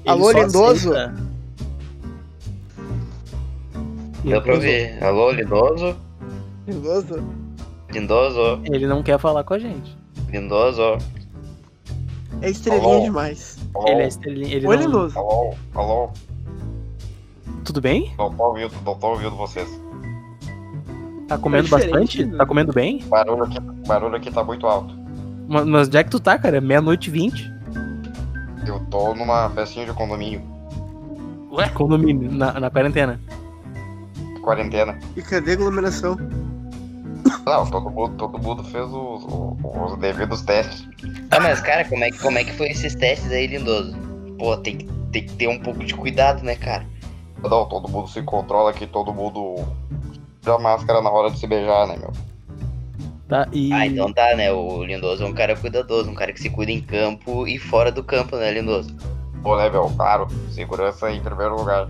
Alô, 0.06 0.32
Lindoso? 0.32 0.92
aceita- 0.94 1.14
Deu 4.26 4.42
pra 4.42 4.54
ouvir. 4.56 5.04
Alô, 5.04 5.32
Lindoso? 5.32 5.96
Lindoso? 6.68 7.24
Lindoso? 7.94 8.60
Ele 8.66 8.88
não 8.88 9.04
quer 9.04 9.20
falar 9.20 9.44
com 9.44 9.54
a 9.54 9.60
gente. 9.60 9.96
Lindoso? 10.30 10.98
É 12.41 12.50
estrelinha 12.50 12.96
Alô? 12.96 13.04
demais. 13.04 13.58
Alô? 13.76 13.88
Ele 13.88 14.02
é 14.02 14.08
estrelinha. 14.08 14.56
Ele 14.56 14.68
Oi, 14.68 14.76
não... 14.76 14.86
Lindoso. 14.86 15.18
Alô, 15.20 15.54
alô, 15.76 16.10
Tudo 17.64 17.80
bem? 17.80 18.12
não 18.18 18.32
tô 18.34 18.44
ouvindo, 18.44 18.74
não 18.86 18.96
tô 18.96 19.08
ouvindo 19.08 19.36
vocês. 19.36 19.70
Tá 21.28 21.38
comendo 21.38 21.64
diferente, 21.64 21.91
bastante? 21.91 22.26
né? 22.26 22.38
Tá 22.38 22.46
comendo 22.46 22.74
bem? 22.74 23.00
O 23.06 23.10
barulho 23.10 23.44
aqui, 23.44 23.60
barulho 23.88 24.16
aqui 24.16 24.32
tá 24.32 24.44
muito 24.44 24.68
alto. 24.68 24.94
Ma- 25.48 25.64
Mas 25.66 25.88
onde 25.88 25.98
é 25.98 26.04
que 26.04 26.10
tu 26.10 26.20
tá, 26.20 26.38
cara? 26.38 26.58
É 26.58 26.62
meia-noite 26.62 27.10
e 27.10 27.14
vinte. 27.14 27.52
Eu 28.68 28.80
tô 28.89 29.14
numa 29.14 29.50
festinha 29.52 29.86
de 29.86 29.94
condomínio, 29.94 30.41
Ué? 31.52 31.70
Condomínio, 31.70 32.32
na, 32.32 32.60
na 32.60 32.70
quarentena. 32.70 33.20
quarentena. 34.41 34.98
E 35.16 35.22
cadê 35.22 35.52
a 35.52 35.54
aglomeração? 35.54 36.18
Não, 37.46 37.66
todo 37.70 37.90
mundo, 37.90 38.16
todo 38.18 38.38
mundo 38.40 38.64
fez 38.64 38.86
os, 38.86 39.24
os, 39.24 39.92
os 39.94 39.98
devidos 40.00 40.42
testes. 40.42 40.88
Ah, 41.32 41.40
mas 41.40 41.60
cara, 41.62 41.86
como 41.86 42.04
é, 42.04 42.12
que- 42.12 42.20
como 42.20 42.38
é 42.38 42.44
que 42.44 42.52
foi 42.54 42.68
esses 42.70 42.96
testes 42.96 43.32
aí, 43.32 43.48
Lindoso? 43.48 43.96
Pô, 44.38 44.58
tem, 44.58 44.78
que- 44.78 44.86
tem 45.12 45.26
que 45.26 45.34
ter 45.36 45.48
um 45.48 45.60
pouco 45.60 45.84
de 45.84 45.94
cuidado, 45.94 46.44
né, 46.44 46.56
cara? 46.56 46.86
Não, 47.42 47.66
todo 47.66 47.90
mundo 47.90 48.08
se 48.08 48.22
controla 48.24 48.70
aqui, 48.72 48.88
todo 48.88 49.14
mundo 49.14 49.56
tira 50.42 50.56
a 50.56 50.60
máscara 50.60 51.02
na 51.02 51.10
hora 51.10 51.30
de 51.32 51.38
se 51.40 51.48
beijar, 51.48 51.88
né, 51.88 51.98
meu? 51.98 52.12
Tá? 53.28 53.48
E. 53.52 53.72
Ah, 53.74 53.86
então 53.88 54.12
tá, 54.14 54.36
né? 54.36 54.52
O 54.52 54.84
Lindoso 54.84 55.24
é 55.24 55.26
um 55.26 55.34
cara 55.34 55.56
cuidadoso, 55.56 56.10
um 56.10 56.16
cara 56.16 56.32
que 56.34 56.42
se 56.42 56.50
cuida 56.50 56.72
em 56.72 56.82
campo 56.82 57.48
e 57.48 57.58
fora 57.58 57.92
do 57.92 58.04
campo, 58.04 58.36
né, 58.36 58.52
Lindoso? 58.52 58.96
Pô, 59.42 59.58
né, 59.58 59.70
meu? 59.70 59.90
Claro, 59.98 60.28
segurança 60.52 61.12
em 61.12 61.22
primeiro 61.22 61.56
lugar. 61.56 61.88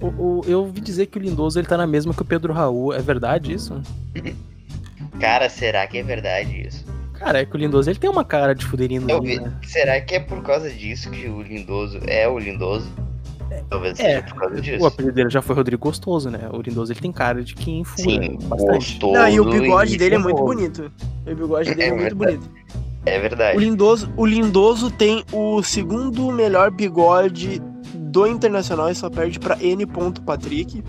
O- 0.00 0.06
o- 0.40 0.44
eu 0.46 0.60
ouvi 0.60 0.80
dizer 0.80 1.06
que 1.06 1.18
o 1.18 1.22
Lindoso 1.22 1.58
ele 1.58 1.66
tá 1.66 1.76
na 1.76 1.86
mesma 1.86 2.14
que 2.14 2.22
o 2.22 2.24
Pedro 2.24 2.52
Raul. 2.52 2.92
É 2.94 3.00
verdade 3.00 3.52
isso? 3.52 3.80
Cara, 5.20 5.48
será 5.48 5.86
que 5.86 5.98
é 5.98 6.02
verdade 6.02 6.66
isso? 6.66 6.84
Cara, 7.14 7.40
é 7.40 7.44
que 7.44 7.54
o 7.54 7.58
Lindoso 7.58 7.90
ele 7.90 7.98
tem 7.98 8.08
uma 8.08 8.24
cara 8.24 8.54
de 8.54 8.64
fuderinho, 8.64 9.02
né? 9.02 9.52
Será 9.66 10.00
que 10.00 10.14
é 10.14 10.20
por 10.20 10.42
causa 10.42 10.70
disso 10.70 11.10
que 11.10 11.28
o 11.28 11.42
Lindoso 11.42 12.00
é 12.06 12.26
o 12.26 12.38
Lindoso? 12.38 12.90
Talvez 13.68 13.98
É, 14.00 14.04
seja 14.20 14.22
por 14.22 14.34
causa 14.36 14.54
O 14.56 14.60
disso. 14.60 14.86
apelido 14.86 15.14
dele 15.14 15.28
já 15.30 15.42
foi 15.42 15.54
Rodrigo 15.54 15.82
Gostoso, 15.82 16.30
né? 16.30 16.48
O 16.52 16.62
Lindoso 16.62 16.92
ele 16.92 17.00
tem 17.00 17.12
cara 17.12 17.42
de 17.42 17.54
quem 17.54 17.84
fura 17.84 18.02
Sim, 18.02 18.38
bastante. 18.44 18.74
gostoso. 18.76 19.12
Não, 19.12 19.28
e 19.28 19.38
o 19.40 19.44
bigode 19.44 19.94
e 19.94 19.98
dele 19.98 20.14
é 20.14 20.18
muito 20.18 20.42
bonito. 20.42 20.90
O 21.26 21.34
bigode 21.34 21.74
dele 21.74 21.82
é, 21.82 21.88
É 21.88 21.94
muito 21.94 22.16
bonito. 22.16 22.50
É 23.04 23.18
verdade. 23.18 23.56
O 23.58 23.60
Lindoso, 23.60 24.12
o 24.16 24.24
Lindoso 24.24 24.90
tem 24.90 25.24
o 25.32 25.62
segundo 25.62 26.30
melhor 26.32 26.70
bigode 26.70 27.60
do 28.10 28.26
Internacional 28.26 28.90
e 28.90 28.94
só 28.94 29.08
perde 29.08 29.38
pra 29.38 29.56
N. 29.62 29.86
Patrick, 30.24 30.82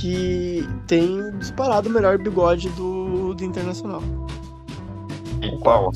que 0.00 0.68
tem 0.86 1.30
disparado 1.38 1.88
o 1.88 1.92
melhor 1.92 2.18
bigode 2.18 2.68
do, 2.70 3.34
do 3.34 3.44
Internacional. 3.44 4.02
Então, 5.42 5.90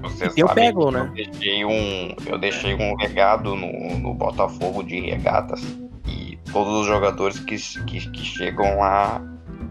vocês 0.00 0.32
E 0.32 0.34
tem 0.36 0.44
o 0.44 0.48
sabem 0.48 0.64
Peglo, 0.66 0.86
que 0.86 0.92
né? 0.92 1.00
eu 1.00 1.14
deixei 1.14 1.64
um, 1.64 2.14
eu 2.26 2.38
deixei 2.38 2.74
um 2.74 2.96
legado 2.96 3.54
no, 3.56 3.98
no 3.98 4.14
Botafogo 4.14 4.82
de 4.82 5.00
regatas 5.00 5.60
e 6.06 6.38
todos 6.52 6.72
os 6.80 6.86
jogadores 6.86 7.38
que, 7.40 7.56
que, 7.84 8.08
que 8.10 8.24
chegam 8.24 8.78
lá 8.78 9.20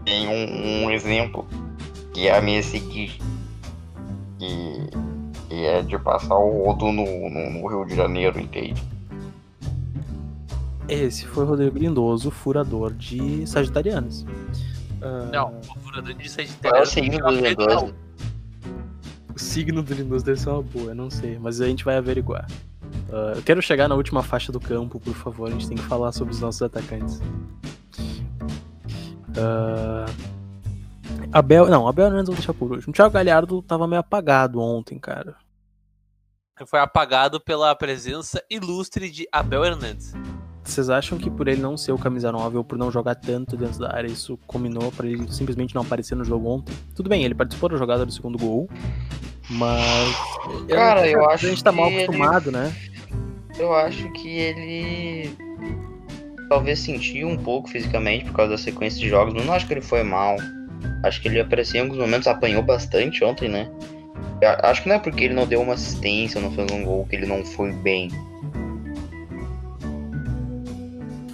têm 0.04 0.28
um, 0.28 0.84
um 0.84 0.90
exemplo 0.90 1.46
que 2.12 2.28
é 2.28 2.36
a 2.36 2.42
minha 2.42 2.62
seguir 2.62 3.18
que, 4.38 4.90
que 5.48 5.64
é 5.64 5.82
de 5.82 5.98
passar 5.98 6.36
o 6.36 6.64
rodo 6.64 6.92
no, 6.92 7.30
no, 7.30 7.50
no 7.50 7.66
Rio 7.66 7.84
de 7.84 7.96
Janeiro, 7.96 8.38
entende? 8.38 8.82
Esse 10.88 11.26
foi 11.26 11.44
o 11.44 11.46
Rodrigo 11.46 11.78
Lindoso, 11.78 12.30
furador 12.30 12.92
de 12.94 13.46
Sagitarianos. 13.46 14.24
Ah, 15.02 15.28
Não, 15.32 15.58
o 15.58 15.78
furador 15.80 16.14
de 16.14 16.28
Qual 16.62 16.76
é 16.76 16.82
o 16.82 16.86
signo 16.86 17.18
do 17.18 17.30
Lindoso? 17.30 17.94
O 19.34 19.38
signo 19.38 19.82
do 19.82 19.94
Lindoso 19.94 20.24
deve 20.24 20.40
ser 20.40 20.48
uma 20.48 20.62
boa, 20.62 20.90
eu 20.90 20.94
não 20.94 21.10
sei, 21.10 21.38
mas 21.38 21.60
a 21.60 21.66
gente 21.66 21.84
vai 21.84 21.96
averiguar. 21.96 22.46
Ah, 23.12 23.34
eu 23.36 23.42
quero 23.42 23.60
chegar 23.60 23.86
na 23.86 23.94
última 23.94 24.22
faixa 24.22 24.50
do 24.50 24.58
campo, 24.58 24.98
por 24.98 25.14
favor, 25.14 25.48
a 25.48 25.52
gente 25.52 25.68
tem 25.68 25.76
que 25.76 25.84
falar 25.84 26.10
sobre 26.12 26.32
os 26.32 26.40
nossos 26.40 26.62
atacantes. 26.62 27.20
Ah, 29.36 30.06
Abel. 31.32 31.68
Não, 31.68 31.86
Abel 31.86 32.06
Hernandes 32.06 32.28
vou 32.28 32.36
deixar 32.36 32.54
por 32.54 32.72
último. 32.72 32.90
O 32.90 32.94
Thiago 32.94 33.12
Galhardo 33.12 33.62
tava 33.62 33.86
meio 33.86 34.00
apagado 34.00 34.60
ontem, 34.60 34.98
cara. 34.98 35.36
Foi 36.66 36.80
apagado 36.80 37.40
pela 37.40 37.74
presença 37.76 38.42
ilustre 38.50 39.10
de 39.10 39.28
Abel 39.30 39.64
Hernandes. 39.64 40.12
Vocês 40.68 40.90
acham 40.90 41.16
que 41.16 41.30
por 41.30 41.48
ele 41.48 41.60
não 41.62 41.76
ser 41.78 41.92
o 41.92 41.98
camisa 41.98 42.30
9 42.30 42.58
ou 42.58 42.64
por 42.64 42.76
não 42.76 42.90
jogar 42.90 43.14
tanto 43.14 43.56
dentro 43.56 43.78
da 43.78 43.94
área, 43.94 44.06
isso 44.06 44.38
combinou 44.46 44.92
pra 44.92 45.06
ele 45.06 45.26
simplesmente 45.32 45.74
não 45.74 45.80
aparecer 45.82 46.14
no 46.14 46.24
jogo 46.24 46.46
ontem? 46.48 46.74
Tudo 46.94 47.08
bem, 47.08 47.24
ele 47.24 47.34
participou 47.34 47.70
da 47.70 47.76
jogada 47.76 48.04
do 48.04 48.12
segundo 48.12 48.36
gol, 48.38 48.68
mas. 49.48 50.14
Cara, 50.68 51.08
eu 51.08 51.28
acho 51.30 51.46
A 51.46 51.48
gente 51.48 51.64
tá 51.64 51.72
mal 51.72 51.86
que 51.88 51.94
ele- 51.94 52.04
acostumado, 52.04 52.52
né? 52.52 52.72
Eu 53.58 53.74
acho 53.74 54.12
que 54.12 54.28
ele 54.28 55.30
talvez 56.48 56.78
sentiu 56.80 57.28
um 57.28 57.36
pouco 57.36 57.68
fisicamente 57.68 58.26
por 58.26 58.34
causa 58.34 58.52
da 58.52 58.58
sequência 58.58 59.00
de 59.00 59.08
jogos, 59.08 59.34
mas 59.34 59.44
não 59.46 59.54
acho 59.54 59.66
que 59.66 59.72
ele 59.72 59.80
foi 59.80 60.02
mal. 60.02 60.36
Acho 61.04 61.20
que 61.22 61.28
ele 61.28 61.40
apareceu 61.40 61.78
em 61.80 61.84
alguns 61.84 61.98
momentos, 61.98 62.28
apanhou 62.28 62.62
bastante 62.62 63.24
ontem, 63.24 63.48
né? 63.48 63.70
Eu 64.40 64.50
Acho 64.62 64.82
que 64.82 64.88
não 64.88 64.96
é 64.96 64.98
porque 64.98 65.24
ele 65.24 65.34
não 65.34 65.46
deu 65.46 65.60
uma 65.60 65.74
assistência, 65.74 66.40
não 66.40 66.52
fez 66.52 66.70
um 66.70 66.84
gol, 66.84 67.06
que 67.06 67.16
ele 67.16 67.26
não 67.26 67.44
foi 67.44 67.72
bem. 67.72 68.10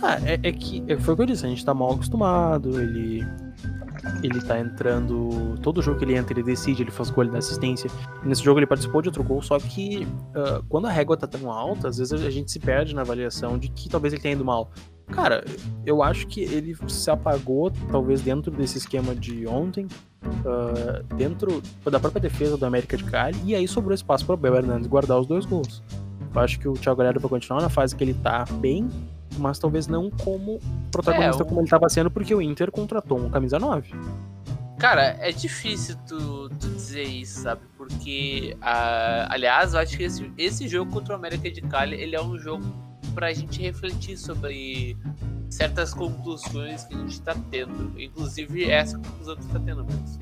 Ah, 0.05 0.19
é, 0.23 0.39
é 0.43 0.53
que 0.53 0.85
é, 0.87 0.99
foi 0.99 1.15
o 1.15 1.17
que 1.17 1.23
eu 1.23 1.27
disse, 1.27 1.47
a 1.47 1.49
gente 1.49 1.65
tá 1.65 1.73
mal 1.73 1.93
acostumado, 1.93 2.79
ele. 2.79 3.27
Ele 4.23 4.39
tá 4.43 4.61
entrando. 4.61 5.59
Todo 5.63 5.81
jogo 5.81 5.99
que 5.99 6.05
ele 6.05 6.15
entra, 6.15 6.35
ele 6.35 6.43
decide, 6.43 6.83
ele 6.83 6.91
faz 6.91 7.09
gol, 7.09 7.25
dá 7.27 7.39
assistência. 7.39 7.91
Nesse 8.23 8.45
jogo 8.45 8.59
ele 8.59 8.67
participou 8.67 9.01
de 9.01 9.09
outro 9.09 9.25
gol, 9.25 9.41
só 9.41 9.59
que 9.59 10.07
ah, 10.35 10.61
quando 10.69 10.87
a 10.87 10.91
régua 10.91 11.17
tá 11.17 11.27
tão 11.27 11.51
alta, 11.51 11.89
às 11.89 11.97
vezes 11.97 12.13
a 12.13 12.29
gente 12.29 12.53
se 12.53 12.59
perde 12.59 12.95
na 12.95 13.01
avaliação 13.01 13.59
de 13.59 13.71
que 13.71 13.89
talvez 13.89 14.13
ele 14.13 14.21
tenha 14.21 14.35
ido 14.35 14.45
mal. 14.45 14.71
Cara, 15.11 15.43
eu 15.87 16.03
acho 16.03 16.27
que 16.27 16.43
ele 16.43 16.77
se 16.87 17.11
apagou, 17.11 17.71
talvez 17.91 18.21
dentro 18.21 18.51
desse 18.51 18.77
esquema 18.77 19.15
de 19.15 19.47
ontem, 19.47 19.87
uh, 20.25 21.15
dentro 21.15 21.63
da 21.91 21.99
própria 21.99 22.21
defesa 22.21 22.59
do 22.59 22.67
América 22.67 22.97
de 22.97 23.05
Cali, 23.05 23.39
e 23.45 23.55
aí 23.55 23.67
sobrou 23.67 23.95
espaço 23.95 24.27
para 24.27 24.53
o 24.53 24.57
Hernandes 24.57 24.87
guardar 24.87 25.19
os 25.19 25.27
dois 25.27 25.47
gols. 25.47 25.83
Eu 26.35 26.41
acho 26.41 26.59
que 26.59 26.69
o 26.69 26.73
Thiago 26.73 26.99
Galhardo 26.99 27.21
vai 27.21 27.31
continuar 27.31 27.63
na 27.63 27.69
fase 27.69 27.95
que 27.95 28.03
ele 28.03 28.15
tá 28.15 28.45
bem, 28.61 28.89
mas 29.39 29.59
talvez 29.59 29.87
não 29.87 30.11
como 30.11 30.61
protagonista 30.91 31.43
É, 31.43 31.45
o- 31.45 31.47
como 31.47 31.61
ele 31.61 31.67
estava 31.67 31.89
sendo, 31.89 32.11
porque 32.11 32.35
o 32.35 32.41
Inter 32.43 32.71
contratou 32.71 33.19
um 33.19 33.31
camisa 33.31 33.59
9. 33.59 33.93
Cara, 34.79 35.17
é 35.21 35.31
difícil 35.33 35.97
tu, 36.07 36.49
tu 36.61 36.69
dizer 36.69 37.05
isso, 37.05 37.43
sabe? 37.43 37.63
Porque, 37.77 38.57
ah, 38.61 39.27
aliás, 39.31 39.73
eu 39.75 39.81
acho 39.81 39.97
que 39.97 40.03
esse, 40.03 40.31
esse 40.37 40.69
jogo 40.69 40.91
contra 40.93 41.15
o 41.15 41.17
América 41.17 41.51
de 41.51 41.61
Cali, 41.63 41.97
ele 41.97 42.15
é 42.17 42.23
um 42.23 42.37
jogo 42.39 42.65
pra 43.15 43.33
gente 43.33 43.63
refletir 43.63 44.19
sobre 44.19 44.97
certas 45.49 45.95
conclusões 45.95 46.85
que 46.85 46.95
a 46.95 46.99
gente 46.99 47.21
tá 47.23 47.35
tendo. 47.51 47.93
Inclusive, 47.99 48.69
essa 48.69 48.99
conclusão 48.99 49.37
que 49.37 49.47
tá 49.47 49.61
tendo 49.61 49.85
mesmo. 49.85 50.19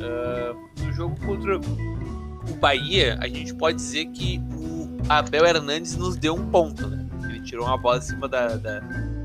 Ah, 0.00 0.54
no 0.84 0.92
jogo 0.92 1.16
contra 1.26 1.58
o 1.58 2.54
Bahia, 2.60 3.18
a 3.20 3.26
gente 3.28 3.52
pode 3.54 3.76
dizer 3.78 4.06
que 4.06 4.40
o 4.54 4.88
Abel 5.08 5.44
Hernandes 5.44 5.96
nos 5.96 6.16
deu 6.16 6.34
um 6.36 6.46
ponto, 6.48 6.86
né? 6.86 7.06
Ele 7.40 7.46
tirou 7.46 7.66
uma 7.66 7.76
bola 7.78 7.98
em 7.98 8.02
cima 8.02 8.28
da, 8.28 8.48
da, 8.56 8.80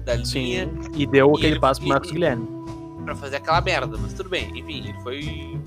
da 0.05 0.15
linha 0.15 0.69
E 0.95 1.05
deu 1.05 1.31
E 1.31 1.37
aquele 1.37 1.47
ele- 1.53 1.59
passo 1.59 1.81
pro 1.81 1.89
Marcos 1.89 2.11
Guilherme. 2.11 2.47
pra 3.03 3.15
fazer 3.15 3.35
aquela 3.37 3.61
merda, 3.61 3.97
mas 3.97 4.13
tudo 4.13 4.29
bem. 4.29 4.49
Enfim, 4.57 4.77
ele 4.79 4.93
foi 5.01 5.59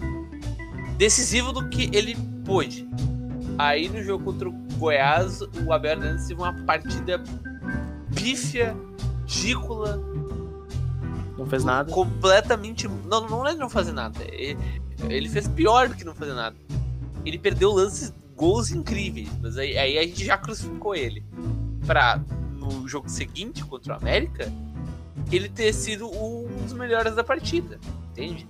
decisivo 0.97 1.53
do 1.53 1.69
que 1.69 1.91
ele 1.97 2.17
pôde. 2.45 2.89
Aí 3.59 3.89
no 3.89 4.03
jogo 4.03 4.25
contra 4.25 4.49
o 4.49 4.53
Goiás, 4.79 5.41
o 5.43 5.73
Abel 5.73 5.93
Hernandes 5.93 6.27
teve 6.29 6.41
uma 6.41 6.53
partida 6.65 7.23
pífia, 8.15 8.77
ridícula, 9.27 10.01
Não 11.37 11.47
fez 11.47 11.65
nada. 11.65 11.93
completamente. 11.93 12.89
Não, 12.89 13.29
não 13.29 13.47
é 13.47 13.55
não 13.55 13.69
fazer 13.69 13.93
nada. 13.93 14.19
Ele, 14.33 14.57
ele 15.09 15.29
fez 15.29 15.47
pior 15.49 15.89
do 15.89 15.95
que 15.95 16.05
não 16.05 16.15
fazer 16.15 16.33
nada. 16.35 16.57
Ele 17.25 17.39
perdeu 17.39 17.73
lances, 17.73 18.13
gols 18.37 18.71
incríveis, 18.71 19.29
mas 19.43 19.57
aí, 19.59 19.77
aí 19.77 19.99
a 19.99 20.03
gente 20.03 20.25
já 20.25 20.39
crucificou 20.39 20.95
ele. 20.95 21.23
Pra 21.87 22.21
no 22.57 22.87
jogo 22.89 23.09
seguinte 23.09 23.65
contra 23.65 23.95
o 23.95 23.97
América, 23.97 24.51
ele 25.31 25.49
ter 25.49 25.73
sido 25.73 26.07
um 26.09 26.47
dos 26.63 26.73
melhores 26.73 27.15
da 27.15 27.25
partida, 27.25 27.79
entende? 28.11 28.47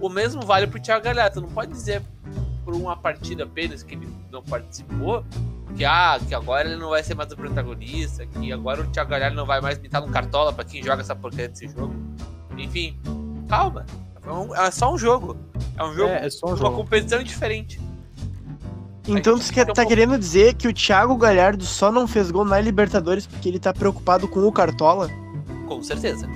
O 0.00 0.08
mesmo 0.08 0.42
vale 0.42 0.66
pro 0.66 0.80
Thiago 0.80 1.04
Galhardo. 1.04 1.34
Tu 1.34 1.40
não 1.42 1.48
pode 1.50 1.72
dizer 1.72 2.02
por 2.64 2.74
uma 2.74 2.96
partida 2.96 3.44
apenas 3.44 3.82
que 3.82 3.94
ele 3.94 4.08
não 4.30 4.42
participou 4.42 5.24
que, 5.76 5.84
ah, 5.84 6.18
que 6.26 6.34
agora 6.34 6.68
ele 6.68 6.76
não 6.80 6.90
vai 6.90 7.02
ser 7.02 7.14
mais 7.14 7.30
o 7.32 7.36
protagonista, 7.36 8.26
que 8.26 8.52
agora 8.52 8.80
o 8.82 8.86
Thiago 8.88 9.10
Galhardo 9.10 9.36
não 9.36 9.46
vai 9.46 9.60
mais 9.60 9.78
mitar 9.78 10.00
no 10.00 10.08
cartola 10.10 10.52
pra 10.52 10.64
quem 10.64 10.82
joga 10.82 11.02
essa 11.02 11.14
porcaria 11.14 11.48
desse 11.48 11.68
jogo. 11.68 11.94
Enfim, 12.58 12.98
calma. 13.48 13.86
É 14.26 14.30
um- 14.32 14.54
É 14.54 14.70
só 14.70 14.92
um 14.92 14.98
jogo. 14.98 15.36
É 15.76 15.84
um 15.84 15.94
jogo, 15.94 16.10
É, 16.12 16.26
é 16.26 16.30
só 16.30 16.46
um 16.46 16.50
uma 16.50 16.56
jogo. 16.56 16.76
competição 16.76 17.22
diferente. 17.22 17.80
Então 19.18 19.38
tu 19.38 19.52
que 19.52 19.60
um 19.60 19.66
tá 19.66 19.84
querendo 19.84 20.18
dizer 20.18 20.54
que 20.54 20.68
o 20.68 20.72
Thiago 20.72 21.16
Galhardo 21.16 21.64
só 21.64 21.90
não 21.90 22.06
fez 22.06 22.30
gol 22.30 22.44
na 22.44 22.60
Libertadores 22.60 23.26
porque 23.26 23.48
ele 23.48 23.58
tá 23.58 23.72
preocupado 23.72 24.28
com 24.28 24.40
o 24.40 24.52
Cartola? 24.52 25.08
Com 25.66 25.82
certeza. 25.82 26.28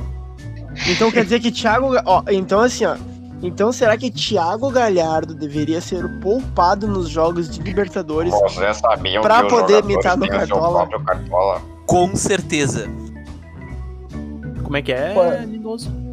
Então 0.89 1.11
quer 1.11 1.25
dizer 1.25 1.41
que 1.41 1.53
Thiago. 1.53 1.95
Ó, 2.05 2.23
então 2.29 2.61
assim, 2.61 2.85
ó. 2.85 2.97
Então 3.43 3.73
será 3.73 3.97
que 3.97 4.11
Thiago 4.11 4.71
Galhardo 4.71 5.35
deveria 5.35 5.81
ser 5.81 6.21
poupado 6.21 6.89
nos 6.89 7.09
jogos 7.09 7.49
de 7.49 7.61
Libertadores? 7.63 8.33
Os 8.33 8.57
poder 9.49 9.85
imitar 9.85 10.17
no 10.17 10.27
Cartola. 10.27 10.89
Cartola? 11.05 11.63
Com 11.87 12.17
certeza. 12.17 12.89
Como 14.63 14.77
é 14.77 14.83
que 14.83 14.93
é. 14.93 15.45
Lindoso? 15.47 16.04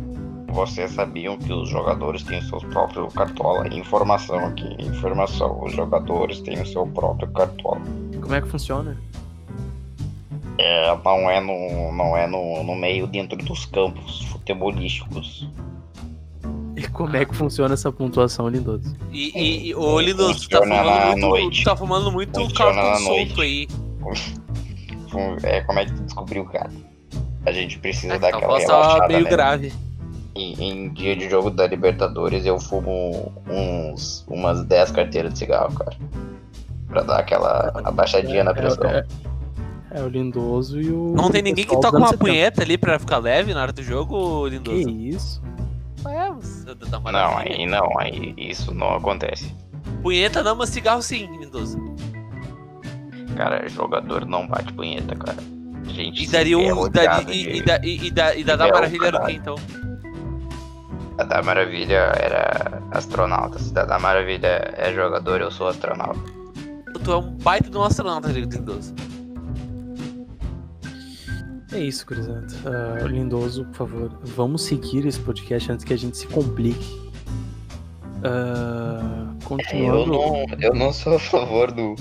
Vocês 0.52 0.92
sabiam 0.92 1.38
que 1.38 1.52
os 1.52 1.70
jogadores 1.70 2.24
têm 2.24 2.40
os 2.40 2.48
seus 2.50 2.64
próprios 2.66 3.14
Cartola? 3.14 3.68
Informação 3.74 4.38
aqui, 4.48 4.68
informação. 4.80 5.64
Os 5.64 5.74
jogadores 5.74 6.40
têm 6.42 6.62
o 6.62 6.66
seu 6.66 6.86
próprio 6.88 7.32
Cartola. 7.32 7.82
Como 8.22 8.36
é 8.36 8.42
que 8.42 8.48
funciona? 8.48 8.98
É, 10.58 10.96
não 11.04 11.30
é, 11.30 11.40
no, 11.40 11.92
não 11.94 12.16
é 12.18 12.28
no, 12.28 12.64
no 12.64 12.76
meio 12.76 13.08
dentro 13.08 13.38
dos 13.38 13.66
campos 13.66 14.24
futebolísticos. 14.26 15.50
E 16.76 16.88
como 16.90 17.16
é 17.16 17.26
que 17.26 17.36
funciona 17.36 17.74
essa 17.74 17.92
pontuação, 17.92 18.48
Lindoso? 18.48 18.96
E, 19.12 19.32
e, 19.38 19.68
e 19.70 19.76
ô 19.76 20.00
Lindoso, 20.00 20.42
tu 20.42 20.50
tá 20.50 20.62
fumando 20.62 21.08
muito, 21.08 21.20
noite. 21.28 21.62
tu 21.62 21.66
tá 21.66 21.76
fumando 21.78 22.12
muito 22.12 22.38
solto 22.38 23.38
noite. 23.38 23.42
aí. 23.42 23.68
É, 25.44 25.60
como 25.62 25.78
é 25.78 25.86
que 25.86 25.92
tu 25.92 26.04
descobriu, 26.04 26.46
cara? 26.46 26.72
A 27.46 27.52
gente 27.52 27.78
precisa 27.80 28.14
É, 28.14 28.18
tá, 28.20 28.32
daquela 28.32 28.58
relaxada 28.60 29.08
meio 29.10 29.20
mesmo. 29.20 29.30
grave. 29.30 29.74
Em, 30.42 30.64
em 30.88 30.90
dia 30.94 31.16
de 31.16 31.30
jogo 31.30 31.50
da 31.52 31.68
Libertadores 31.68 32.46
eu 32.46 32.60
fumo 32.60 33.32
uns, 33.48 34.26
umas 34.28 34.64
10 34.64 34.92
carteiras 34.92 35.34
de 35.34 35.40
cigarro, 35.40 35.74
cara. 35.76 35.96
Pra 36.88 37.04
dar 37.04 37.20
aquela 37.20 37.72
abaixadinha 37.84 38.44
na 38.44 38.54
pressão. 38.54 38.90
É, 38.90 39.00
é- 39.94 40.00
é 40.00 40.02
o 40.02 40.08
Lindoso 40.08 40.80
e 40.82 40.90
o. 40.90 41.14
Não 41.16 41.30
tem 41.30 41.42
ninguém 41.42 41.66
que 41.66 41.80
toca 41.80 41.98
uma 41.98 42.08
70. 42.08 42.18
punheta 42.18 42.62
ali 42.64 42.78
pra 42.78 42.98
ficar 42.98 43.18
leve 43.18 43.54
na 43.54 43.62
hora 43.62 43.74
do 43.74 43.84
jogo, 43.84 44.46
Que 44.46 44.50
Lindoso? 44.52 44.90
isso? 44.90 45.42
É, 46.08 46.32
você 46.32 46.74
tá 46.76 47.00
Não, 47.12 47.38
aí 47.38 47.66
não, 47.68 48.00
aí 48.00 48.34
isso 48.38 48.74
não 48.74 48.96
acontece. 48.96 49.54
Punheta 50.02 50.42
não, 50.42 50.56
mas 50.56 50.70
cigarro 50.70 51.02
sim, 51.02 51.28
Lindoso. 51.40 51.78
Cara, 53.36 53.68
jogador 53.70 54.26
não 54.26 54.48
bate 54.48 54.74
punheta, 54.74 55.16
cara. 55.16 55.38
Gente, 55.88 56.24
E 56.24 56.28
daria 56.28 56.56
é 56.56 56.74
um. 56.74 56.88
e, 57.30 57.58
e, 57.58 57.62
da- 57.64 57.80
e, 57.84 58.08
e 58.08 58.12
da, 58.12 58.36
e 58.36 58.44
da, 58.44 58.56
da 58.56 58.68
maravilha 58.70 59.08
era 59.08 59.22
o 59.22 59.26
quê 59.26 59.34
então? 59.34 59.56
A 61.18 61.24
da 61.24 61.42
Maravilha 61.42 62.12
era 62.20 62.82
astronauta. 62.92 63.60
Se 63.60 63.78
a 63.78 63.86
da 63.86 64.00
Maravilha 64.00 64.74
é 64.78 64.94
jogador, 64.94 65.42
eu 65.42 65.52
sou 65.52 65.68
astronauta. 65.68 66.20
Tu 67.04 67.12
é 67.12 67.18
um 67.18 67.32
baita 67.38 67.70
de 67.70 67.78
um 67.78 67.84
astronauta, 67.84 68.30
Lindoso. 68.30 68.94
É 71.74 71.80
isso, 71.80 72.06
gurizada. 72.06 72.48
Ah, 72.66 73.08
Lindoso, 73.08 73.66
por 73.66 73.76
favor, 73.76 74.20
vamos 74.24 74.64
seguir 74.64 75.06
esse 75.06 75.20
podcast 75.20 75.72
antes 75.72 75.86
que 75.86 75.94
a 75.94 75.98
gente 75.98 76.18
se 76.18 76.28
complique. 76.28 77.12
Eu 78.24 79.38
continuando. 79.46 80.12
não, 80.12 80.46
eu 80.60 80.76
não 80.76 80.94
sou 80.94 81.16
a 81.16 81.20
favor 81.20 81.72
do, 81.72 81.96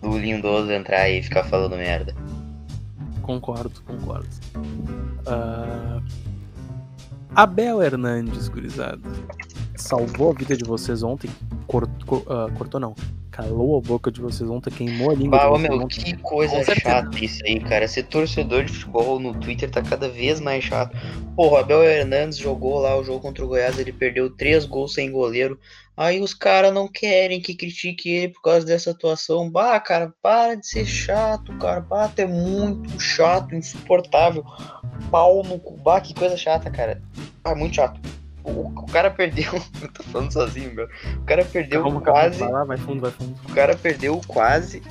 do 0.00 0.18
Lindoso 0.18 0.70
entrar 0.70 1.08
e 1.08 1.22
ficar 1.22 1.44
falando 1.44 1.76
merda. 1.76 2.14
Concordo, 3.22 3.80
concordo. 3.82 4.28
Ah, 5.26 5.99
Abel 7.34 7.82
Hernandes, 7.82 8.48
gurizada. 8.48 9.00
Salvou 9.76 10.30
a 10.30 10.34
vida 10.34 10.56
de 10.56 10.64
vocês 10.64 11.02
ontem. 11.02 11.30
Cort- 11.66 12.04
co- 12.04 12.24
ah, 12.28 12.48
cortou 12.56 12.80
não. 12.80 12.94
Calou 13.30 13.78
a 13.78 13.80
boca 13.80 14.10
de 14.10 14.20
vocês 14.20 14.50
ontem, 14.50 14.70
queimou 14.70 15.10
a 15.10 15.14
língua 15.14 15.38
Bah, 15.38 15.56
de 15.56 15.62
meu, 15.62 15.78
ontem. 15.80 16.02
que 16.04 16.16
coisa 16.18 16.62
chata 16.74 17.16
isso 17.24 17.40
aí, 17.46 17.60
cara. 17.60 17.86
Ser 17.88 18.02
torcedor 18.02 18.64
de 18.64 18.72
futebol 18.72 19.18
no 19.20 19.32
Twitter 19.34 19.70
tá 19.70 19.80
cada 19.80 20.08
vez 20.08 20.40
mais 20.40 20.64
chato. 20.64 20.94
Porra, 21.36 21.52
o 21.52 21.56
Abel 21.58 21.82
Hernandes 21.84 22.36
jogou 22.36 22.80
lá 22.80 22.98
o 22.98 23.04
jogo 23.04 23.20
contra 23.20 23.44
o 23.44 23.48
Goiás, 23.48 23.78
ele 23.78 23.92
perdeu 23.92 24.28
três 24.28 24.66
gols 24.66 24.92
sem 24.92 25.10
goleiro. 25.10 25.58
Aí 25.96 26.20
os 26.20 26.34
caras 26.34 26.72
não 26.74 26.88
querem 26.88 27.40
que 27.40 27.54
critique 27.54 28.08
ele 28.10 28.32
por 28.32 28.42
causa 28.42 28.66
dessa 28.66 28.90
atuação. 28.90 29.48
Bah, 29.50 29.78
cara, 29.80 30.12
para 30.22 30.56
de 30.56 30.66
ser 30.66 30.84
chato, 30.84 31.56
cara. 31.58 31.80
Bah, 31.80 32.10
é 32.16 32.26
muito 32.26 32.98
chato, 33.00 33.54
insuportável. 33.54 34.44
Pau 35.10 35.42
no 35.42 35.58
cu. 35.58 35.76
Bah, 35.76 36.00
que 36.00 36.14
coisa 36.14 36.36
chata, 36.36 36.70
cara. 36.70 37.00
Ah, 37.44 37.54
muito 37.54 37.76
chato. 37.76 38.00
O, 38.42 38.68
o 38.68 38.86
cara 38.86 39.10
perdeu. 39.10 39.52
Eu 39.80 39.88
tô 39.92 40.02
falando 40.04 40.32
sozinho, 40.32 40.74
meu. 40.74 40.88
O 41.16 41.24
cara 41.24 41.44
perdeu 41.44 41.82
Calma, 41.82 42.00
calma, 42.00 42.20
quase. 42.20 42.38
vai 42.38 42.50
lá, 42.50 42.64
vai 42.64 42.76
fundo, 42.76 43.00
vai 43.00 43.10
fundo. 43.10 43.34
O 43.48 43.52
cara 43.54 43.76
perdeu 43.76 44.20
quase 44.26 44.82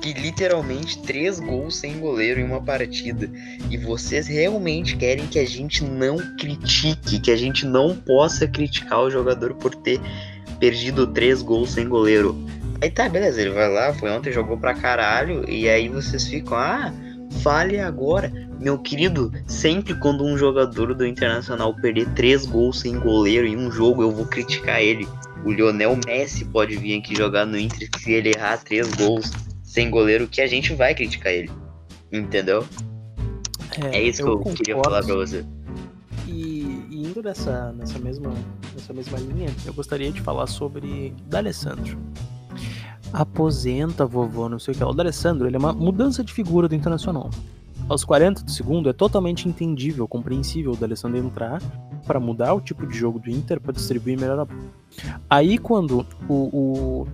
que 0.00 0.12
literalmente 0.12 0.98
três 0.98 1.40
gols 1.40 1.76
sem 1.76 1.98
goleiro 1.98 2.38
em 2.38 2.44
uma 2.44 2.60
partida. 2.60 3.30
E 3.70 3.78
vocês 3.78 4.26
realmente 4.26 4.96
querem 4.96 5.26
que 5.26 5.38
a 5.38 5.46
gente 5.46 5.82
não 5.82 6.18
critique, 6.36 7.18
que 7.18 7.30
a 7.30 7.36
gente 7.36 7.64
não 7.64 7.96
possa 7.96 8.46
criticar 8.46 9.00
o 9.00 9.10
jogador 9.10 9.54
por 9.54 9.74
ter 9.74 9.98
perdido 10.60 11.06
três 11.06 11.40
gols 11.40 11.70
sem 11.70 11.88
goleiro. 11.88 12.36
Aí 12.82 12.90
tá, 12.90 13.08
beleza, 13.08 13.40
ele 13.40 13.50
vai 13.50 13.70
lá, 13.70 13.94
foi 13.94 14.10
ontem, 14.10 14.30
jogou 14.30 14.58
pra 14.58 14.74
caralho, 14.74 15.48
e 15.48 15.68
aí 15.70 15.88
vocês 15.88 16.26
ficam, 16.26 16.58
ah, 16.58 16.92
fale 17.42 17.78
agora. 17.78 18.32
Meu 18.60 18.78
querido, 18.78 19.32
sempre 19.46 19.94
quando 19.94 20.24
um 20.24 20.38
jogador 20.38 20.94
do 20.94 21.06
Internacional 21.06 21.74
perder 21.74 22.08
três 22.14 22.46
gols 22.46 22.80
sem 22.80 22.98
goleiro 22.98 23.46
em 23.46 23.56
um 23.56 23.70
jogo, 23.70 24.02
eu 24.02 24.10
vou 24.10 24.26
criticar 24.26 24.80
ele. 24.80 25.06
O 25.44 25.52
Lionel 25.52 25.98
Messi 26.06 26.44
pode 26.46 26.76
vir 26.76 26.98
aqui 26.98 27.14
jogar 27.14 27.44
no 27.44 27.58
Inter 27.58 27.88
se 27.98 28.12
ele 28.12 28.30
errar 28.34 28.58
três 28.58 28.92
gols 28.94 29.30
sem 29.62 29.90
goleiro, 29.90 30.26
que 30.26 30.40
a 30.40 30.46
gente 30.46 30.74
vai 30.74 30.94
criticar 30.94 31.32
ele. 31.32 31.50
Entendeu? 32.10 32.66
É 33.92 34.00
isso 34.00 34.22
que 34.22 34.28
eu, 34.28 34.38
queria 34.38 34.74
concordo. 34.76 34.82
falar 34.84 35.04
pra 35.04 35.14
você. 35.14 35.44
E, 36.26 36.86
e 36.90 37.02
indo 37.02 37.22
nessa, 37.22 37.72
nessa, 37.72 37.98
mesma, 37.98 38.32
nessa 38.72 38.92
mesma 38.92 39.18
linha, 39.18 39.50
eu 39.66 39.74
gostaria 39.74 40.10
de 40.10 40.20
falar 40.20 40.46
sobre 40.46 41.14
D'Alessandro. 41.26 41.98
Aposenta, 43.14 44.04
vovô, 44.04 44.48
não 44.48 44.58
sei 44.58 44.74
o 44.74 44.76
que. 44.76 44.84
O 44.84 44.92
D'Alessandro, 44.92 45.46
ele 45.46 45.54
é 45.54 45.58
uma 45.58 45.72
mudança 45.72 46.24
de 46.24 46.32
figura 46.32 46.68
do 46.68 46.74
Internacional. 46.74 47.30
Aos 47.88 48.04
40 48.04 48.42
do 48.42 48.50
segundo, 48.50 48.88
é 48.88 48.92
totalmente 48.92 49.48
entendível, 49.48 50.08
compreensível 50.08 50.72
o 50.72 50.76
D'Alessandro 50.76 51.18
entrar 51.18 51.62
para 52.06 52.18
mudar 52.18 52.54
o 52.54 52.60
tipo 52.60 52.86
de 52.86 52.96
jogo 52.96 53.18
do 53.18 53.30
Inter, 53.30 53.60
para 53.60 53.72
distribuir 53.72 54.18
melhor 54.18 54.38
a 54.38 54.44
bola. 54.44 54.60
Aí, 55.30 55.58
quando 55.58 56.04
o, 56.28 56.34
o, 56.34 57.08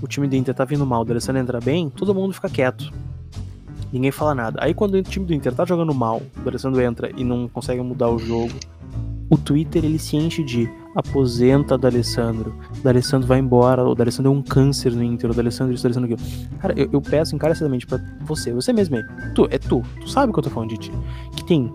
o 0.00 0.06
time 0.06 0.26
do 0.26 0.34
Inter 0.34 0.54
tá 0.54 0.64
vindo 0.64 0.86
mal, 0.86 1.02
o 1.02 1.04
D'Alessandro 1.04 1.42
entra 1.42 1.60
bem, 1.60 1.90
todo 1.90 2.14
mundo 2.14 2.32
fica 2.32 2.48
quieto. 2.48 2.92
Ninguém 3.92 4.10
fala 4.10 4.34
nada. 4.34 4.58
Aí, 4.62 4.72
quando 4.72 4.94
o 4.94 5.02
time 5.02 5.26
do 5.26 5.34
Inter 5.34 5.54
tá 5.54 5.64
jogando 5.64 5.92
mal, 5.92 6.22
o 6.36 6.40
D'Alessandro 6.40 6.80
entra 6.80 7.10
e 7.16 7.22
não 7.22 7.48
consegue 7.48 7.82
mudar 7.82 8.08
o 8.08 8.18
jogo, 8.18 8.52
o 9.34 9.38
Twitter 9.38 9.84
ele 9.84 9.98
se 9.98 10.16
enche 10.16 10.44
de 10.44 10.70
aposenta 10.94 11.76
do 11.76 11.86
Alessandro, 11.86 12.54
o 12.84 12.88
Alessandro 12.88 13.26
vai 13.26 13.40
embora, 13.40 13.84
o 13.84 14.00
Alessandro 14.00 14.32
é 14.32 14.34
um 14.34 14.40
câncer 14.40 14.92
no 14.92 15.02
Inter, 15.02 15.30
o 15.30 15.38
Alessandro 15.38 15.74
isso, 15.74 15.84
o 15.84 15.88
Alessandro 15.88 16.14
aquilo. 16.14 16.28
Cara, 16.60 16.72
eu, 16.76 16.88
eu 16.92 17.00
peço 17.00 17.34
encarecidamente 17.34 17.84
pra 17.84 18.00
você, 18.20 18.52
você 18.52 18.72
mesmo 18.72 18.96
aí, 18.96 19.02
tu, 19.34 19.48
é 19.50 19.58
tu, 19.58 19.82
tu 20.00 20.08
sabe 20.08 20.32
que 20.32 20.38
eu 20.38 20.42
tô 20.42 20.50
falando 20.50 20.70
de 20.70 20.78
ti, 20.78 20.92
que 21.36 21.44
tem 21.44 21.72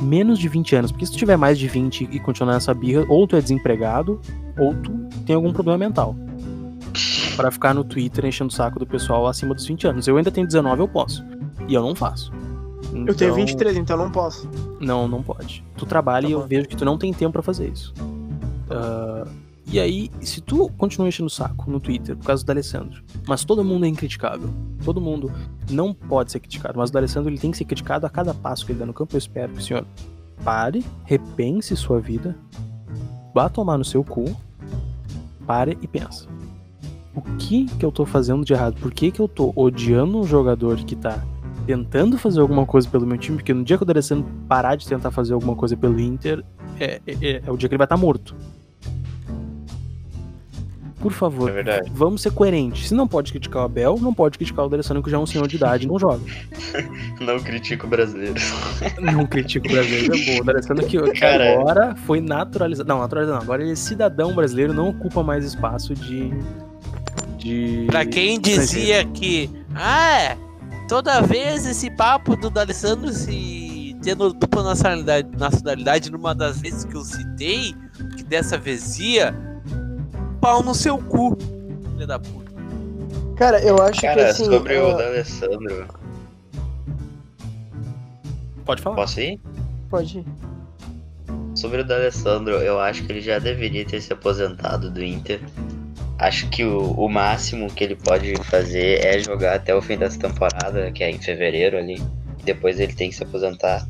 menos 0.00 0.38
de 0.38 0.48
20 0.48 0.74
anos, 0.74 0.90
porque 0.90 1.04
se 1.04 1.12
tu 1.12 1.18
tiver 1.18 1.36
mais 1.36 1.58
de 1.58 1.68
20 1.68 2.08
e 2.10 2.18
continuar 2.18 2.54
nessa 2.54 2.72
birra, 2.72 3.04
ou 3.08 3.26
tu 3.26 3.36
é 3.36 3.42
desempregado, 3.42 4.18
ou 4.58 4.74
tu 4.74 4.90
tem 5.26 5.36
algum 5.36 5.52
problema 5.52 5.78
mental. 5.78 6.16
Para 7.36 7.50
ficar 7.50 7.74
no 7.74 7.84
Twitter 7.84 8.24
enchendo 8.24 8.50
o 8.50 8.54
saco 8.54 8.78
do 8.78 8.86
pessoal 8.86 9.26
acima 9.26 9.54
dos 9.54 9.66
20 9.66 9.86
anos. 9.86 10.08
Eu 10.08 10.16
ainda 10.16 10.30
tenho 10.30 10.46
19, 10.46 10.82
eu 10.82 10.88
posso. 10.88 11.24
E 11.66 11.72
eu 11.72 11.80
não 11.80 11.94
faço. 11.94 12.30
Eu 12.92 13.14
tenho 13.14 13.30
Então- 13.30 13.34
23, 13.34 13.76
então 13.78 13.96
eu 13.96 14.04
não 14.04 14.10
posso. 14.10 14.48
não, 14.80 15.08
não 15.08 15.22
pode. 15.22 15.64
Tu 15.76 15.86
trabalha 15.86 16.24
Tá 16.26 16.30
e 16.30 16.32
eu 16.32 16.46
vejo 16.46 16.68
que 16.68 16.76
tu 16.76 16.84
não 16.84 16.98
tem 16.98 17.12
tempo 17.12 17.32
pra 17.32 17.42
fazer 17.42 17.68
isso. 17.68 17.92
Ah, 18.70 19.26
e 19.66 19.80
aí, 19.80 20.10
se 20.20 20.40
tu 20.40 20.68
continua 20.76 21.08
enchendo 21.08 21.26
o 21.28 21.30
saco 21.30 21.70
no 21.70 21.80
Twitter 21.80 22.16
por 22.16 22.26
causa 22.26 22.44
do 22.44 22.50
Alessandro, 22.50 23.02
mas 23.26 23.44
todo 23.44 23.64
mundo 23.64 23.86
é 23.86 23.88
incriticável, 23.88 24.50
todo 24.84 25.00
mundo 25.00 25.30
não 25.70 25.94
pode 25.94 26.30
ser 26.32 26.40
criticado, 26.40 26.78
mas 26.78 26.90
o 26.90 26.96
Alessandro 26.98 27.30
ele 27.30 27.38
tem 27.38 27.50
que 27.50 27.56
ser 27.56 27.64
criticado 27.64 28.04
a 28.06 28.10
cada 28.10 28.34
passo 28.34 28.66
que 28.66 28.72
ele 28.72 28.78
dá 28.80 28.86
no 28.86 28.92
campo. 28.92 29.14
Eu 29.14 29.18
espero 29.18 29.52
que 29.52 29.58
o 29.60 29.62
senhor 29.62 29.86
pare, 30.44 30.84
repense 31.04 31.74
sua 31.76 32.00
vida, 32.00 32.36
vá 33.34 33.48
tomar 33.48 33.78
no 33.78 33.84
seu 33.84 34.02
cu, 34.04 34.24
pare 35.46 35.78
e 35.80 35.86
pensa. 35.86 36.26
O 37.14 37.20
que 37.38 37.66
que 37.66 37.84
eu 37.84 37.92
tô 37.92 38.04
fazendo 38.06 38.44
de 38.44 38.52
errado? 38.54 38.74
Por 38.80 38.90
que 38.90 39.10
que 39.10 39.20
eu 39.20 39.28
tô 39.28 39.52
odiando 39.54 40.18
um 40.18 40.24
jogador 40.24 40.76
que 40.78 40.96
tá 40.96 41.22
tentando 41.62 42.18
fazer 42.18 42.40
alguma 42.40 42.66
coisa 42.66 42.88
pelo 42.88 43.06
meu 43.06 43.16
time, 43.18 43.36
porque 43.38 43.54
no 43.54 43.64
dia 43.64 43.76
que 43.76 43.82
o 43.82 43.86
D'Alessandro 43.86 44.26
parar 44.48 44.76
de 44.76 44.86
tentar 44.86 45.10
fazer 45.10 45.32
alguma 45.34 45.54
coisa 45.56 45.76
pelo 45.76 45.98
Inter, 46.00 46.44
é, 46.78 47.00
é- 47.06 47.42
é 47.46 47.50
o 47.50 47.56
dia 47.56 47.68
que 47.68 47.74
ele 47.74 47.78
vai 47.78 47.86
estar 47.86 47.96
morto. 47.96 48.34
Por 51.00 51.10
favor, 51.10 51.50
É 51.66 51.82
vamos 51.92 52.22
ser 52.22 52.30
coerentes. 52.30 52.86
Se 52.86 52.94
não 52.94 53.08
pode 53.08 53.32
criticar 53.32 53.62
o 53.62 53.64
Abel, 53.64 53.98
não 54.00 54.14
pode 54.14 54.38
criticar 54.38 54.64
o 54.64 54.68
D'Alessandro, 54.68 55.02
que 55.02 55.10
já 55.10 55.16
é 55.16 55.20
um 55.20 55.26
senhor 55.26 55.48
de 55.48 55.56
idade 55.56 55.84
e 55.84 55.88
não 55.88 55.98
joga. 55.98 56.22
Não 57.20 57.38
critico 57.40 57.86
brasileiros. 57.88 58.42
Não 59.00 59.26
critico 59.26 59.66
o 59.68 59.70
brasileiro, 59.72 60.14
é 60.14 60.24
bom. 60.36 60.40
O 60.40 60.44
D'Alessandro 60.44 60.86
que, 60.86 61.00
que 61.02 61.20
Cara. 61.20 61.54
agora 61.60 61.96
foi 62.06 62.20
naturalizado. 62.20 62.88
Não, 62.88 62.98
naturalizado 63.00 63.36
não. 63.38 63.42
Agora 63.44 63.62
ele 63.62 63.72
é 63.72 63.76
cidadão 63.76 64.32
brasileiro, 64.34 64.72
não 64.72 64.88
ocupa 64.90 65.22
mais 65.24 65.44
espaço 65.44 65.92
de... 65.94 66.32
de... 67.36 67.84
Pra 67.88 68.04
quem 68.06 68.40
dizia 68.40 69.04
que, 69.04 69.50
ah, 69.74 70.36
toda 70.92 71.22
vez 71.22 71.64
esse 71.64 71.90
papo 71.90 72.36
do 72.36 72.50
D'Alessandro 72.50 73.10
se 73.14 73.96
tendo 74.02 74.30
dupla 74.30 74.62
nacionalidade, 74.62 75.26
nacionalidade 75.38 76.12
numa 76.12 76.34
das 76.34 76.60
vezes 76.60 76.84
que 76.84 76.94
eu 76.94 77.00
citei, 77.00 77.74
que 78.14 78.22
dessa 78.22 78.58
vez 78.58 78.98
ia, 78.98 79.34
pau 80.38 80.62
no 80.62 80.74
seu 80.74 80.98
cu, 80.98 81.34
filha 81.94 82.06
da 82.06 82.18
puta. 82.18 82.52
Cara, 83.36 83.62
eu 83.62 83.80
acho 83.80 84.00
que 84.00 84.06
Cara, 84.06 84.28
assim. 84.28 84.44
sobre 84.44 84.76
o 84.76 84.94
D'Alessandro. 84.94 85.88
Pode 88.66 88.82
falar. 88.82 88.96
Posso 88.96 89.18
ir? 89.18 89.40
Pode 89.88 90.18
ir. 90.18 90.26
Sobre 91.54 91.80
o 91.80 91.84
D'Alessandro, 91.86 92.56
eu 92.56 92.78
acho 92.78 93.02
que 93.04 93.12
ele 93.12 93.22
já 93.22 93.38
deveria 93.38 93.86
ter 93.86 94.02
se 94.02 94.12
aposentado 94.12 94.90
do 94.90 95.02
Inter. 95.02 95.40
Acho 96.22 96.48
que 96.50 96.64
o, 96.64 96.92
o 96.92 97.08
máximo 97.08 97.66
que 97.66 97.82
ele 97.82 97.96
pode 97.96 98.32
fazer 98.44 99.04
é 99.04 99.18
jogar 99.18 99.56
até 99.56 99.74
o 99.74 99.82
fim 99.82 99.98
dessa 99.98 100.16
temporada, 100.20 100.92
que 100.92 101.02
é 101.02 101.10
em 101.10 101.18
fevereiro 101.18 101.76
ali. 101.76 102.00
Depois 102.44 102.78
ele 102.78 102.92
tem 102.92 103.10
que 103.10 103.16
se 103.16 103.24
aposentar. 103.24 103.84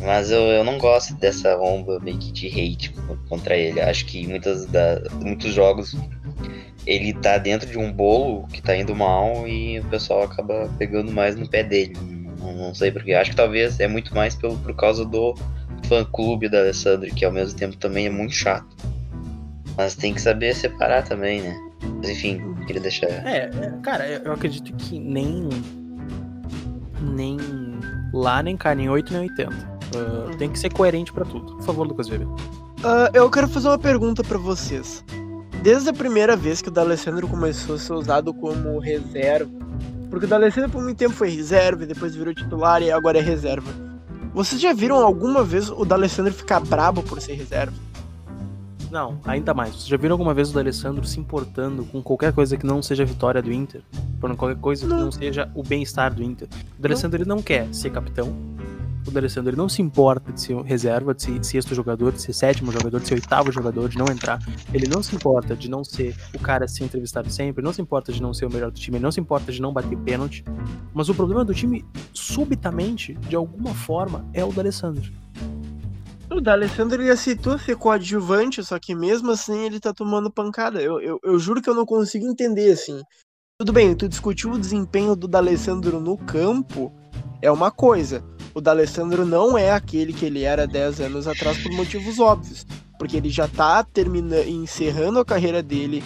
Mas 0.00 0.32
eu, 0.32 0.40
eu 0.40 0.64
não 0.64 0.76
gosto 0.76 1.14
dessa 1.14 1.56
onda 1.56 2.00
meio 2.00 2.18
que 2.18 2.32
de 2.32 2.48
hate 2.48 2.92
contra 3.28 3.56
ele. 3.56 3.80
Acho 3.80 4.04
que 4.06 4.26
muitas 4.26 4.66
da, 4.66 5.00
muitos 5.22 5.54
jogos 5.54 5.96
ele 6.84 7.12
tá 7.12 7.38
dentro 7.38 7.70
de 7.70 7.78
um 7.78 7.92
bolo 7.92 8.44
que 8.48 8.60
tá 8.60 8.76
indo 8.76 8.92
mal 8.92 9.46
e 9.46 9.78
o 9.78 9.84
pessoal 9.84 10.24
acaba 10.24 10.68
pegando 10.78 11.12
mais 11.12 11.36
no 11.36 11.48
pé 11.48 11.62
dele. 11.62 11.92
Não, 12.40 12.52
não 12.54 12.74
sei 12.74 12.90
porquê. 12.90 13.14
Acho 13.14 13.30
que 13.30 13.36
talvez 13.36 13.78
é 13.78 13.86
muito 13.86 14.12
mais 14.12 14.34
pelo, 14.34 14.58
por 14.58 14.74
causa 14.74 15.04
do 15.04 15.36
fã 15.84 16.04
clube 16.04 16.48
da 16.48 16.58
Alessandro, 16.58 17.08
que 17.14 17.24
ao 17.24 17.30
mesmo 17.30 17.56
tempo 17.56 17.76
também 17.76 18.06
é 18.06 18.10
muito 18.10 18.34
chato. 18.34 18.66
Mas 19.76 19.94
tem 19.94 20.14
que 20.14 20.20
saber 20.20 20.54
separar 20.54 21.02
também, 21.02 21.42
né? 21.42 21.56
Mas 21.98 22.10
enfim, 22.10 22.40
queria 22.66 22.82
deixar. 22.82 23.06
É, 23.06 23.50
é, 23.50 23.72
cara, 23.82 24.06
eu 24.08 24.32
acredito 24.32 24.72
que 24.76 24.98
nem. 24.98 25.48
Nem 27.00 27.36
lá, 28.12 28.42
nem 28.42 28.56
cá, 28.56 28.74
nem 28.74 28.88
8, 28.88 29.12
nem 29.12 29.22
80. 29.22 29.72
Ah, 29.94 30.36
tem 30.38 30.50
que 30.50 30.58
ser 30.58 30.72
coerente 30.72 31.12
pra 31.12 31.24
tudo. 31.24 31.56
Por 31.56 31.64
favor, 31.64 31.86
Lucas 31.86 32.08
Weber. 32.08 32.28
Ah, 32.84 33.10
eu 33.14 33.30
quero 33.30 33.48
fazer 33.48 33.68
uma 33.68 33.78
pergunta 33.78 34.22
pra 34.22 34.38
vocês. 34.38 35.04
Desde 35.62 35.90
a 35.90 35.92
primeira 35.92 36.36
vez 36.36 36.60
que 36.60 36.68
o 36.68 36.72
D'Alessandro 36.72 37.28
começou 37.28 37.76
a 37.76 37.78
ser 37.78 37.92
usado 37.92 38.34
como 38.34 38.78
reserva, 38.80 39.50
porque 40.10 40.26
o 40.26 40.28
D'Alessandro 40.28 40.70
por 40.70 40.82
muito 40.82 40.98
tempo 40.98 41.14
foi 41.14 41.30
reserva, 41.30 41.84
e 41.84 41.86
depois 41.86 42.16
virou 42.16 42.34
titular 42.34 42.82
e 42.82 42.90
agora 42.90 43.18
é 43.18 43.22
reserva. 43.22 43.70
Vocês 44.34 44.60
já 44.60 44.72
viram 44.72 44.96
alguma 44.96 45.44
vez 45.44 45.70
o 45.70 45.84
D'Alessandro 45.84 46.32
ficar 46.32 46.58
brabo 46.60 47.02
por 47.02 47.20
ser 47.20 47.34
reserva? 47.34 47.74
Não, 48.92 49.18
ainda 49.24 49.54
mais. 49.54 49.70
Vocês 49.70 49.86
já 49.86 49.96
viram 49.96 50.12
alguma 50.12 50.34
vez 50.34 50.50
o 50.50 50.52
D'Alessandro 50.52 51.02
se 51.06 51.18
importando 51.18 51.82
com 51.86 52.02
qualquer 52.02 52.30
coisa 52.30 52.58
que 52.58 52.66
não 52.66 52.82
seja 52.82 53.04
a 53.04 53.06
vitória 53.06 53.40
do 53.40 53.50
Inter? 53.50 53.80
Por 54.20 54.36
qualquer 54.36 54.60
coisa 54.60 54.86
que 54.86 54.92
Não. 54.92 55.04
não 55.06 55.10
seja 55.10 55.50
o 55.54 55.62
bem-estar 55.62 56.12
do 56.14 56.22
Inter? 56.22 56.46
O 56.78 56.82
D'Alessandro 56.82 57.16
ele 57.22 57.26
não 57.26 57.40
quer 57.40 57.72
ser 57.72 57.88
capitão. 57.88 58.36
O 59.06 59.10
D'Alessandro 59.10 59.48
ele 59.48 59.56
não 59.56 59.66
se 59.66 59.80
importa 59.80 60.30
de 60.30 60.42
ser 60.42 60.60
reserva, 60.60 61.14
de 61.14 61.22
ser 61.22 61.42
sexto 61.42 61.74
jogador, 61.74 62.12
de 62.12 62.20
ser 62.20 62.34
sétimo 62.34 62.70
jogador, 62.70 63.00
de 63.00 63.08
ser 63.08 63.14
oitavo 63.14 63.50
jogador, 63.50 63.88
de 63.88 63.96
não 63.96 64.04
entrar. 64.12 64.38
Ele 64.74 64.86
não 64.86 65.02
se 65.02 65.16
importa 65.16 65.56
de 65.56 65.70
não 65.70 65.82
ser 65.82 66.14
o 66.34 66.38
cara 66.38 66.66
a 66.66 66.68
ser 66.68 66.84
entrevistado 66.84 67.30
sempre, 67.30 67.64
não 67.64 67.72
se 67.72 67.80
importa 67.80 68.12
de 68.12 68.20
não 68.20 68.34
ser 68.34 68.44
o 68.44 68.52
melhor 68.52 68.70
do 68.70 68.78
time, 68.78 68.98
ele 68.98 69.04
não 69.04 69.10
se 69.10 69.18
importa 69.18 69.50
de 69.50 69.62
não 69.62 69.72
bater 69.72 69.96
pênalti. 70.00 70.44
Mas 70.92 71.08
o 71.08 71.14
problema 71.14 71.46
do 71.46 71.54
time, 71.54 71.82
subitamente, 72.12 73.14
de 73.14 73.36
alguma 73.36 73.72
forma, 73.72 74.26
é 74.34 74.44
o 74.44 74.52
D'Alessandro. 74.52 75.10
O 76.32 76.40
D'Alessandro 76.40 77.02
ele 77.02 77.10
aceitou 77.10 77.58
ser 77.58 77.76
coadjuvante, 77.76 78.64
só 78.64 78.78
que 78.78 78.94
mesmo 78.94 79.30
assim 79.30 79.66
ele 79.66 79.78
tá 79.78 79.92
tomando 79.92 80.30
pancada. 80.30 80.80
Eu, 80.80 80.98
eu, 80.98 81.20
eu 81.22 81.38
juro 81.38 81.60
que 81.60 81.68
eu 81.68 81.74
não 81.74 81.84
consigo 81.84 82.26
entender, 82.26 82.72
assim. 82.72 83.02
Tudo 83.58 83.70
bem, 83.70 83.94
tu 83.94 84.08
discutiu 84.08 84.52
o 84.52 84.58
desempenho 84.58 85.14
do 85.14 85.28
D'Alessandro 85.28 86.00
no 86.00 86.16
campo, 86.16 86.90
é 87.42 87.50
uma 87.50 87.70
coisa. 87.70 88.24
O 88.54 88.62
D'Alessandro 88.62 89.26
não 89.26 89.58
é 89.58 89.72
aquele 89.72 90.12
que 90.12 90.24
ele 90.24 90.42
era 90.42 90.66
10 90.66 91.02
anos 91.02 91.28
atrás 91.28 91.58
por 91.62 91.70
motivos 91.72 92.18
óbvios. 92.18 92.66
Porque 92.98 93.16
ele 93.16 93.28
já 93.28 93.46
tá 93.46 93.84
terminando, 93.84 94.48
encerrando 94.48 95.18
a 95.18 95.24
carreira 95.24 95.62
dele, 95.62 96.02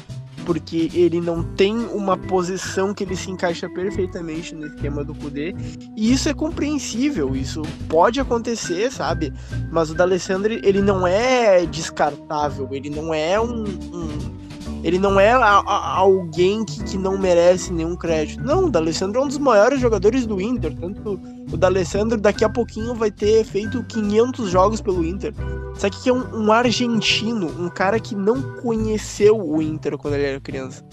porque 0.47 0.89
ele 0.95 1.21
não 1.21 1.43
tem 1.43 1.77
uma 1.77 2.17
posição 2.17 2.95
que 2.95 3.03
ele 3.03 3.17
se 3.17 3.31
encaixa 3.31 3.69
perfeitamente 3.69 4.55
no 4.55 4.67
esquema 4.69 5.05
do 5.05 5.13
Kudê. 5.15 5.55
E 5.97 6.13
isso 6.13 6.29
é 6.29 6.33
compreensível, 6.35 7.35
isso 7.35 7.61
pode 7.89 8.21
acontecer, 8.21 8.91
sabe? 8.93 9.33
Mas 9.71 9.91
o 9.91 9.95
D'Alessandro, 9.95 10.53
ele 10.53 10.81
não 10.81 11.05
é 11.07 11.67
descartável, 11.67 12.69
ele 12.71 12.89
não 12.89 13.13
é 13.13 13.39
um. 13.41 13.65
um- 13.65 14.37
ele 14.85 14.99
não 14.99 15.18
é 15.18 15.33
a- 15.33 15.39
a- 15.66 15.97
alguém 15.97 16.64
que, 16.64 16.83
que 16.85 16.97
não 16.99 17.18
merece 17.18 17.72
nenhum 17.72 17.97
crédito. 17.97 18.43
Não, 18.45 18.66
o 18.66 18.70
D'Alessandro 18.70 19.20
é 19.20 19.24
um 19.24 19.29
dos 19.29 19.39
maiores 19.39 19.81
jogadores 19.81 20.27
do 20.27 20.41
Inter. 20.41 20.74
Tanto 20.74 21.20
o 21.51 21.57
D'Alessandro 21.57 22.20
daqui 22.20 22.45
a 22.45 22.49
pouquinho 22.49 22.95
vai 22.95 23.11
ter 23.11 23.45
feito 23.45 23.83
500 23.85 24.49
jogos 24.51 24.81
pelo 24.81 25.05
Inter. 25.05 25.35
Só 25.77 25.91
que 25.91 26.09
é 26.09 26.12
um, 26.12 26.45
um 26.47 26.53
argentino, 26.53 27.47
um 27.59 27.68
cara 27.68 27.99
que 28.01 28.14
não 28.14 28.41
conheceu 28.62 29.37
o 29.39 29.61
Inter 29.61 29.99
quando 29.99 30.14
ele 30.14 30.24
era 30.24 30.41
criança. 30.41 30.85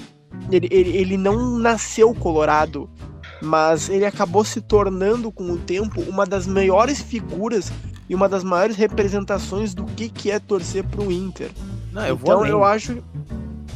Ele, 0.52 0.68
ele, 0.72 0.98
ele 0.98 1.18
não 1.18 1.58
nasceu 1.58 2.14
colorado, 2.14 2.90
mas 3.42 3.88
ele 3.90 4.06
acabou 4.06 4.44
se 4.44 4.60
tornando 4.62 5.32
com 5.32 5.52
o 5.52 5.58
tempo 5.58 6.02
uma 6.02 6.26
das 6.26 6.48
maiores 6.48 7.00
figuras 7.02 7.72
e 8.10 8.16
uma 8.16 8.28
das 8.28 8.44
maiores 8.44 8.76
representações 8.76 9.74
do 9.74 9.86
que, 9.86 10.10
que 10.10 10.30
é 10.32 10.40
torcer 10.40 10.84
pro 10.86 11.12
Inter. 11.12 11.50
Não, 11.94 12.06
eu 12.06 12.16
então 12.22 12.46
eu 12.46 12.64
acho. 12.64 12.98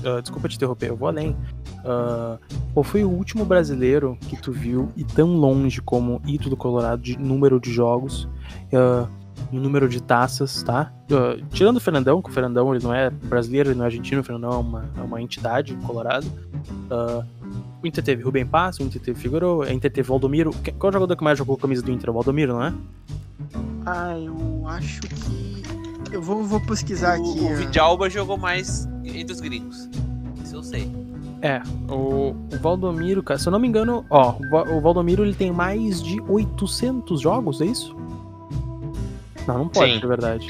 Ah, 0.07 0.21
desculpa 0.21 0.47
te 0.47 0.55
interromper, 0.55 0.87
eu 0.89 0.95
vou 0.95 1.09
além. 1.09 1.35
Ah, 1.83 2.37
qual 2.73 2.83
foi 2.83 3.03
o 3.03 3.09
último 3.09 3.43
brasileiro 3.43 4.17
que 4.29 4.37
tu 4.37 4.53
viu 4.53 4.89
e 4.95 5.03
tão 5.03 5.35
longe 5.35 5.81
como 5.81 6.21
do 6.49 6.55
Colorado 6.55 7.01
de 7.01 7.17
número 7.19 7.59
de 7.59 7.73
jogos, 7.73 8.27
ah, 8.73 9.07
em 9.51 9.59
número 9.59 9.89
de 9.89 10.01
taças, 10.01 10.63
tá? 10.63 10.93
Ah, 11.11 11.37
tirando 11.51 11.75
o 11.75 11.81
Fernandão, 11.81 12.21
que 12.21 12.29
o 12.29 12.33
Fernandão 12.33 12.73
ele 12.73 12.81
não 12.81 12.93
é 12.93 13.09
brasileiro, 13.09 13.69
ele 13.69 13.77
não 13.77 13.83
é 13.83 13.87
argentino, 13.87 14.21
o 14.21 14.23
Fernandão 14.23 14.51
é 14.51 14.57
uma, 14.57 14.85
é 14.97 15.01
uma 15.01 15.21
entidade 15.21 15.75
do 15.75 15.85
Colorado. 15.85 16.25
O 17.83 17.85
Inter 17.85 18.03
teve 18.03 18.23
Rubem 18.23 18.45
Passo, 18.45 18.81
o 18.81 18.85
Inter 18.85 19.01
teve 19.01 19.19
Figueiredo, 19.19 19.59
o 19.59 19.69
Inter 19.69 19.91
teve 19.91 20.07
Valdomiro. 20.07 20.51
Qual 20.79 20.91
jogador 20.91 21.15
que 21.15 21.23
mais 21.23 21.37
jogou 21.37 21.55
a 21.55 21.59
camisa 21.59 21.81
do 21.81 21.91
Inter? 21.91 22.09
O 22.09 22.13
Valdomiro, 22.13 22.53
não 22.53 22.63
é? 22.63 22.73
Ah, 23.85 24.17
eu 24.17 24.67
acho 24.67 25.01
que. 25.01 25.76
Eu 26.11 26.21
vou, 26.21 26.43
vou 26.43 26.59
pesquisar 26.61 27.13
aqui. 27.15 27.21
O, 27.23 27.43
o 27.49 27.51
ah. 27.53 27.55
Vidalba 27.55 28.09
jogou 28.09 28.37
mais 28.37 28.87
entre 29.03 29.33
os 29.33 29.39
gringos. 29.41 29.89
Isso 30.43 30.55
eu 30.55 30.63
sei. 30.63 30.91
É, 31.41 31.61
o, 31.87 32.31
o 32.51 32.57
Valdomiro, 32.61 33.21
cara, 33.21 33.39
se 33.39 33.47
eu 33.47 33.51
não 33.51 33.59
me 33.59 33.67
engano, 33.67 34.03
ó, 34.09 34.31
o, 34.39 34.49
Va- 34.49 34.63
o 34.63 34.81
Valdomiro 34.81 35.23
ele 35.23 35.35
tem 35.35 35.51
mais 35.51 36.01
de 36.01 36.19
800 36.27 37.21
jogos, 37.21 37.61
é 37.61 37.65
isso? 37.65 37.95
Não, 39.47 39.59
não 39.59 39.67
pode, 39.67 39.93
Sim. 39.93 39.99
na 40.01 40.07
verdade. 40.07 40.47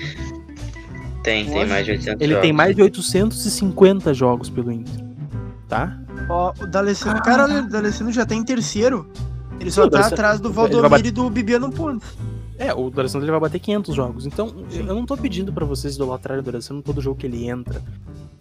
Tem, 1.24 1.46
tem 1.46 1.66
mais 1.68 1.86
de 1.86 1.92
800 1.92 2.22
Ele 2.22 2.34
tem 2.36 2.44
jogos. 2.44 2.58
mais 2.58 2.76
de 2.76 2.82
850 2.82 4.14
jogos 4.14 4.50
pelo 4.50 4.72
Inter, 4.72 5.04
tá? 5.68 6.00
Ó, 6.30 6.54
o 6.62 6.66
D'Alessandro, 6.66 7.22
cara, 7.22 7.46
o 7.46 7.70
D'Alessandro 7.70 8.14
já 8.14 8.26
tá 8.26 8.34
em 8.34 8.44
terceiro. 8.44 9.10
Ele 9.60 9.70
só 9.70 9.82
Sim, 9.82 9.88
o 9.88 9.92
tá 9.92 10.08
atrás 10.08 10.40
do 10.40 10.52
Valdomiro 10.54 11.08
e 11.08 11.12
do 11.12 11.30
Bibiano 11.30 11.70
Pontes. 11.70 12.08
É, 12.58 12.74
o 12.74 12.90
D'Alessandro 12.90 13.26
ele 13.26 13.32
vai 13.32 13.40
bater 13.40 13.60
500 13.60 13.96
jogos. 13.96 14.26
Então, 14.26 14.66
eu 14.72 14.84
não 14.84 15.06
tô 15.06 15.16
pedindo 15.16 15.54
pra 15.54 15.66
vocês 15.66 15.96
idolatrarem 15.96 16.42
o 16.42 16.46
D'Alessandro 16.46 16.82
todo 16.82 17.02
jogo 17.02 17.20
que 17.20 17.28
ele 17.28 17.48
entra. 17.48 17.82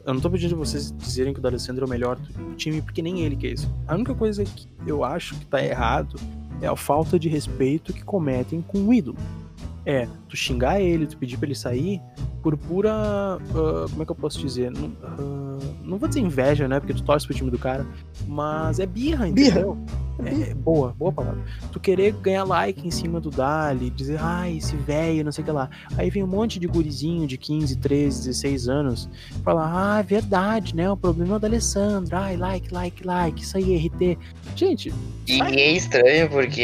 Eu 0.04 0.14
não 0.14 0.20
tô 0.20 0.30
pedindo 0.30 0.50
pra 0.50 0.64
vocês 0.64 0.92
dizerem 0.92 1.34
que 1.34 1.40
o 1.40 1.42
D'Alessandro 1.42 1.84
é 1.84 1.86
o 1.86 1.90
melhor 1.90 2.16
do 2.16 2.54
time, 2.54 2.80
porque 2.80 3.02
nem 3.02 3.20
ele 3.20 3.36
que 3.36 3.46
é 3.46 3.50
isso. 3.50 3.70
A 3.86 3.94
única 3.94 4.14
coisa 4.14 4.44
que 4.44 4.68
eu 4.86 5.04
acho 5.04 5.34
que 5.34 5.44
tá 5.46 5.62
errado 5.62 6.18
é 6.62 6.66
a 6.66 6.76
falta 6.76 7.18
de 7.18 7.28
respeito 7.28 7.92
que 7.92 8.04
cometem 8.04 8.62
com 8.62 8.78
o 8.78 8.94
ídolo. 8.94 9.18
É, 9.84 10.08
tu 10.28 10.36
xingar 10.36 10.80
ele, 10.80 11.06
tu 11.06 11.16
pedir 11.16 11.36
pra 11.36 11.46
ele 11.46 11.54
sair 11.54 12.00
por 12.42 12.56
pura. 12.56 12.92
ah, 12.92 13.38
como 13.90 14.02
é 14.02 14.04
que 14.04 14.12
eu 14.12 14.16
posso 14.16 14.38
dizer? 14.38 14.70
Não, 14.70 14.92
ah, 15.02 15.58
não 15.82 15.98
vou 15.98 16.08
dizer 16.08 16.20
inveja, 16.20 16.68
né? 16.68 16.78
Porque 16.80 16.94
tu 16.94 17.02
torce 17.02 17.26
pro 17.26 17.34
time 17.34 17.50
do 17.50 17.58
cara. 17.58 17.86
Mas 18.26 18.78
é 18.78 18.86
birra, 18.86 19.26
Birra. 19.30 19.48
entendeu? 19.60 19.78
É, 20.24 20.50
é 20.50 20.54
boa, 20.54 20.94
boa 20.98 21.12
palavra. 21.12 21.40
Tu 21.72 21.78
querer 21.78 22.12
ganhar 22.12 22.44
like 22.44 22.86
em 22.86 22.90
cima 22.90 23.20
do 23.20 23.30
Dali, 23.30 23.90
dizer, 23.90 24.18
ai, 24.18 24.56
esse 24.56 24.74
velho, 24.74 25.22
não 25.24 25.30
sei 25.30 25.42
o 25.42 25.44
que 25.44 25.50
lá. 25.50 25.68
Aí 25.98 26.08
vem 26.08 26.22
um 26.22 26.26
monte 26.26 26.58
de 26.58 26.66
gurizinho 26.66 27.26
de 27.26 27.36
15, 27.36 27.76
13, 27.76 28.24
16 28.28 28.68
anos, 28.68 29.10
falar, 29.44 29.70
ah, 29.96 29.98
é 30.00 30.02
verdade, 30.02 30.74
né? 30.74 30.90
O 30.90 30.96
problema 30.96 31.34
é 31.34 31.36
o 31.36 31.38
da 31.38 31.48
Alessandra. 31.48 32.18
Ai, 32.20 32.36
like, 32.36 32.72
like, 32.72 33.04
like, 33.06 33.42
isso 33.42 33.58
aí, 33.58 33.76
RT. 33.88 34.18
Gente, 34.56 34.90
E 35.28 35.36
sai. 35.36 35.54
é 35.54 35.70
estranho 35.72 36.30
porque 36.30 36.62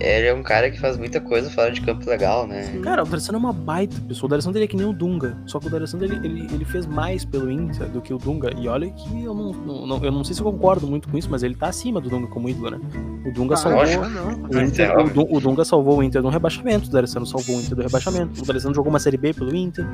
ele 0.00 0.26
é 0.26 0.34
um 0.34 0.42
cara 0.42 0.70
que 0.70 0.78
faz 0.78 0.98
muita 0.98 1.18
coisa 1.18 1.48
fora 1.50 1.70
de 1.72 1.80
campo 1.80 2.06
legal, 2.10 2.46
né? 2.46 2.75
Cara, 2.82 3.02
o 3.02 3.06
D'Alessandro 3.06 3.36
é 3.36 3.38
uma 3.38 3.52
baita 3.52 3.96
pessoa. 4.08 4.26
O 4.26 4.28
D'Alessandro 4.30 4.62
é 4.62 4.66
que 4.66 4.76
nem 4.76 4.86
o 4.86 4.92
Dunga. 4.92 5.36
Só 5.46 5.58
que 5.58 5.66
o 5.66 5.70
D'Alessandro 5.70 6.06
ele, 6.06 6.26
ele, 6.26 6.54
ele 6.54 6.64
fez 6.64 6.86
mais 6.86 7.24
pelo 7.24 7.50
Inter 7.50 7.88
do 7.88 8.00
que 8.00 8.12
o 8.14 8.18
Dunga. 8.18 8.50
E 8.56 8.68
olha 8.68 8.88
que 8.90 9.22
eu 9.24 9.34
não, 9.34 9.52
não- 9.52 9.86
não- 9.86 10.04
eu 10.04 10.10
não 10.12 10.22
sei 10.24 10.34
se 10.34 10.40
eu 10.40 10.44
concordo 10.50 10.86
muito 10.86 11.08
com 11.08 11.16
isso, 11.18 11.28
mas 11.30 11.42
ele 11.42 11.54
tá 11.54 11.68
acima 11.68 12.00
do 12.00 12.08
Dunga 12.08 12.26
como 12.28 12.48
ídolo, 12.48 12.70
né? 12.70 12.80
O 13.26 13.32
Dunga 13.32 13.54
Ah, 13.54 13.56
salvou. 13.56 13.80
lógico. 13.80 14.06
não. 14.08 14.42
O, 14.44 14.60
Inter- 14.62 14.92
o 14.98 15.36
o 15.36 15.40
Dunga 15.40 15.64
salvou 15.64 15.98
o 15.98 16.02
Inter 16.02 16.22
do 16.22 16.28
rebaixamento, 16.28 16.88
o 16.88 16.90
D'Alessandro 16.92 17.28
salvou 17.28 17.56
o 17.56 17.60
Inter 17.60 17.74
do 17.76 17.82
rebaixamento. 17.82 18.42
O 18.42 18.46
D'Alessandro 18.46 18.74
jogou 18.76 18.90
uma 18.90 18.98
Série 19.00 19.16
B 19.16 19.32
pelo 19.34 19.54
Inter. 19.54 19.86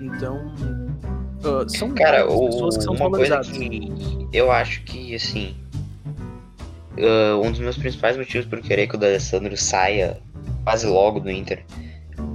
Então. 0.00 0.52
ah, 1.44 1.64
são 1.68 1.90
Cara, 1.90 2.26
o- 2.30 2.46
pessoas 2.46 2.76
que 2.76 2.84
são 2.84 2.94
uma 2.94 3.10
coisa 3.10 3.36
valorizadas. 3.36 3.48
que 3.56 4.28
eu 4.32 4.50
acho 4.50 4.82
que, 4.84 5.14
assim, 5.14 5.54
ah, 6.98 7.36
um 7.42 7.50
dos 7.50 7.60
meus 7.60 7.76
principais 7.76 8.16
motivos 8.16 8.46
por 8.46 8.60
querer 8.60 8.86
que 8.86 8.96
o 8.96 8.98
D'Alessandro 8.98 9.56
saia 9.56 10.18
quase 10.64 10.86
logo 10.86 11.20
do 11.20 11.30
Inter 11.30 11.64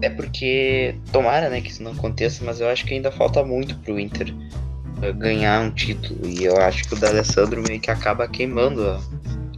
é 0.02 0.10
porque, 0.10 0.96
tomara, 1.12 1.50
né, 1.50 1.62
que 1.62 1.70
isso 1.70 1.84
não 1.84 1.92
aconteça, 1.92 2.44
mas 2.44 2.60
eu 2.60 2.68
acho 2.70 2.86
que 2.86 2.94
ainda 2.94 3.12
falta 3.12 3.44
muito 3.44 3.76
pro 3.80 4.00
Inter 4.00 4.34
ah, 5.02 5.12
ganhar 5.12 5.62
um 5.62 5.72
título, 5.72 6.28
e 6.28 6.44
eu 6.44 6.58
acho 6.58 6.88
que 6.88 6.94
o 6.94 6.98
D'Alessandro 6.98 7.62
meio 7.68 7.80
que 7.80 7.92
acaba 7.92 8.28
queimando 8.28 8.88
a, 8.88 9.00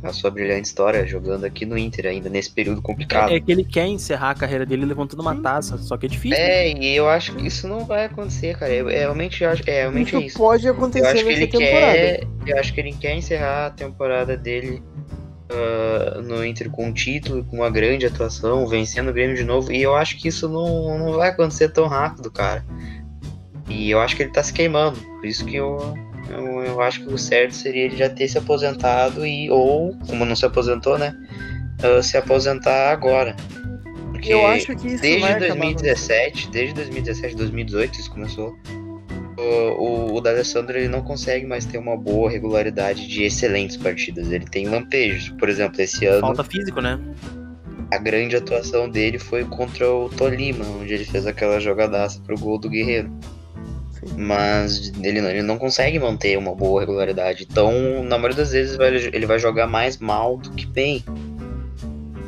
a 0.04 0.14
sua 0.14 0.30
brilhante 0.30 0.68
história 0.68 1.06
jogando 1.06 1.46
aqui 1.46 1.66
no 1.66 1.78
Inter, 1.78 2.08
ainda 2.08 2.30
nesse 2.30 2.52
período 2.52 2.82
complicado. 2.82 3.32
É, 3.32 3.36
é 3.36 3.40
que 3.40 3.52
ele 3.52 3.64
quer 3.64 3.88
encerrar 3.88 4.32
a 4.32 4.36
carreira 4.36 4.66
dele 4.66 4.86
levantando 4.86 5.22
uma 5.22 5.36
taça, 5.42 5.78
só 5.78 5.98
que 5.98 6.06
é 6.06 6.10
difícil. 6.10 6.38
É, 6.38 6.72
e 6.72 6.96
eu 6.96 7.10
acho 7.10 7.34
que 7.36 7.48
isso 7.48 7.68
não 7.68 7.86
vai 7.86 8.06
acontecer, 8.06 8.58
cara. 8.58 8.72
Eu, 8.72 8.90
eu 8.90 9.00
realmente 9.00 9.44
acho, 9.44 9.64
é, 9.68 9.82
realmente 9.82 10.16
é 10.16 10.20
Isso 10.20 10.28
isso. 10.28 10.38
pode 10.38 10.66
Eu 10.66 10.74
acontecer 10.74 11.08
acho 11.08 11.24
que 11.26 11.32
ele 11.32 11.48
temporada. 11.48 11.94
quer. 11.94 12.28
Eu 12.46 12.60
acho 12.60 12.74
que 12.74 12.80
ele 12.80 12.94
quer 12.94 13.16
encerrar 13.16 13.68
a 13.68 13.70
temporada 13.72 14.38
dele 14.38 14.82
ah, 15.50 16.22
no 16.22 16.46
Inter 16.46 16.70
com 16.70 16.88
um 16.88 16.94
título, 16.94 17.44
com 17.46 17.58
uma 17.58 17.70
grande 17.70 18.06
atuação, 18.06 18.68
vencendo 18.68 19.10
o 19.10 19.14
Grêmio 19.14 19.36
de 19.36 19.44
novo. 19.44 19.72
E 19.72 19.82
eu 19.82 19.96
acho 19.96 20.18
que 20.18 20.28
isso 20.28 20.50
não, 20.50 20.98
não 20.98 21.14
vai 21.14 21.30
acontecer 21.30 21.70
tão 21.70 21.88
rápido, 21.88 22.32
cara. 22.32 22.66
E 23.70 23.90
eu 23.90 24.00
acho 24.00 24.16
que 24.16 24.24
ele 24.24 24.32
tá 24.32 24.44
se 24.44 24.54
queimando. 24.54 25.00
Por 25.00 25.26
isso 25.26 25.46
que 25.46 25.56
eu, 25.56 25.96
eu, 26.30 26.64
eu 26.64 26.82
acho 26.82 27.06
que 27.06 27.14
o 27.14 27.18
certo 27.18 27.54
seria 27.54 27.86
ele 27.86 27.98
já 27.98 28.10
ter 28.10 28.28
se 28.28 28.38
aposentado 28.38 29.26
e, 29.26 29.50
ou, 29.50 29.96
como 30.08 30.26
não 30.26 30.36
se 30.36 30.46
aposentou, 30.46 30.98
né? 30.98 31.16
ah, 31.84 32.02
se 32.02 32.18
aposentar 32.18 32.92
agora. 32.92 33.36
Porque 34.12 34.34
Eu 34.34 34.46
acho 34.48 34.76
que 34.76 34.88
isso 34.88 35.02
desde 35.02 35.20
vai 35.20 35.34
acabar 35.34 35.56
2017, 35.56 36.50
desde 36.50 36.74
2017, 36.76 37.36
2018 37.36 38.00
isso 38.00 38.12
começou. 38.12 38.58
O, 39.38 40.16
o, 40.16 40.22
D'Alessandro 40.22 40.78
ele 40.78 40.88
não 40.88 41.02
consegue 41.02 41.46
mais 41.46 41.66
ter 41.66 41.78
uma 41.78 41.98
boa 41.98 42.30
regularidade 42.30 43.08
de 43.08 43.24
excelentes 43.24 43.76
partidas. 43.76 44.32
Ele 44.32 44.46
tem 44.46 44.68
lampejos. 44.68 45.30
Por 45.38 45.50
exemplo, 45.50 45.82
esse 45.82 46.06
ano 46.06 46.22
Falta 46.22 46.44
físico, 46.44 46.80
né? 46.82 47.00
a 47.92 47.98
grande 47.98 48.36
atuação 48.36 48.90
dele 48.90 49.20
foi 49.20 49.44
contra 49.46 49.90
o 49.92 50.10
Tolima, 50.10 50.66
onde 50.82 50.94
ele 50.94 51.06
fez 51.06 51.26
aquela 51.28 51.60
jogadaça 51.60 52.20
pro 52.22 52.38
gol 52.38 52.58
do 52.58 52.70
Guerreiro. 52.70 53.12
Mas 54.18 54.92
ele 55.02 55.20
não, 55.22 55.30
ele 55.30 55.42
não 55.42 55.58
consegue 55.58 55.98
manter 56.00 56.38
uma 56.38 56.54
boa 56.54 56.80
regularidade. 56.82 57.48
Então, 57.50 58.04
na 58.04 58.18
maioria 58.18 58.38
das 58.38 58.52
vezes, 58.52 58.76
vai- 58.76 58.94
ele 58.96 59.26
vai 59.26 59.40
jogar 59.40 59.68
mais 59.68 59.98
mal 59.98 60.38
do 60.38 60.52
que 60.52 60.66
bem. 60.66 61.04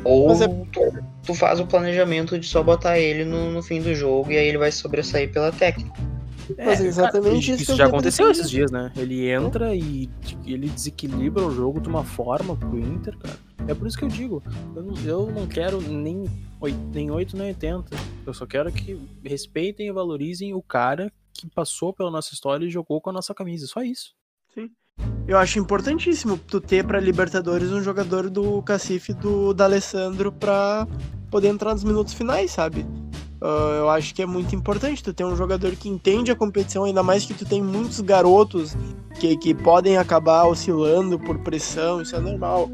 Ou 0.04 0.32
é- 0.32 0.48
tu, 0.72 0.98
tu 1.24 1.34
faz 1.34 1.60
o 1.60 1.66
planejamento 1.66 2.38
de 2.38 2.46
só 2.46 2.62
botar 2.62 2.98
ele 2.98 3.24
no, 3.24 3.50
no 3.50 3.62
fim 3.62 3.80
do 3.80 3.94
jogo 3.94 4.32
e 4.32 4.36
aí 4.36 4.48
ele 4.48 4.58
vai 4.58 4.72
sobressair 4.72 5.30
pela 5.30 5.52
técnica. 5.52 6.07
Mas 6.56 6.80
é 6.80 6.86
exatamente 6.86 7.24
cara, 7.28 7.38
isso 7.38 7.56
que 7.56 7.62
isso 7.62 7.72
eu 7.72 7.76
já 7.76 7.86
aconteceu 7.86 8.26
pensando. 8.26 8.40
esses 8.40 8.50
dias, 8.50 8.70
né? 8.70 8.92
Ele 8.96 9.28
entra 9.30 9.74
e 9.74 10.08
ele 10.46 10.68
desequilibra 10.68 11.44
o 11.46 11.50
jogo 11.50 11.80
de 11.80 11.88
uma 11.88 12.04
forma 12.04 12.56
pro 12.56 12.78
Inter, 12.78 13.16
cara. 13.18 13.36
É 13.66 13.74
por 13.74 13.86
isso 13.86 13.98
que 13.98 14.04
eu 14.04 14.08
digo, 14.08 14.42
eu 14.74 14.82
não, 14.82 14.94
eu 15.04 15.26
não 15.30 15.46
quero 15.46 15.80
nem, 15.80 16.24
oi- 16.60 16.74
nem 16.92 17.10
8 17.10 17.36
nem 17.36 17.48
80. 17.48 17.96
Eu 18.26 18.32
só 18.32 18.46
quero 18.46 18.72
que 18.72 18.98
respeitem 19.22 19.88
e 19.88 19.92
valorizem 19.92 20.54
o 20.54 20.62
cara 20.62 21.12
que 21.34 21.46
passou 21.48 21.92
pela 21.92 22.10
nossa 22.10 22.32
história 22.32 22.64
e 22.64 22.70
jogou 22.70 23.00
com 23.00 23.10
a 23.10 23.12
nossa 23.12 23.34
camisa. 23.34 23.66
Só 23.66 23.82
isso. 23.82 24.14
Eu 25.28 25.36
acho 25.36 25.58
importantíssimo 25.58 26.38
tu 26.38 26.58
ter 26.60 26.84
pra 26.86 26.98
Libertadores 26.98 27.70
um 27.70 27.82
jogador 27.82 28.30
do 28.30 28.62
Cacife 28.62 29.12
do 29.12 29.52
D'Alessandro 29.52 30.32
pra 30.32 30.88
poder 31.30 31.48
entrar 31.48 31.74
nos 31.74 31.84
minutos 31.84 32.14
finais, 32.14 32.50
sabe? 32.50 32.86
Ah, 33.40 33.76
eu 33.78 33.88
acho 33.90 34.14
que 34.14 34.22
é 34.22 34.26
muito 34.26 34.54
importante 34.54 35.02
tu 35.02 35.12
ter 35.12 35.24
um 35.24 35.36
jogador 35.36 35.74
que 35.76 35.88
entende 35.88 36.30
a 36.30 36.36
competição, 36.36 36.84
ainda 36.84 37.02
mais 37.02 37.24
que 37.24 37.34
tu 37.34 37.44
tem 37.44 37.62
muitos 37.62 38.00
garotos 38.00 38.76
que, 39.20 39.36
que 39.36 39.54
podem 39.54 39.96
acabar 39.96 40.46
oscilando 40.46 41.18
por 41.18 41.38
pressão, 41.38 42.02
isso 42.02 42.14
é 42.16 42.20
normal. 42.20 42.68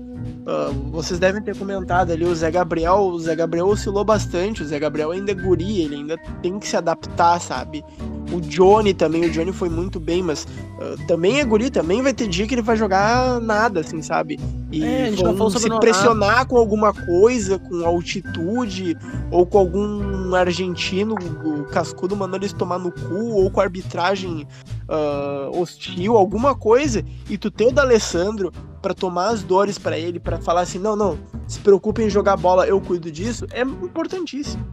Ah, 0.46 0.70
vocês 0.90 1.18
devem 1.18 1.42
ter 1.42 1.56
comentado 1.56 2.10
ali 2.10 2.24
o 2.24 2.34
Zé 2.34 2.50
Gabriel, 2.50 2.98
o 2.98 3.18
Zé 3.18 3.34
Gabriel 3.34 3.66
oscilou 3.66 4.04
bastante, 4.04 4.62
o 4.62 4.66
Zé 4.66 4.78
Gabriel 4.78 5.10
ainda 5.10 5.32
é 5.32 5.34
guri, 5.34 5.80
ele 5.80 5.96
ainda 5.96 6.18
tem 6.42 6.58
que 6.58 6.68
se 6.68 6.76
adaptar, 6.76 7.40
sabe? 7.40 7.84
O 8.32 8.40
Johnny 8.40 8.92
também, 8.94 9.24
o 9.24 9.30
Johnny 9.30 9.52
foi 9.52 9.68
muito 9.68 9.98
bem, 10.00 10.22
mas 10.22 10.46
ah, 10.80 10.96
também 11.06 11.40
é 11.40 11.44
guri, 11.44 11.70
também 11.70 12.02
vai 12.02 12.12
ter 12.12 12.28
dia 12.28 12.46
que 12.46 12.54
ele 12.54 12.62
vai 12.62 12.76
jogar 12.76 13.40
nada, 13.40 13.80
assim, 13.80 14.02
sabe? 14.02 14.38
E 14.70 14.84
É, 14.84 15.12
se 15.50 15.70
pressionar 15.80 16.46
com 16.46 16.56
alguma 16.56 16.92
coisa, 16.92 17.58
com 17.58 17.86
altitude, 17.86 18.96
ou 19.30 19.46
com 19.46 19.58
algum 19.58 20.34
argentino 20.34 21.14
o 21.44 21.64
cascudo 21.64 22.16
mandando 22.16 22.44
eles 22.44 22.52
tomar 22.52 22.78
no 22.78 22.90
cu, 22.90 23.30
ou 23.30 23.50
com 23.50 23.60
arbitragem 23.60 24.46
ah, 24.88 25.50
hostil, 25.52 26.16
alguma 26.16 26.54
coisa, 26.54 27.04
e 27.28 27.38
tu 27.38 27.50
ter 27.50 27.66
o 27.66 27.72
D'Alessandro 27.72 28.52
pra 28.82 28.92
tomar 28.92 29.28
as 29.28 29.42
dores 29.42 29.78
pra 29.78 29.98
ele, 29.98 30.20
pra 30.20 30.38
falar 30.38 30.60
assim, 30.60 30.78
não, 30.78 30.94
não, 30.94 31.18
se 31.46 31.58
preocupe 31.60 32.02
em 32.02 32.10
jogar 32.10 32.36
bola, 32.36 32.66
eu 32.66 32.80
cuido 32.80 33.10
disso, 33.10 33.46
é 33.52 33.62
importantíssimo. 33.62 34.64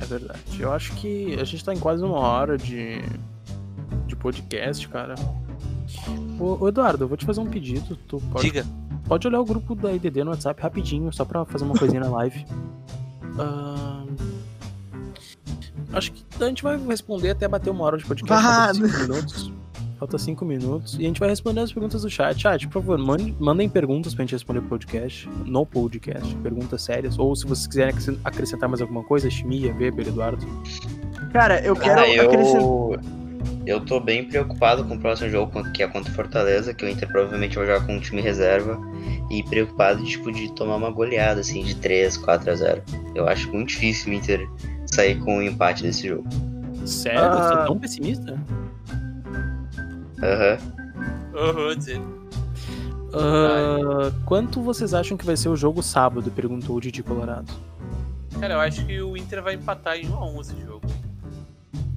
É 0.00 0.04
verdade. 0.04 0.40
Eu 0.58 0.72
acho 0.72 0.92
que 0.96 1.34
a 1.40 1.44
gente 1.44 1.64
tá 1.64 1.72
em 1.72 1.78
quase 1.78 2.02
uma 2.02 2.18
hora 2.18 2.58
de, 2.58 3.00
de 4.06 4.16
podcast, 4.16 4.86
cara. 4.88 5.14
Ô, 6.38 6.68
Eduardo, 6.68 7.04
eu 7.04 7.08
vou 7.08 7.16
te 7.16 7.24
fazer 7.24 7.40
um 7.40 7.46
pedido. 7.46 7.96
Tu 8.08 8.18
pode, 8.32 8.44
Diga. 8.44 8.66
pode 9.06 9.26
olhar 9.26 9.40
o 9.40 9.44
grupo 9.44 9.74
da 9.74 9.92
IDD 9.92 10.24
no 10.24 10.30
WhatsApp 10.30 10.60
rapidinho, 10.62 11.12
só 11.12 11.24
pra 11.24 11.44
fazer 11.44 11.64
uma 11.64 11.74
coisinha 11.74 12.00
na 12.00 12.10
live. 12.10 12.44
Ahn, 13.38 13.99
Acho 15.92 16.12
que 16.12 16.24
a 16.40 16.46
gente 16.46 16.62
vai 16.62 16.78
responder 16.78 17.30
até 17.30 17.48
bater 17.48 17.70
uma 17.70 17.84
hora 17.84 17.98
de 17.98 18.04
podcast. 18.04 18.42
Falta 18.42 18.74
cinco 18.74 18.98
minutos. 18.98 19.52
Falta 19.98 20.18
cinco 20.18 20.44
minutos. 20.44 20.94
E 20.98 21.04
a 21.04 21.06
gente 21.08 21.20
vai 21.20 21.28
responder 21.28 21.60
as 21.60 21.72
perguntas 21.72 22.02
do 22.02 22.08
chat. 22.10 22.40
Chat, 22.40 22.66
por 22.68 22.74
favor, 22.82 22.96
mande- 22.98 23.34
mandem 23.38 23.68
perguntas 23.68 24.14
pra 24.14 24.22
gente 24.24 24.32
responder 24.32 24.60
no 24.60 24.68
podcast. 24.68 25.28
No 25.44 25.66
podcast. 25.66 26.34
Perguntas 26.36 26.82
sérias. 26.82 27.18
Ou 27.18 27.34
se 27.36 27.44
vocês 27.46 27.66
quiserem 27.66 27.90
acrescen- 27.90 28.18
acrescentar 28.24 28.68
mais 28.68 28.80
alguma 28.80 29.02
coisa, 29.02 29.28
Chimia, 29.28 29.74
Weber, 29.74 30.08
Eduardo. 30.08 30.46
Cara, 31.32 31.60
eu 31.60 31.76
quero 31.76 32.00
Ah, 32.00 32.04
acrescentar. 32.24 32.62
eu, 32.62 33.00
eu 33.66 33.80
tô 33.84 34.00
bem 34.00 34.24
preocupado 34.26 34.84
com 34.84 34.94
o 34.94 34.98
próximo 34.98 35.28
jogo, 35.28 35.70
que 35.72 35.82
é 35.82 35.86
contra 35.88 36.10
o 36.10 36.14
Fortaleza, 36.14 36.72
que 36.72 36.84
o 36.84 36.88
Inter 36.88 37.06
provavelmente 37.08 37.56
vai 37.56 37.66
jogar 37.66 37.84
com 37.86 37.94
um 37.96 38.00
time 38.00 38.22
reserva. 38.22 38.80
E 39.30 39.42
preocupado, 39.44 40.02
tipo, 40.04 40.32
de 40.32 40.50
tomar 40.54 40.76
uma 40.76 40.90
goleada, 40.90 41.40
assim, 41.40 41.62
de 41.62 41.74
3, 41.76 42.16
4 42.16 42.50
a 42.50 42.54
0. 42.54 42.82
Eu 43.14 43.28
acho 43.28 43.52
muito 43.52 43.68
difícil 43.68 44.10
o 44.10 44.14
Inter 44.14 44.48
sair 44.90 45.18
com 45.20 45.36
o 45.36 45.38
um 45.38 45.42
empate 45.42 45.82
desse 45.82 46.08
jogo. 46.08 46.28
Sério? 46.86 47.20
Ah. 47.20 47.48
Você 47.48 47.54
é 47.54 47.64
tão 47.66 47.78
pessimista? 47.78 48.38
Aham. 50.22 50.58
Aham, 51.34 51.76
dizer. 51.76 52.00
Ah, 53.12 54.12
quanto 54.24 54.60
vocês 54.62 54.94
acham 54.94 55.16
que 55.16 55.26
vai 55.26 55.36
ser 55.36 55.48
o 55.48 55.56
jogo 55.56 55.82
sábado? 55.82 56.30
Perguntou 56.30 56.76
o 56.76 56.80
Didi 56.80 57.02
Colorado. 57.02 57.52
Cara, 58.38 58.54
eu 58.54 58.60
acho 58.60 58.86
que 58.86 59.00
o 59.00 59.16
Inter 59.16 59.42
vai 59.42 59.54
empatar 59.54 59.96
em 59.96 60.08
1x1 60.08 60.40
esse 60.40 60.60
jogo. 60.64 60.86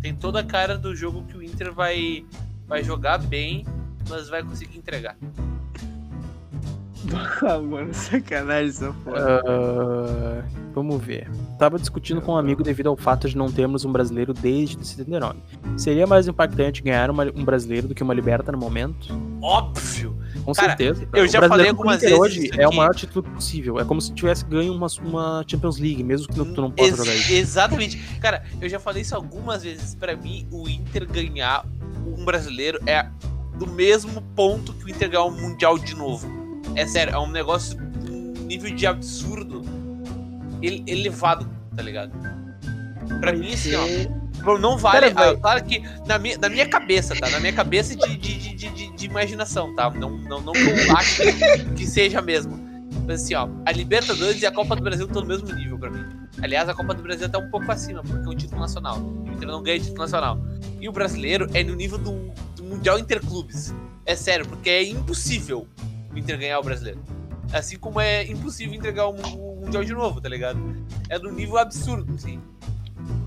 Tem 0.02 0.14
toda 0.14 0.40
a 0.40 0.44
cara 0.44 0.78
do 0.78 0.96
jogo 0.96 1.24
que 1.24 1.38
o 1.38 1.44
Inter 1.44 1.72
vai, 1.72 2.26
vai 2.68 2.84
jogar 2.84 3.18
bem, 3.20 3.66
mas 4.10 4.28
vai 4.28 4.44
conseguir 4.44 4.78
entregar. 4.78 5.16
Ah, 7.46 7.60
mano, 7.60 7.94
sacanagem 7.94 8.70
essa 8.70 8.94
porra. 9.04 9.42
Ah, 9.46 10.44
vamos 10.74 11.02
ver. 11.04 11.30
Tava 11.60 11.78
discutindo 11.78 12.22
com 12.22 12.34
um 12.34 12.38
amigo 12.38 12.64
devido 12.64 12.88
ao 12.88 12.96
fato 12.96 13.28
de 13.30 13.36
não 13.38 13.52
termos 13.52 13.84
um 13.86 13.92
brasileiro 13.92 14.34
desde 14.34 14.86
79. 14.86 15.40
Seria 15.78 16.08
mais 16.08 16.28
impactante 16.28 16.82
ganhar 16.82 17.10
uma- 17.10 17.26
um 17.36 17.44
brasileiro 17.44 17.88
do 17.88 17.94
que 17.96 18.02
uma 18.04 18.14
liberta 18.14 18.52
no 18.52 18.58
momento? 18.58 19.08
Óbvio! 19.42 20.18
Com 20.46 20.52
Cara, 20.54 20.70
certeza. 20.70 21.08
eu 21.14 21.28
já 21.28 21.48
falei 21.48 21.70
algumas 21.70 22.02
vezes 22.02 22.18
hoje 22.18 22.50
é 22.58 22.68
o 22.68 22.74
maior 22.74 22.94
título 22.94 23.24
possível. 23.24 23.80
É 23.80 23.86
como 23.86 24.02
se 24.02 24.14
tivesse 24.14 24.44
ganho 24.46 24.74
uma, 24.74 24.88
uma 25.04 25.44
Champions 25.48 25.78
League, 25.78 26.04
mesmo 26.04 26.28
que 26.28 26.34
tu, 26.34 26.44
não 26.62 26.72
possa 26.72 26.90
Ex- 26.90 26.98
jogar 26.98 27.16
isso. 27.16 27.34
Exatamente. 27.34 27.98
Cara, 28.20 28.44
eu 28.62 28.68
já 28.68 28.80
falei 28.80 29.04
isso 29.04 29.16
algumas 29.16 29.64
vezes. 29.64 29.96
Pra 29.96 30.16
mim, 30.18 30.48
o 30.52 30.68
Inter 30.68 31.08
ganhar 31.08 31.66
um 32.06 32.26
brasileiro 32.26 32.80
é 32.86 33.06
do 33.58 33.68
mesmo 33.68 34.22
ponto 34.36 34.74
que 34.74 34.86
o 34.86 34.90
Inter 34.90 35.10
ganhar 35.10 35.24
um 35.26 35.32
Mundial 35.40 35.78
de 35.78 35.96
novo. 35.96 36.43
É 36.76 36.86
sério, 36.88 37.14
é 37.14 37.20
um 37.20 37.30
negócio 37.30 37.78
um 38.10 38.34
nível 38.46 38.74
de 38.74 38.86
absurdo 38.88 39.62
ele- 40.62 40.84
elevado, 40.88 41.48
tá 41.76 41.82
ligado? 41.84 42.12
Pra 43.20 43.34
mim, 43.34 43.54
assim, 43.54 43.72
ó. 43.76 44.58
Não 44.60 44.78
vale. 44.78 45.12
Vai- 45.12 45.30
ah, 45.34 45.38
claro 45.38 45.64
que 45.64 45.82
na 46.06 46.18
minha, 46.20 46.38
na 46.38 46.50
minha 46.50 46.68
cabeça, 46.68 47.16
tá? 47.16 47.30
Na 47.30 47.40
minha 47.40 47.54
cabeça 47.54 47.96
de, 47.96 48.18
de, 48.18 48.38
de, 48.56 48.70
de- 48.70 48.96
de- 48.96 49.06
imaginação, 49.06 49.74
tá? 49.76 49.90
Não, 49.90 50.18
não, 50.18 50.42
não 50.42 50.54
acho 50.98 51.22
que 51.76 51.86
seja 51.86 52.22
mesmo. 52.22 52.60
Mas 53.06 53.24
assim, 53.24 53.36
ó, 53.36 53.48
a 53.66 53.72
Libertadores 53.72 54.42
e 54.42 54.46
a 54.46 54.52
Copa 54.52 54.76
do 54.76 54.82
Brasil 54.82 55.06
estão 55.06 55.22
no 55.22 55.28
mesmo 55.28 55.54
nível 55.54 55.78
pra 55.78 55.90
mim. 55.90 56.04
Aliás, 56.42 56.68
a 56.70 56.74
Copa 56.74 56.94
do 56.94 57.02
Brasil 57.04 57.28
tá 57.30 57.38
um 57.38 57.50
pouco 57.50 57.70
acima, 57.72 58.02
porque 58.02 58.26
é 58.28 58.30
um 58.32 58.36
título 58.36 58.62
nacional. 58.62 58.98
O 59.00 59.28
Inter 59.32 59.48
não 59.48 59.62
ganha 59.62 59.80
título 59.80 60.00
nacional. 60.00 60.40
E 60.80 60.88
o 60.88 60.92
brasileiro 60.92 61.48
é 61.54 61.64
no 61.64 61.76
nível 61.76 61.98
do, 61.98 62.32
do 62.56 62.64
Mundial 62.64 62.98
Interclubes. 63.00 63.74
É 64.06 64.16
sério, 64.16 64.46
porque 64.48 64.70
é 64.70 64.84
impossível 64.90 65.68
o 66.14 66.18
Inter 66.18 66.38
ganhar 66.38 66.60
o 66.60 66.64
brasileiro. 66.64 67.00
Assim 67.52 67.78
como 67.78 68.00
é 68.00 68.26
impossível 68.26 68.74
entregar 68.74 69.08
o, 69.08 69.14
Mu- 69.14 69.58
o 69.60 69.62
Mundial 69.66 69.84
de 69.84 69.94
novo, 69.94 70.20
tá 70.22 70.30
ligado? 70.30 70.60
É 71.10 71.20
no 71.20 71.32
nível 71.32 71.58
absurdo, 71.58 72.14
assim. 72.16 72.40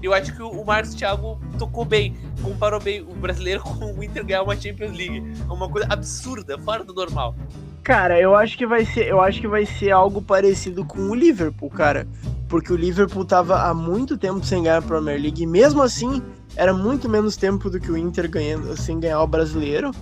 Eu 0.03 0.15
acho 0.15 0.35
que 0.35 0.43
o 0.43 0.65
Marcos 0.65 0.95
Thiago 0.95 1.39
tocou 1.59 1.85
bem, 1.85 2.17
comparou 2.43 2.81
bem 2.81 3.03
o 3.03 3.15
brasileiro 3.15 3.63
com 3.65 3.93
o 3.93 4.03
Inter 4.03 4.25
ganhar 4.25 4.43
uma 4.43 4.57
Champions 4.57 4.97
League. 4.97 5.23
É 5.49 5.53
uma 5.53 5.69
coisa 5.69 5.87
absurda, 5.91 6.59
fora 6.59 6.83
do 6.85 6.95
normal. 6.95 7.35
Cara, 7.83 8.19
eu 8.21 8.35
acho 8.35 8.57
que 8.59 8.67
vai 8.67 8.85
ser, 8.85 9.07
eu 9.07 9.21
acho 9.21 9.41
que 9.41 9.47
vai 9.47 9.65
ser 9.65 9.91
algo 9.93 10.21
parecido 10.21 10.85
com 10.85 10.99
o 11.03 11.15
Liverpool, 11.15 11.71
cara. 11.71 12.07
Porque 12.49 12.73
o 12.73 12.77
Liverpool 12.77 13.25
tava 13.25 13.63
há 13.63 13.75
muito 13.75 14.17
tempo 14.19 14.45
sem 14.45 14.63
ganhar 14.65 14.79
a 14.79 14.83
Premier 14.83 15.21
League, 15.21 15.43
e 15.43 15.47
mesmo 15.47 15.83
assim, 15.83 16.23
era 16.57 16.73
muito 16.73 17.09
menos 17.09 17.37
tempo 17.37 17.69
do 17.71 17.79
que 17.79 17.91
o 17.91 17.97
Inter 17.97 18.29
ganhando 18.29 18.77
sem 18.81 18.99
ganhar 18.99 19.21
o 19.23 19.27
brasileiro. 19.27 19.93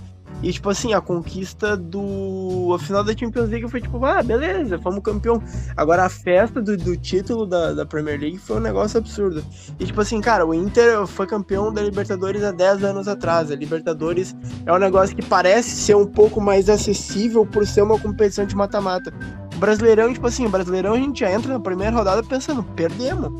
E 0.45 0.53
tipo 0.53 0.69
assim, 0.69 0.93
a 0.93 1.01
conquista 1.01 1.75
do 1.75 2.71
a 2.75 2.77
final 2.77 3.03
da 3.03 3.17
Champions 3.17 3.49
League 3.49 3.67
foi 3.67 3.81
tipo, 3.81 4.05
ah, 4.05 4.21
beleza, 4.21 4.77
fomos 4.77 5.01
campeão. 5.01 5.41
Agora 5.75 6.05
a 6.05 6.09
festa 6.09 6.61
do, 6.61 6.77
do 6.77 6.95
título 6.95 7.47
da, 7.47 7.73
da 7.73 7.83
Premier 7.83 8.19
League 8.19 8.37
foi 8.37 8.57
um 8.57 8.59
negócio 8.59 8.99
absurdo. 8.99 9.43
E 9.79 9.85
tipo 9.85 9.99
assim, 9.99 10.21
cara, 10.21 10.45
o 10.45 10.53
Inter 10.53 11.07
foi 11.07 11.25
campeão 11.25 11.73
da 11.73 11.81
Libertadores 11.81 12.43
há 12.43 12.51
10 12.51 12.83
anos 12.83 13.07
atrás. 13.07 13.49
A 13.49 13.55
Libertadores 13.55 14.35
é 14.67 14.71
um 14.71 14.77
negócio 14.77 15.15
que 15.15 15.25
parece 15.25 15.71
ser 15.71 15.95
um 15.95 16.05
pouco 16.05 16.39
mais 16.39 16.69
acessível 16.69 17.43
por 17.43 17.65
ser 17.65 17.81
uma 17.81 17.97
competição 17.97 18.45
de 18.45 18.55
mata-mata. 18.55 19.11
Brasileirão, 19.55 20.13
tipo 20.13 20.27
assim, 20.27 20.47
Brasileirão 20.47 20.93
a 20.93 20.97
gente 20.99 21.21
já 21.21 21.31
entra 21.31 21.53
na 21.53 21.59
primeira 21.59 21.95
rodada 21.95 22.21
pensando, 22.21 22.61
perdemos, 22.75 23.31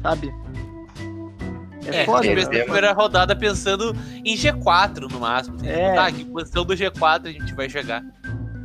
sabe? 0.00 0.32
É, 1.86 2.02
É, 2.02 2.04
foda, 2.04 2.20
a 2.20 2.22
gente 2.22 2.48
né? 2.48 2.62
primeira 2.62 2.92
rodada 2.92 3.34
pensando 3.34 3.94
em 4.24 4.36
G4 4.36 5.10
no 5.10 5.20
máximo. 5.20 5.56
Assim, 5.56 5.68
É. 5.68 5.94
Tá, 5.94 6.10
que 6.10 6.24
posição 6.24 6.64
do 6.64 6.74
G4 6.74 7.26
a 7.26 7.32
gente 7.32 7.54
vai 7.54 7.68
chegar. 7.68 8.02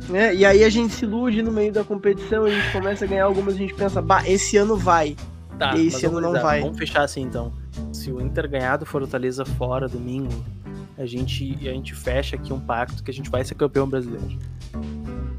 né? 0.08 0.34
E 0.34 0.44
aí 0.44 0.64
a 0.64 0.70
gente 0.70 0.94
se 0.94 1.04
ilude 1.04 1.42
no 1.42 1.50
meio 1.52 1.72
da 1.72 1.84
competição, 1.84 2.44
a 2.44 2.50
gente 2.50 2.72
começa 2.72 3.04
a 3.04 3.08
ganhar 3.08 3.24
algumas, 3.24 3.54
a 3.54 3.58
gente 3.58 3.74
pensa, 3.74 4.00
bah, 4.00 4.22
esse 4.26 4.56
ano 4.56 4.76
vai. 4.76 5.16
Tá, 5.58 5.76
E 5.76 5.88
esse 5.88 6.06
ano 6.06 6.20
não 6.20 6.32
vai. 6.40 6.60
Vamos 6.60 6.78
fechar 6.78 7.02
assim 7.02 7.22
então. 7.22 7.52
Se 7.92 8.12
o 8.12 8.20
Inter 8.20 8.48
ganhar 8.48 8.76
do 8.76 8.86
Fortaleza 8.86 9.44
fora 9.44 9.88
domingo, 9.88 10.32
a 10.96 11.04
gente, 11.04 11.56
a 11.62 11.72
gente 11.72 11.94
fecha 11.94 12.36
aqui 12.36 12.52
um 12.52 12.60
pacto 12.60 13.02
que 13.02 13.10
a 13.10 13.14
gente 13.14 13.28
vai 13.28 13.44
ser 13.44 13.54
campeão 13.56 13.88
brasileiro. 13.88 14.38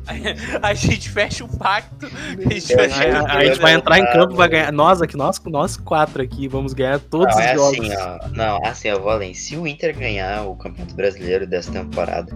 A 0.61 0.73
gente 0.73 1.09
fecha 1.09 1.43
um 1.43 1.47
pacto. 1.47 2.05
A 2.05 2.53
gente 2.53 2.75
vai 2.75 2.85
A, 3.11 3.23
a- 3.37 3.45
gente 3.45 3.59
vai 3.59 3.73
entrar 3.73 3.99
em 3.99 4.05
campo, 4.11 4.35
vai 4.35 4.47
ganhar. 4.49 4.71
Nós 4.71 5.01
aqui, 5.01 5.15
nós, 5.17 5.39
nós 5.45 5.77
quatro 5.77 6.21
aqui, 6.21 6.47
vamos 6.47 6.73
ganhar 6.73 6.99
todos 6.99 7.27
Não, 7.35 7.41
os 7.41 7.45
é 7.45 7.55
jogos. 7.55 7.79
assim, 7.79 7.95
ó. 7.95 8.27
Não, 8.29 8.65
assim, 8.65 8.87
eu 8.89 9.01
vou 9.01 9.11
além. 9.11 9.33
Se 9.33 9.55
o 9.55 9.67
Inter 9.67 9.97
ganhar 9.97 10.43
o 10.47 10.55
Campeonato 10.55 10.95
Brasileiro 10.95 11.45
dessa 11.47 11.71
temporada, 11.71 12.35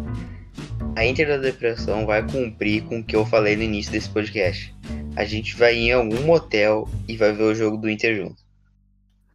a 0.96 1.06
Inter 1.06 1.28
da 1.28 1.38
Depressão 1.38 2.06
vai 2.06 2.22
cumprir 2.24 2.84
com 2.84 3.00
o 3.00 3.04
que 3.04 3.16
eu 3.16 3.26
falei 3.26 3.56
no 3.56 3.64
início 3.64 3.92
desse 3.92 4.10
podcast. 4.10 4.74
A 5.16 5.26
gente 5.26 5.56
vai 5.56 5.76
em 5.76 5.92
algum 5.92 6.22
motel 6.24 6.88
e 7.08 7.16
vai 7.18 7.32
ver 7.34 7.44
o 7.44 7.56
jogo 7.56 7.78
do 7.78 7.90
Inter 7.90 8.16
junto. 8.16 8.44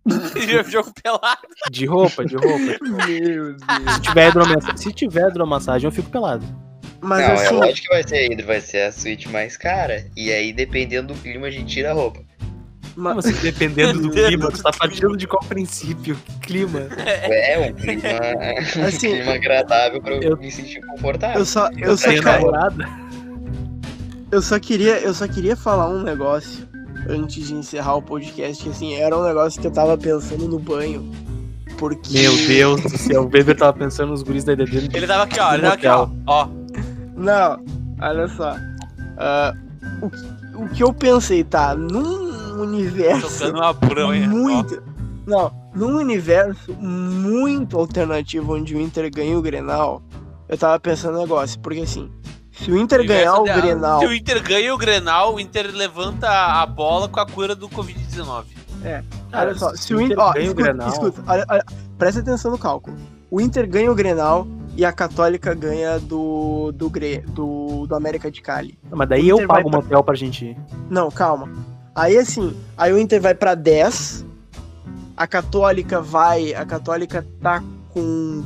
jogo 0.70 0.90
pelado. 1.02 1.42
De 1.70 1.84
roupa, 1.86 2.24
de 2.24 2.34
roupa. 2.36 2.78
Meu 2.82 2.96
Deus. 3.06 3.56
Se 3.94 4.00
tiver 4.00 4.28
hidromassagem, 4.30 4.76
se 4.76 4.92
tiver 4.92 5.28
hidromassagem, 5.28 5.86
eu 5.86 5.92
fico 5.92 6.08
pelado. 6.10 6.46
Mas 7.00 7.20
não, 7.20 7.26
é 7.28 7.32
assim, 7.46 7.54
lógico 7.54 7.80
que 7.88 7.94
vai 7.94 8.02
ser 8.08 8.32
a 8.42 8.46
vai 8.46 8.60
ser 8.60 8.82
a 8.82 8.92
suíte 8.92 9.28
mais 9.28 9.56
cara. 9.56 10.04
E 10.16 10.32
aí, 10.32 10.52
dependendo 10.52 11.14
do 11.14 11.20
clima, 11.20 11.46
a 11.46 11.50
gente 11.50 11.66
tira 11.72 11.90
a 11.90 11.94
roupa. 11.94 12.20
ma- 12.96 13.10
Como 13.10 13.20
assim, 13.20 13.34
dependendo 13.40 14.00
do 14.02 14.10
clima, 14.10 14.50
tu 14.50 14.62
tá 14.62 14.70
partindo 14.72 15.16
de 15.16 15.26
qual 15.26 15.42
princípio? 15.44 16.16
Que 16.16 16.46
clima? 16.48 16.88
É 17.06 17.58
um 17.70 17.72
clima, 17.74 18.02
um 18.76 18.84
Assim, 18.84 19.12
clima 19.12 19.34
agradável 19.34 20.00
pra 20.02 20.14
eu, 20.16 20.22
eu- 20.22 20.36
me 20.36 20.50
sentir 20.50 20.80
confortável. 20.86 21.38
eu 21.38 21.44
só, 21.46 21.68
eu 21.76 21.96
só, 21.96 22.12
cara, 22.20 22.38
namorada? 22.40 22.88
eu 24.32 24.42
só 24.42 24.58
queria, 24.58 24.98
eu 24.98 25.14
só 25.14 25.26
queria 25.28 25.54
falar 25.56 25.88
um 25.88 26.02
negócio 26.02 26.66
antes 27.08 27.46
de 27.46 27.54
encerrar 27.54 27.94
o 27.94 28.02
podcast, 28.02 28.62
que 28.62 28.70
assim, 28.70 28.94
era 28.96 29.16
um 29.16 29.22
negócio 29.24 29.60
que 29.60 29.66
eu 29.66 29.70
tava 29.70 29.96
pensando 29.96 30.48
no 30.48 30.58
banho. 30.58 31.10
Porque 31.78 32.18
Meu 32.18 32.36
Deus 32.36 32.80
do 32.82 32.98
céu, 32.98 33.22
o 33.22 33.30
Weber 33.32 33.56
tava 33.56 33.72
pensando 33.78 34.08
nos 34.10 34.24
guris 34.24 34.42
da 34.42 34.52
EDD. 34.52 34.90
Ele 34.92 35.06
tava 35.06 35.22
aqui, 35.22 35.38
ó. 35.38 35.52
Ele 35.54 35.62
tava 35.62 35.74
aqui, 35.74 35.86
ó. 35.86 36.08
Ó. 36.26 36.48
Não, 37.18 37.64
olha 38.00 38.28
só. 38.28 38.54
Ah, 39.18 39.52
o, 40.00 40.08
que- 40.10 40.54
o 40.56 40.68
que 40.68 40.82
eu 40.82 40.92
pensei, 40.92 41.42
tá? 41.44 41.74
Num 41.74 42.60
universo 42.62 43.48
uma 43.50 43.72
bronha. 43.72 44.26
ó. 44.26 44.30
muito. 44.30 44.82
Não, 45.26 45.52
num 45.74 45.96
universo 45.98 46.72
muito 46.74 47.76
alternativo 47.78 48.54
onde 48.54 48.74
o 48.74 48.80
Inter 48.80 49.10
ganha 49.14 49.36
o 49.38 49.42
Grenal, 49.42 50.02
eu 50.48 50.56
tava 50.56 50.80
pensando 50.80 51.18
um 51.18 51.20
negócio, 51.20 51.60
porque 51.60 51.80
assim, 51.80 52.10
se 52.50 52.70
o 52.70 52.78
Inter 52.78 53.06
ganhar 53.06 53.34
o 53.38 53.44
de- 53.44 53.52
Grenal. 53.52 54.00
Se 54.00 54.06
o 54.06 54.12
Inter 54.14 54.42
ganha 54.42 54.74
o 54.74 54.78
Grenal, 54.78 55.34
o 55.34 55.40
Inter 55.40 55.70
levanta 55.74 56.28
a 56.28 56.64
bola 56.64 57.08
com 57.08 57.20
a 57.20 57.26
cura 57.26 57.54
do 57.54 57.68
Covid-19. 57.68 58.44
Olha 59.32 59.54
só, 59.54 59.74
se 59.74 59.92
o 59.94 60.00
Inter. 60.00 60.18
Ó, 60.18 60.32
ganha 60.32 60.44
o 60.46 60.48
escuta, 60.48 60.62
Grenal, 60.62 60.88
escuta, 60.88 61.22
olha, 61.26 61.44
olha, 61.50 61.64
presta 61.98 62.20
atenção 62.20 62.50
no 62.50 62.58
cálculo. 62.58 62.96
O 63.30 63.38
Inter 63.40 63.68
ganha 63.68 63.92
o 63.92 63.94
Grenal 63.94 64.46
e 64.78 64.84
a 64.84 64.92
Católica 64.92 65.52
ganha 65.54 65.98
do. 65.98 66.70
do, 66.70 66.88
Gre, 66.88 67.18
do, 67.18 67.84
do 67.88 67.94
América 67.96 68.30
de 68.30 68.40
Cali. 68.40 68.78
mas 68.88 69.08
daí 69.08 69.32
o 69.32 69.40
eu 69.40 69.48
pago 69.48 69.68
um 69.68 69.72
motel 69.72 70.04
pra 70.04 70.14
gente 70.14 70.44
ir. 70.44 70.56
Não, 70.88 71.10
calma. 71.10 71.50
Aí 71.92 72.16
assim, 72.16 72.56
aí 72.76 72.92
o 72.92 72.98
Inter 72.98 73.20
vai 73.20 73.34
pra 73.34 73.56
10. 73.56 74.24
A 75.16 75.26
Católica 75.26 76.00
vai, 76.00 76.54
a 76.54 76.64
Católica 76.64 77.26
tá 77.42 77.60
com 77.92 78.44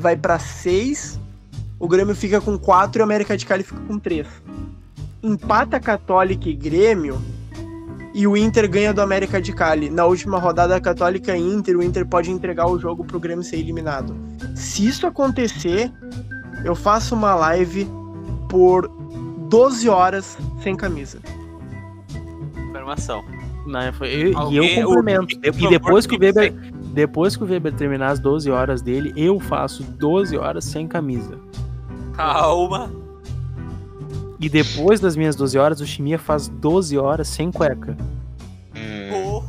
vai 0.00 0.16
pra 0.16 0.40
6. 0.40 1.20
O 1.78 1.86
Grêmio 1.86 2.16
fica 2.16 2.40
com 2.40 2.58
4 2.58 2.98
e 2.98 3.00
o 3.00 3.04
América 3.04 3.36
de 3.36 3.46
Cali 3.46 3.62
fica 3.62 3.80
com 3.82 4.00
3. 4.00 4.26
Empata 5.22 5.78
Católica 5.78 6.48
e 6.48 6.54
Grêmio 6.54 7.22
e 8.14 8.26
o 8.26 8.36
Inter 8.36 8.68
ganha 8.68 8.92
do 8.92 9.00
América 9.00 9.40
de 9.40 9.52
Cali. 9.52 9.90
Na 9.90 10.04
última 10.06 10.38
rodada 10.38 10.74
a 10.76 10.80
Católica 10.80 11.36
e 11.36 11.40
Inter, 11.40 11.76
o 11.76 11.82
Inter 11.82 12.06
pode 12.06 12.30
entregar 12.30 12.66
o 12.66 12.78
jogo 12.78 13.04
pro 13.04 13.20
Grêmio 13.20 13.44
ser 13.44 13.56
eliminado. 13.56 14.14
Se 14.54 14.86
isso 14.86 15.06
acontecer, 15.06 15.92
eu 16.64 16.74
faço 16.74 17.14
uma 17.14 17.34
live 17.34 17.88
por 18.48 18.88
12 19.48 19.88
horas 19.88 20.36
sem 20.62 20.74
camisa. 20.76 21.18
Informação. 22.70 23.22
Né, 23.66 23.92
foi- 23.92 24.08
eu- 24.08 24.50
e 24.50 24.56
eu 24.56 24.84
complemento. 24.86 25.36
o- 25.36 25.48
e 25.66 25.68
depois 25.68 26.06
que 26.06 26.16
o 26.16 26.18
Weber. 26.20 26.54
Depois 26.94 27.36
que 27.36 27.44
o 27.44 27.46
Weber 27.46 27.72
terminar 27.74 28.08
as 28.08 28.18
12 28.18 28.50
horas 28.50 28.80
dele, 28.80 29.12
eu 29.14 29.38
faço 29.38 29.82
12 29.82 30.36
horas 30.36 30.64
sem 30.64 30.88
camisa. 30.88 31.38
Calma. 32.14 32.90
E 34.40 34.48
depois 34.48 35.00
das 35.00 35.16
minhas 35.16 35.34
12 35.34 35.58
horas, 35.58 35.80
o 35.80 35.86
Chimia 35.86 36.18
faz 36.18 36.48
12 36.48 36.96
horas 36.96 37.26
sem 37.28 37.50
cueca. 37.50 37.96
Hum, 38.76 39.42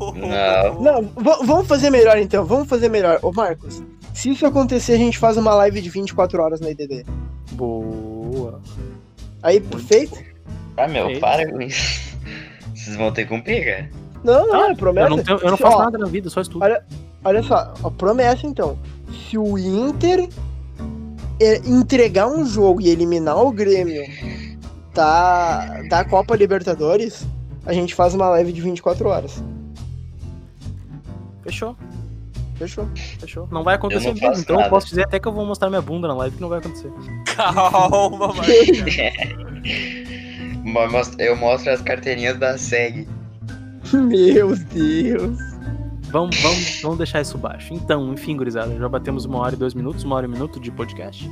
Não. 0.81 1.01
Não, 1.03 1.09
vamos 1.45 1.67
fazer 1.67 1.89
melhor 1.89 2.17
então, 2.17 2.45
vamos 2.45 2.67
fazer 2.67 2.89
melhor. 2.89 3.19
Ô 3.21 3.31
Marcos, 3.31 3.83
se 4.13 4.31
isso 4.31 4.45
acontecer, 4.45 4.93
a 4.93 4.97
gente 4.97 5.17
faz 5.17 5.37
uma 5.37 5.53
live 5.55 5.81
de 5.81 5.89
24 5.89 6.41
horas 6.41 6.59
na 6.59 6.69
IDD. 6.71 7.05
Boa. 7.51 8.59
Aí, 9.43 9.59
perfeito? 9.59 10.17
Ah, 10.77 10.87
meu, 10.87 11.05
Feito. 11.07 11.19
para 11.21 11.49
com 11.51 11.61
isso. 11.61 12.17
Vocês 12.73 12.95
vão 12.95 13.11
ter 13.11 13.23
que 13.23 13.29
cumprir, 13.29 13.65
cara. 13.65 13.89
Não, 14.23 14.47
não, 14.47 14.65
é 14.65 14.71
Eu 14.71 14.75
promessa. 14.75 15.09
não, 15.09 15.23
tenho- 15.23 15.37
eu 15.39 15.51
não 15.51 15.57
faço 15.57 15.77
ó, 15.77 15.83
nada 15.83 15.97
na 15.97 16.07
vida, 16.07 16.29
só 16.29 16.41
estudo. 16.41 16.63
Olha, 16.63 16.83
olha 17.23 17.43
só, 17.43 17.73
ó, 17.83 17.89
promessa 17.89 18.47
então. 18.47 18.77
Se 19.29 19.37
o 19.37 19.57
Inter 19.57 20.27
é, 21.39 21.57
entregar 21.59 22.27
um 22.27 22.45
jogo 22.45 22.81
e 22.81 22.89
eliminar 22.89 23.37
o 23.37 23.51
Grêmio 23.51 24.01
da, 25.03 25.81
da 25.89 26.03
Copa 26.03 26.35
Libertadores, 26.35 27.25
a 27.65 27.71
gente 27.71 27.95
faz 27.95 28.13
uma 28.13 28.27
live 28.29 28.51
de 28.51 28.59
24 28.61 29.07
horas. 29.07 29.41
Fechou, 31.41 31.75
Fechou? 32.55 32.85
fechou. 33.19 33.47
Não 33.49 33.63
vai 33.63 33.75
acontecer 33.75 34.07
não 34.07 34.13
mesmo, 34.15 34.41
então 34.43 34.55
eu 34.57 34.59
nada. 34.59 34.69
posso 34.69 34.87
dizer 34.89 35.05
até 35.05 35.17
que 35.19 35.25
eu 35.27 35.31
vou 35.31 35.45
mostrar 35.45 35.69
minha 35.69 35.81
bunda 35.81 36.07
na 36.09 36.13
live 36.15 36.35
que 36.35 36.41
não 36.41 36.49
vai 36.49 36.59
acontecer. 36.59 36.91
Calma, 37.25 38.33
mostra- 40.91 41.23
Eu 41.23 41.35
mostro 41.37 41.71
as 41.71 41.81
carteirinhas 41.81 42.37
da 42.37 42.57
SEG. 42.57 43.07
Meu 43.93 44.53
Deus. 44.55 45.39
Vamos, 46.11 46.41
vamos, 46.41 46.81
vamos 46.81 46.97
deixar 46.97 47.21
isso 47.21 47.37
baixo. 47.37 47.73
Então, 47.73 48.11
enfim, 48.13 48.35
gurizada, 48.35 48.75
já 48.77 48.89
batemos 48.89 49.23
uma 49.25 49.39
hora 49.39 49.55
e 49.55 49.57
dois 49.57 49.73
minutos, 49.73 50.03
uma 50.03 50.15
hora 50.17 50.25
e 50.25 50.29
um 50.29 50.33
minuto 50.33 50.59
de 50.59 50.69
podcast. 50.71 51.29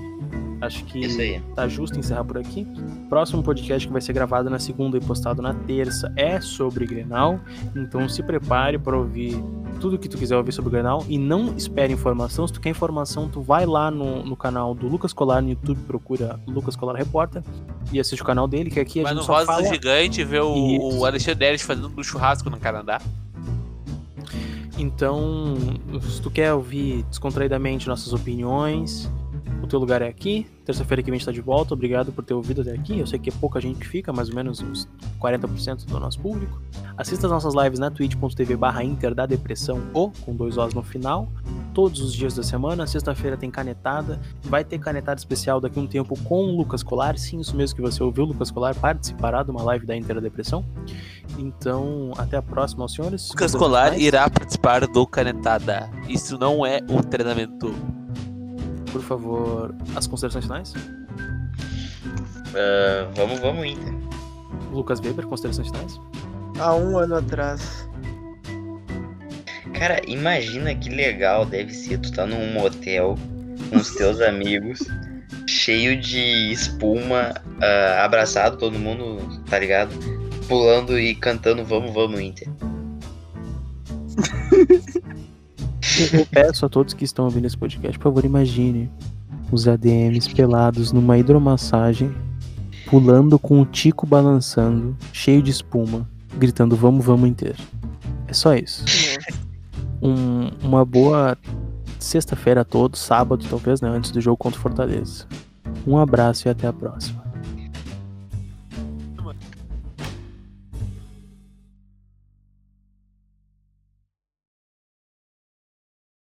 Acho 0.59 0.83
que 0.85 1.41
tá 1.55 1.67
justo 1.67 1.99
encerrar 1.99 2.23
por 2.23 2.37
aqui. 2.37 2.67
Próximo 3.09 3.43
podcast 3.43 3.85
que 3.85 3.93
vai 3.93 4.01
ser 4.01 4.13
gravado 4.13 4.49
na 4.49 4.57
segunda 4.57 4.97
e 4.97 5.01
postado 5.01 5.41
na 5.41 5.53
terça 5.53 6.11
é 6.15 6.41
sobre 6.41 6.85
Grenal. 6.85 7.39
Então 7.75 8.09
se 8.09 8.23
prepare 8.23 8.79
para 8.79 8.97
ouvir 8.97 9.37
tudo 9.79 9.99
que 9.99 10.09
tu 10.09 10.17
quiser 10.17 10.35
ouvir 10.35 10.51
sobre 10.51 10.71
Grenal 10.71 11.05
e 11.07 11.17
não 11.17 11.55
espere 11.55 11.93
informação. 11.93 12.47
Se 12.47 12.53
tu 12.53 12.59
quer 12.59 12.69
informação, 12.69 13.29
tu 13.29 13.41
vai 13.41 13.65
lá 13.65 13.91
no, 13.91 14.25
no 14.25 14.35
canal 14.35 14.73
do 14.73 14.87
Lucas 14.87 15.13
Colar 15.13 15.41
no 15.41 15.49
YouTube, 15.49 15.79
procura 15.85 16.39
Lucas 16.47 16.75
Colar 16.75 16.95
Repórter 16.95 17.43
e 17.91 17.99
assiste 17.99 18.21
o 18.21 18.25
canal 18.25 18.47
dele, 18.47 18.71
que 18.71 18.79
aqui 18.79 19.01
a 19.01 19.03
Vai 19.03 19.13
no 19.13 19.19
gente 19.19 19.27
só 19.27 19.33
Voz 19.33 19.45
fala... 19.45 19.61
do 19.61 19.67
Gigante 19.67 20.23
ver 20.23 20.41
o, 20.41 20.55
Isso. 20.55 20.99
o 20.99 21.05
Alexandre 21.05 21.45
Neres 21.45 21.61
fazendo 21.61 21.91
um 21.95 22.03
churrasco 22.03 22.49
no 22.49 22.57
Canadá. 22.57 22.99
Então, 24.77 25.55
se 26.01 26.21
tu 26.21 26.29
quer 26.29 26.53
ouvir 26.53 27.03
descontraidamente 27.03 27.87
nossas 27.87 28.13
opiniões, 28.13 29.09
o 29.61 29.67
teu 29.67 29.79
lugar 29.79 30.01
é 30.01 30.07
aqui. 30.07 30.47
Terça-feira 30.65 31.01
que 31.01 31.09
vem 31.09 31.15
a 31.15 31.19
gente 31.19 31.25
tá 31.25 31.31
de 31.31 31.41
volta. 31.41 31.73
Obrigado 31.73 32.11
por 32.11 32.23
ter 32.23 32.33
ouvido 32.33 32.61
até 32.61 32.71
aqui. 32.71 32.99
Eu 32.99 33.07
sei 33.07 33.17
que 33.17 33.29
é 33.29 33.33
pouca 33.39 33.59
gente 33.61 33.79
que 33.79 33.87
fica, 33.87 34.11
mais 34.11 34.29
ou 34.29 34.35
menos 34.35 34.61
uns 34.61 34.87
40% 35.19 35.85
do 35.85 35.99
nosso 35.99 36.19
público. 36.19 36.61
Assista 36.97 37.27
as 37.27 37.31
nossas 37.31 37.53
lives 37.53 37.79
na 37.79 37.89
twitch.tv 37.89 38.55
barra 38.55 38.83
Inter 38.83 39.15
da 39.15 39.25
Depressão 39.25 39.81
ou 39.93 40.11
com 40.25 40.35
dois 40.35 40.57
Os 40.57 40.73
no 40.73 40.83
final. 40.83 41.29
Todos 41.73 42.01
os 42.01 42.13
dias 42.13 42.35
da 42.35 42.43
semana. 42.43 42.85
Sexta-feira 42.85 43.37
tem 43.37 43.49
canetada. 43.49 44.19
Vai 44.43 44.63
ter 44.63 44.79
canetada 44.79 45.19
especial 45.19 45.61
daqui 45.61 45.79
a 45.79 45.81
um 45.81 45.87
tempo 45.87 46.17
com 46.23 46.45
o 46.45 46.57
Lucas 46.57 46.83
Colar. 46.83 47.17
Sim, 47.17 47.39
isso 47.39 47.55
mesmo 47.55 47.75
que 47.75 47.81
você 47.81 48.03
ouviu. 48.03 48.25
O 48.25 48.27
Lucas 48.27 48.51
Colar 48.51 48.75
participará 48.75 49.43
de 49.43 49.51
uma 49.51 49.63
live 49.63 49.85
da 49.85 49.95
Inter 49.95 50.15
da 50.15 50.21
Depressão. 50.21 50.65
Então, 51.37 52.11
até 52.17 52.35
a 52.35 52.41
próxima, 52.41 52.83
aos 52.83 52.93
senhores. 52.93 53.29
Lucas 53.29 53.55
Colar 53.55 53.97
irá 53.97 54.29
participar 54.29 54.85
do 54.87 55.05
Canetada. 55.05 55.89
Isso 56.07 56.37
não 56.37 56.65
é 56.65 56.79
um 56.89 57.01
treinamento. 57.01 57.73
Por 58.91 59.01
favor, 59.01 59.75
as 59.95 60.07
considerações 60.07 60.45
finais? 60.45 60.73
Ah, 62.55 63.09
vamos, 63.15 63.39
vamos, 63.39 63.65
Inter. 63.65 63.93
Lucas 64.71 64.99
Weber, 64.99 65.25
considerações 65.27 65.67
finais? 65.67 65.99
Há 66.59 66.73
um 66.75 66.97
ano 66.97 67.15
atrás. 67.15 67.87
Cara, 69.73 70.01
imagina 70.07 70.73
que 70.73 70.89
legal 70.89 71.45
deve 71.45 71.71
ser 71.73 71.99
tu 71.99 72.11
tá 72.11 72.25
num 72.25 72.53
motel 72.53 73.15
com 73.69 73.77
os 73.77 73.93
teus 73.93 74.19
amigos, 74.25 74.79
cheio 75.47 75.99
de 75.99 76.51
espuma, 76.51 77.35
ah, 77.61 78.03
abraçado, 78.03 78.57
todo 78.57 78.79
mundo, 78.79 79.43
tá 79.45 79.59
ligado? 79.59 79.91
Pulando 80.47 80.97
e 80.97 81.13
cantando 81.13 81.63
Vamos, 81.63 81.93
vamos, 81.93 82.19
Inter. 82.19 82.47
Eu 86.13 86.25
peço 86.25 86.65
a 86.65 86.69
todos 86.69 86.93
que 86.93 87.03
estão 87.03 87.25
ouvindo 87.25 87.45
esse 87.45 87.57
podcast, 87.57 87.97
por 87.97 88.03
favor, 88.05 88.25
imagine 88.25 88.89
os 89.51 89.67
ADMs 89.67 90.33
pelados 90.33 90.91
numa 90.91 91.17
hidromassagem, 91.17 92.13
pulando 92.87 93.37
com 93.39 93.61
o 93.61 93.65
tico 93.65 94.05
balançando, 94.05 94.95
cheio 95.13 95.41
de 95.41 95.51
espuma, 95.51 96.07
gritando 96.37 96.75
vamos, 96.75 97.05
vamos 97.05 97.29
inteiro. 97.29 97.57
É 98.27 98.33
só 98.33 98.53
isso. 98.55 98.83
Um- 100.01 100.49
uma 100.63 100.85
boa 100.85 101.37
sexta-feira 101.99 102.61
a 102.61 102.65
todos, 102.65 102.99
sábado 102.99 103.45
talvez, 103.49 103.81
né, 103.81 103.89
antes 103.89 104.11
do 104.11 104.21
jogo 104.21 104.37
contra 104.37 104.59
o 104.59 104.61
Fortaleza. 104.61 105.25
Um 105.85 105.97
abraço 105.97 106.47
e 106.47 106.51
até 106.51 106.67
a 106.67 106.73
próxima. 106.73 107.23